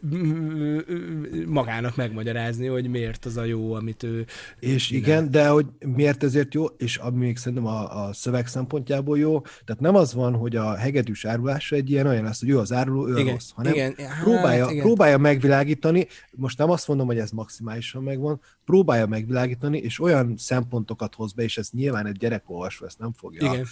[1.46, 4.26] magának megmagyarázni, hogy miért az a jó, amit ő
[4.58, 5.02] És csinál.
[5.02, 9.40] igen, de hogy miért ezért jó, és ami még szerintem a, a szöveg szempontjából jó,
[9.40, 12.72] tehát nem az van, hogy a hegedűs árulása egy ilyen olyan lesz, hogy ő az
[12.72, 14.84] áruló, ő igen, a rossz, hanem igen, hát, próbálja, igen.
[14.84, 21.14] próbálja megvilágítani, most nem azt mondom, hogy ez maximálisan megvan, próbálja megvilágítani, és olyan szempontokat
[21.14, 23.66] hoz be, és ez nyilván egy gyerekolvasó ezt nem fogja igen.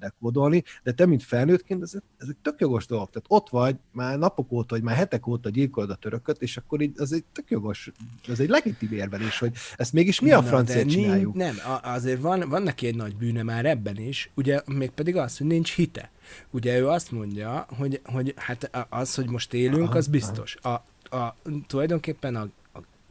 [0.00, 3.10] dekódolni, de te, mint felnőttként, ezek, ezek tök jogos dolgok.
[3.10, 6.80] Tehát ott vagy, már napok óta, vagy már hetek óta gyilkolod a törököt, és akkor
[6.80, 7.92] így az egy tök jogos,
[8.28, 11.34] ez egy legitim érvelés, hogy ezt mégis mi a francia csináljuk?
[11.34, 15.46] Nem, azért van, van neki egy nagy bűne már ebben is, ugye mégpedig az, hogy
[15.46, 16.12] nincs hite.
[16.50, 20.56] Ugye ő azt mondja, hogy, hogy hát az, hogy most élünk, az biztos.
[20.62, 20.68] A,
[21.16, 21.36] a,
[21.66, 22.48] tulajdonképpen a,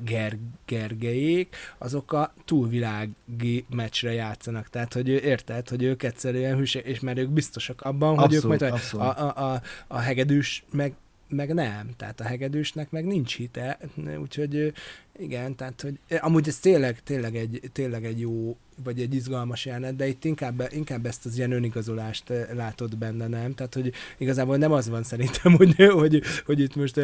[0.06, 4.70] Ger- Gergelyék, azok a túlvilági meccsre játszanak.
[4.70, 8.52] Tehát, hogy ő érted, hogy ők egyszerűen hűség, és mert ők biztosak abban, abszolút, hogy
[8.52, 9.06] ők majd abszolút.
[9.06, 10.94] a, a, a, a hegedűs meg
[11.34, 11.90] meg nem.
[11.98, 13.80] Tehát a hegedűsnek meg nincs hite,
[14.22, 14.74] úgyhogy
[15.20, 19.96] igen, tehát hogy amúgy ez tényleg, tényleg, egy, tényleg egy jó, vagy egy izgalmas jelenet,
[19.96, 23.54] de itt inkább, inkább ezt az ilyen önigazolást látod benne, nem?
[23.54, 27.02] Tehát, hogy igazából nem az van szerintem, hogy, hogy, hogy itt most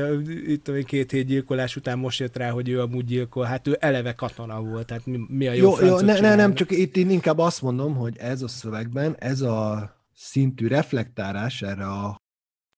[0.48, 4.14] itt két hét gyilkolás után most jött rá, hogy ő amúgy gyilkol, hát ő eleve
[4.14, 7.10] katona volt, tehát mi, mi a jó, jó, jó ne, ne, nem, csak itt én
[7.10, 12.19] inkább azt mondom, hogy ez a szövegben, ez a szintű reflektálás erre a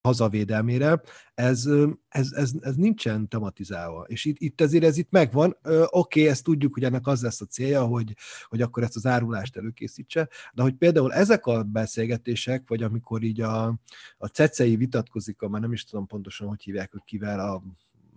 [0.01, 1.01] hazavédelmére,
[1.33, 1.65] ez,
[2.07, 4.03] ez, ez, ez nincsen tematizálva.
[4.07, 5.57] És itt, itt ezért ez itt megvan.
[5.63, 9.05] Oké, okay, ezt tudjuk, hogy ennek az lesz a célja, hogy, hogy akkor ezt az
[9.05, 13.79] árulást előkészítse, de hogy például ezek a beszélgetések, vagy amikor így a,
[14.17, 17.63] a cecei vitatkozik, már nem is tudom pontosan, hogy hívják hogy kivel, a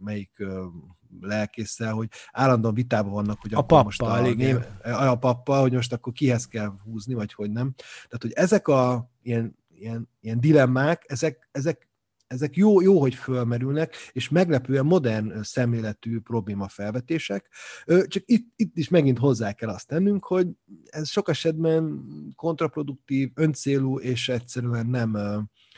[0.00, 0.30] melyik
[1.20, 4.64] lelkészsel, hogy állandóan vitában vannak, hogy a akkor most a, igen.
[4.82, 7.74] a pappa, hogy most akkor kihez kell húzni, vagy hogy nem.
[7.76, 11.88] Tehát, hogy ezek a ilyen ilyen, ilyen dilemmák, ezek, ezek,
[12.26, 17.48] ezek jó, jó, hogy fölmerülnek, és meglepően modern szemléletű probléma felvetések.
[17.86, 20.48] Csak itt, itt is megint hozzá kell azt tennünk, hogy
[20.84, 22.04] ez sok esetben
[22.36, 25.16] kontraproduktív, öncélú, és egyszerűen nem,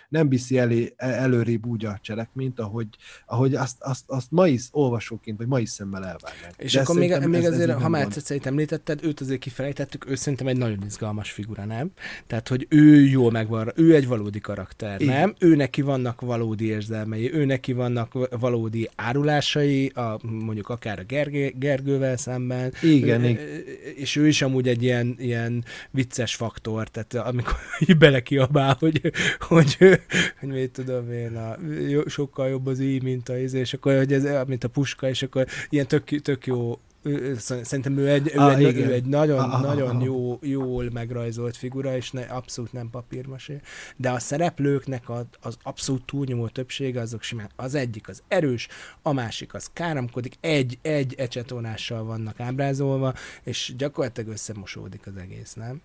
[0.08, 2.88] nem viszi elé, előrébb úgy a cselekményt, ahogy,
[3.26, 6.54] ahogy azt, azt, azt ma is olvasóként, vagy ma is szemmel elvárják.
[6.56, 10.10] És De akkor még, még ez, azért, ez ha már Ceceit említetted, őt azért kifelejtettük,
[10.10, 11.90] ő szerintem egy nagyon izgalmas figura, nem?
[12.26, 15.14] Tehát, hogy ő jól megvan, ő egy valódi karakter, Igen.
[15.14, 15.34] nem?
[15.38, 21.52] Ő neki vannak valódi érzelmei, ő neki vannak valódi árulásai, a, mondjuk akár a Gergő,
[21.58, 22.72] Gergővel szemben.
[22.82, 23.64] Igen, ő,
[23.96, 27.54] És ő is amúgy egy ilyen, ilyen vicces faktor, tehát amikor
[27.98, 29.95] belekiabál, hogy, hogy
[30.40, 31.56] hogy mit tudom én, a,
[32.09, 35.23] sokkal jobb az így, mint a izé, és akkor, hogy ez, mint a puska, és
[35.23, 36.78] akkor ilyen tök, tök jó
[37.62, 41.56] szerintem ő egy, ő ah, egy, ő egy nagyon, ah, nagyon ah, jó, jól megrajzolt
[41.56, 43.60] figura, és ne, abszolút nem papírmasé.
[43.97, 47.51] De a szereplőknek a, az abszolút túlnyomó többsége azok simán.
[47.56, 48.68] Az egyik az erős,
[49.02, 55.81] a másik az káromkodik, egy, egy ecsetonással vannak ábrázolva, és gyakorlatilag összemosódik az egész, nem?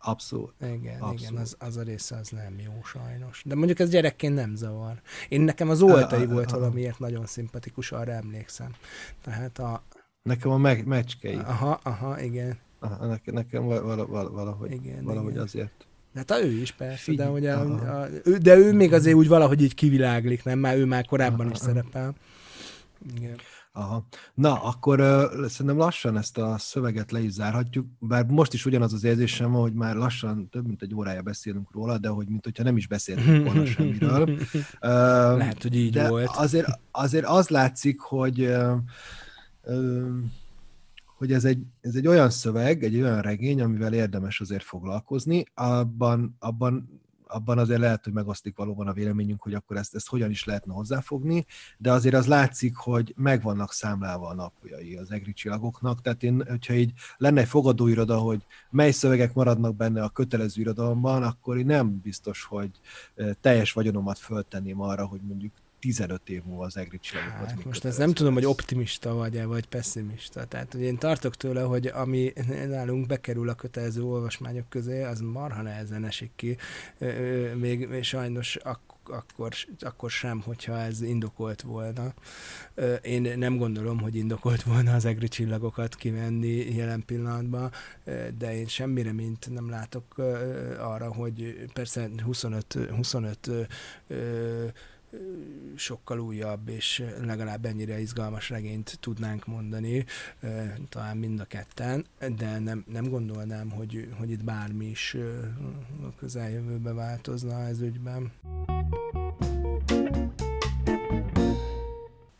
[0.00, 0.52] Abszolút.
[0.60, 1.20] Igen, Abszolút.
[1.20, 3.42] igen, az, az a része az nem jó sajnos.
[3.44, 5.00] De mondjuk ez gyerekként nem zavar.
[5.28, 8.74] Én nekem az oltai a, volt a, valamiért nagyon szimpatikus, arra emlékszem.
[9.22, 9.82] Tehát a...
[10.22, 11.34] Nekem a me- mecskei.
[11.34, 12.58] Aha, aha, igen.
[12.78, 15.42] Aha, nekem, nekem val- val- valahogy, igen, valahogy igen.
[15.42, 15.86] azért.
[16.14, 17.60] Hát a ő is persze, Figy- de, hogy a,
[18.02, 18.08] a,
[18.40, 20.58] de ő még azért úgy valahogy így kiviláglik, nem?
[20.58, 22.14] Már ő már korábban aha, is szerepel.
[23.16, 23.36] Igen.
[23.78, 24.06] Aha.
[24.34, 28.92] Na, akkor uh, szerintem lassan ezt a szöveget le is zárhatjuk, bár most is ugyanaz
[28.92, 32.62] az érzésem hogy már lassan több mint egy órája beszélünk róla, de hogy mint hogyha
[32.62, 34.30] nem is beszéltünk volna semmiről.
[34.82, 36.30] Uh, Lehet, hogy így de volt.
[36.36, 38.76] Azért, azért az látszik, hogy uh,
[41.16, 45.44] hogy ez egy, ez egy olyan szöveg, egy olyan regény, amivel érdemes azért foglalkozni.
[45.54, 50.30] Abban, abban abban azért lehet, hogy megosztik valóban a véleményünk, hogy akkor ezt, ezt hogyan
[50.30, 51.46] is lehetne hozzáfogni,
[51.78, 56.44] de azért az látszik, hogy meg vannak számlálva a napjai az egri csillagoknak, tehát én,
[56.48, 61.66] hogyha így lenne egy fogadóiroda, hogy mely szövegek maradnak benne a kötelező irodalomban, akkor én
[61.66, 62.70] nem biztos, hogy
[63.40, 67.48] teljes vagyonomat föltenném arra, hogy mondjuk 15 év múlva az egri csillagokat.
[67.48, 70.44] Hát, most ez nem tudom, hogy optimista vagy-e, vagy pessimista.
[70.44, 72.32] Tehát, hogy én tartok tőle, hogy ami
[72.68, 76.56] nálunk bekerül a kötelező olvasmányok közé, az marha nehezen esik ki.
[77.54, 82.12] Még, még sajnos ak- akkor, akkor sem, hogyha ez indokolt volna.
[83.02, 87.70] Én nem gondolom, hogy indokolt volna az egri csillagokat kivenni jelen pillanatban,
[88.38, 90.18] de én semmi reményt nem látok
[90.78, 93.50] arra, hogy persze 25, 25
[95.76, 100.04] sokkal újabb és legalább ennyire izgalmas regényt tudnánk mondani,
[100.88, 102.04] talán mind a ketten,
[102.36, 105.16] de nem, nem gondolnám, hogy, hogy itt bármi is
[106.02, 108.32] a közeljövőbe változna ez ügyben.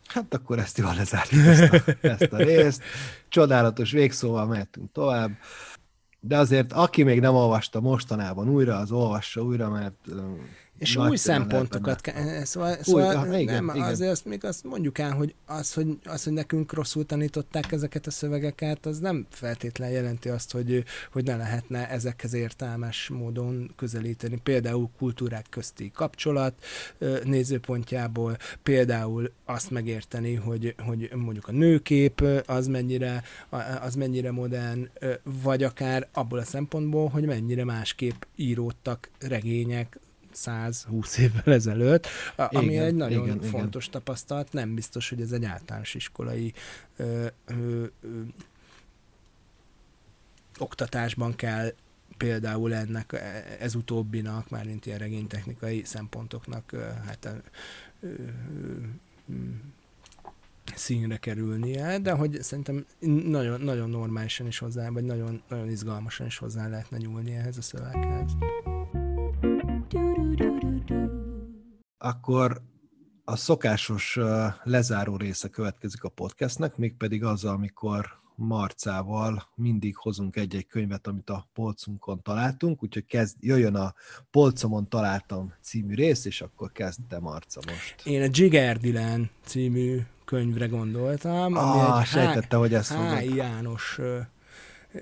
[0.05, 2.83] Hát akkor ezt jól lezártuk ezt a, ezt a részt.
[3.27, 5.31] Csodálatos végszóval mehetünk tovább.
[6.19, 10.07] De azért, aki még nem olvasta mostanában újra, az olvassa újra, mert
[10.79, 12.43] és új szempontokat kell.
[12.43, 13.87] Szóval, szóval új, igen, nem, igen.
[13.87, 18.07] azért azt még azt mondjuk el, hogy az, hogy az, hogy nekünk rosszul tanították ezeket
[18.07, 24.39] a szövegeket, az nem feltétlen jelenti azt, hogy, hogy ne lehetne ezekhez értelmes módon közelíteni.
[24.43, 26.53] Például kultúrák közti kapcsolat
[27.23, 33.23] nézőpontjából, például azt megérteni, hogy, hogy mondjuk a nőkép az mennyire,
[33.81, 34.89] az mennyire modern,
[35.23, 39.99] vagy akár abból a szempontból, hogy mennyire másképp íródtak regények
[40.31, 43.99] 120 évvel ezelőtt, ami igen, egy nagyon igen, fontos igen.
[44.01, 44.53] tapasztalat.
[44.53, 46.53] Nem biztos, hogy ez egy általános iskolai
[46.97, 48.21] ö, ö, ö,
[50.57, 51.73] oktatásban kell
[52.17, 56.75] például ennek, e, ez utóbbinak, mármint ilyen regénytechnikai szempontoknak
[57.05, 58.13] hát ö, ö,
[59.29, 59.33] ö,
[60.75, 62.85] színre kerülnie, de hogy szerintem
[63.25, 67.61] nagyon, nagyon normálisan is hozzá, vagy nagyon, nagyon izgalmasan is hozzá lehetne nyúlni ehhez a
[67.61, 68.31] szöveghez.
[72.01, 72.61] Akkor
[73.23, 74.19] a szokásos
[74.63, 81.47] lezáró része következik a podcastnek, mégpedig az, amikor Marcával mindig hozunk egy-egy könyvet, amit a
[81.53, 83.93] polcunkon találtunk, úgyhogy kezd, jöjjön a
[84.31, 87.95] Polcomon találtam című rész, és akkor kezdte Marca most.
[88.03, 91.55] Én a Jigger Dylan című könyvre gondoltam.
[91.55, 93.35] Ah, sejtette, H- hogy ezt H.
[93.35, 93.99] János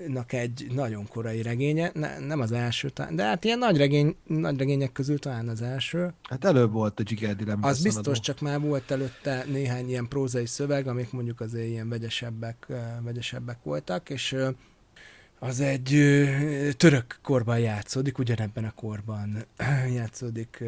[0.08, 4.58] nak egy nagyon korai regénye, ne, nem az első, de hát ilyen nagy, regény, nagy
[4.58, 6.12] regények közül talán az első.
[6.22, 7.66] Hát előbb volt a Dilemma.
[7.66, 12.66] Az biztos, csak már volt előtte néhány ilyen prózai szöveg, amik mondjuk azért ilyen vegyesebbek,
[13.02, 14.36] vegyesebbek voltak, és
[15.38, 16.02] az egy
[16.76, 19.44] török korban játszódik, ugyanebben a korban
[19.94, 20.64] játszódik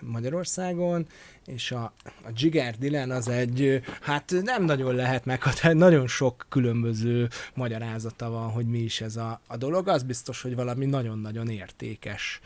[0.00, 1.06] Magyarországon,
[1.46, 7.28] és a, a Jigger Dylan az egy, hát nem nagyon lehet meghatározni, nagyon sok különböző
[7.54, 12.40] magyarázata van, hogy mi is ez a, a dolog, az biztos, hogy valami nagyon-nagyon értékes.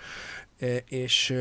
[0.89, 1.35] És,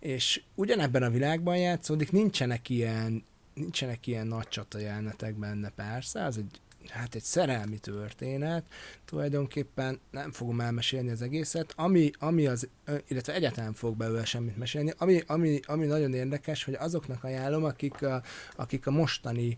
[0.00, 3.24] és ugyanebben a világban játszódik, nincsenek ilyen
[3.54, 8.64] nincsenek ilyen nagy csata jelenetek benne persze, az egy hát egy szerelmi történet,
[9.04, 12.68] tulajdonképpen nem fogom elmesélni az egészet, ami, ami az,
[13.08, 18.02] illetve egyáltalán fog belőle semmit mesélni, ami, ami, ami nagyon érdekes, hogy azoknak ajánlom, akik
[18.02, 18.22] a,
[18.56, 19.56] akik a mostani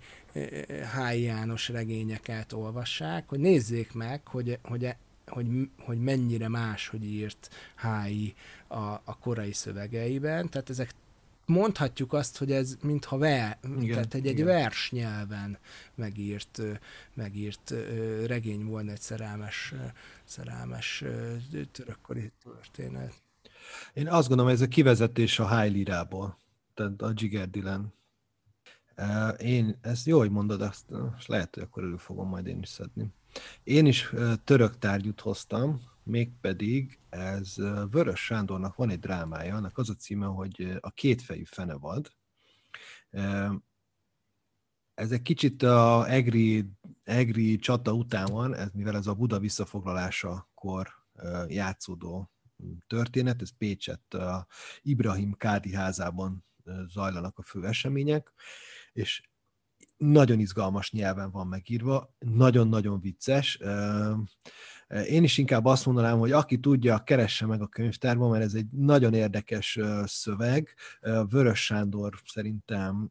[0.94, 1.20] H.
[1.20, 4.94] János regényeket olvassák, hogy nézzék meg, hogy, hogy
[5.26, 5.46] hogy,
[5.78, 8.34] hogy mennyire más, hogy írt Hái
[8.68, 10.90] a, a korai szövegeiben, tehát ezek
[11.46, 15.58] mondhatjuk azt, hogy ez mintha ver, igen, tehát egy, egy vers nyelven
[15.94, 16.62] megírt,
[17.14, 17.74] megírt
[18.26, 19.74] regény volna egy szerelmes,
[20.24, 21.04] szerelmes
[21.72, 23.12] törökkori történet.
[23.92, 26.38] Én azt gondolom, ez a kivezetés a Hájlirából,
[26.74, 27.94] tehát a Jigger Dylan.
[29.38, 30.84] Én, ezt jó, hogy mondod, azt,
[31.26, 33.06] lehet, hogy akkor elő fogom majd én is szedni.
[33.64, 34.12] Én is
[34.44, 37.54] török tárgyút hoztam, mégpedig ez
[37.90, 42.12] Vörös Sándornak van egy drámája, annak az a címe, hogy a kétfejű fenevad.
[44.94, 46.70] Ez egy kicsit a Egri,
[47.02, 50.88] Egri csata után van, ez, mivel ez a Buda visszafoglalásakor
[51.46, 52.30] játszódó
[52.86, 54.46] történet, ez Pécset a
[54.82, 56.44] Ibrahim Kádi házában
[56.88, 58.32] zajlanak a fő események,
[58.92, 59.28] és
[59.96, 63.58] nagyon izgalmas nyelven van megírva, nagyon-nagyon vicces.
[65.08, 68.66] Én is inkább azt mondanám, hogy aki tudja, keresse meg a könyvtárban, mert ez egy
[68.70, 70.74] nagyon érdekes szöveg.
[71.28, 73.10] Vörös Sándor szerintem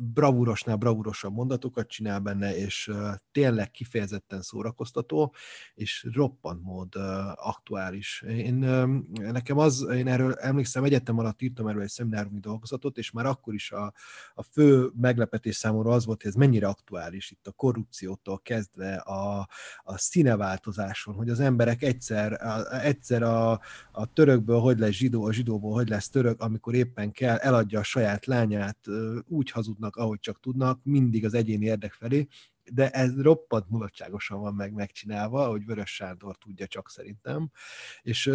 [0.00, 2.92] bravúrosnál bravúrosabb mondatokat csinál benne, és
[3.32, 5.34] tényleg kifejezetten szórakoztató,
[5.74, 6.94] és roppant mód
[7.34, 8.22] aktuális.
[8.22, 8.54] Én,
[9.14, 13.54] nekem az, én erről emlékszem, egyetem alatt írtam erről egy szemináriumi dolgozatot, és már akkor
[13.54, 13.92] is a,
[14.34, 19.48] a fő meglepetés számomra az volt, hogy ez mennyire aktuális itt a korrupciótól kezdve a,
[19.82, 23.50] a színeváltozáson, hogy az emberek egyszer, a, egyszer a,
[23.92, 27.82] a törökből hogy lesz zsidó, a zsidóból hogy lesz török, amikor éppen kell, eladja a
[27.82, 28.78] saját lányát,
[29.26, 32.28] úgy hazudnak tudnak, ahogy csak tudnak, mindig az egyéni érdek felé,
[32.72, 37.50] de ez roppant mulatságosan van meg megcsinálva, hogy Vörös Sándor tudja csak szerintem,
[38.02, 38.30] és,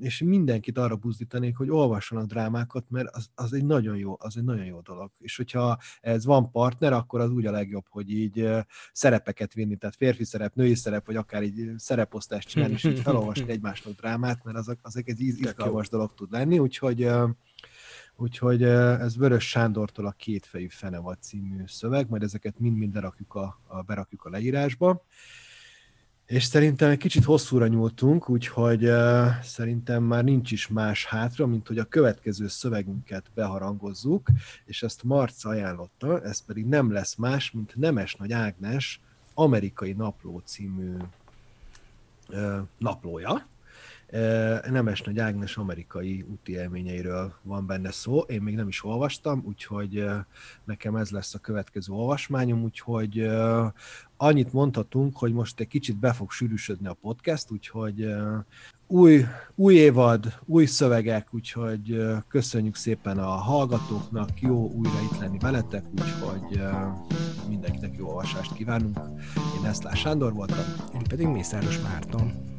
[0.00, 4.36] és mindenkit arra buzdítanék, hogy olvasson a drámákat, mert az, az, egy nagyon jó, az
[4.36, 5.10] egy nagyon jó dolog.
[5.18, 8.48] És hogyha ez van partner, akkor az úgy a legjobb, hogy így
[8.92, 13.50] szerepeket vinni, tehát férfi szerep, női szerep, vagy akár így szereposztást csinálni, és így felolvasni
[13.56, 17.08] egymásnak drámát, mert azok, azok egy izgalmas dolog tud lenni, úgyhogy
[18.18, 23.82] Úgyhogy ez Vörös Sándortól a Kétfejű Fenevad című szöveg, majd ezeket mind-mind berakjuk a, a,
[23.82, 25.04] berakjuk a leírásba.
[26.26, 28.90] És szerintem egy kicsit hosszúra nyúltunk, úgyhogy
[29.42, 34.28] szerintem már nincs is más hátra, mint hogy a következő szövegünket beharangozzuk,
[34.64, 39.00] és ezt Marca ajánlotta, ez pedig nem lesz más, mint Nemes Nagy Ágnes
[39.34, 40.96] amerikai napló című
[42.28, 43.46] uh, naplója,
[44.70, 48.18] Nemes Nagy Ágnes amerikai úti élményeiről van benne szó.
[48.18, 50.04] Én még nem is olvastam, úgyhogy
[50.64, 53.30] nekem ez lesz a következő olvasmányom, úgyhogy
[54.16, 58.06] annyit mondhatunk, hogy most egy kicsit be fog sűrűsödni a podcast, úgyhogy
[58.86, 59.24] új,
[59.54, 66.60] új évad, új szövegek, úgyhogy köszönjük szépen a hallgatóknak, jó újra itt lenni veletek, úgyhogy
[67.48, 68.98] mindenkinek jó olvasást kívánunk.
[69.58, 70.64] Én Eszlás Sándor voltam.
[70.94, 72.54] Én pedig Mészáros Márton.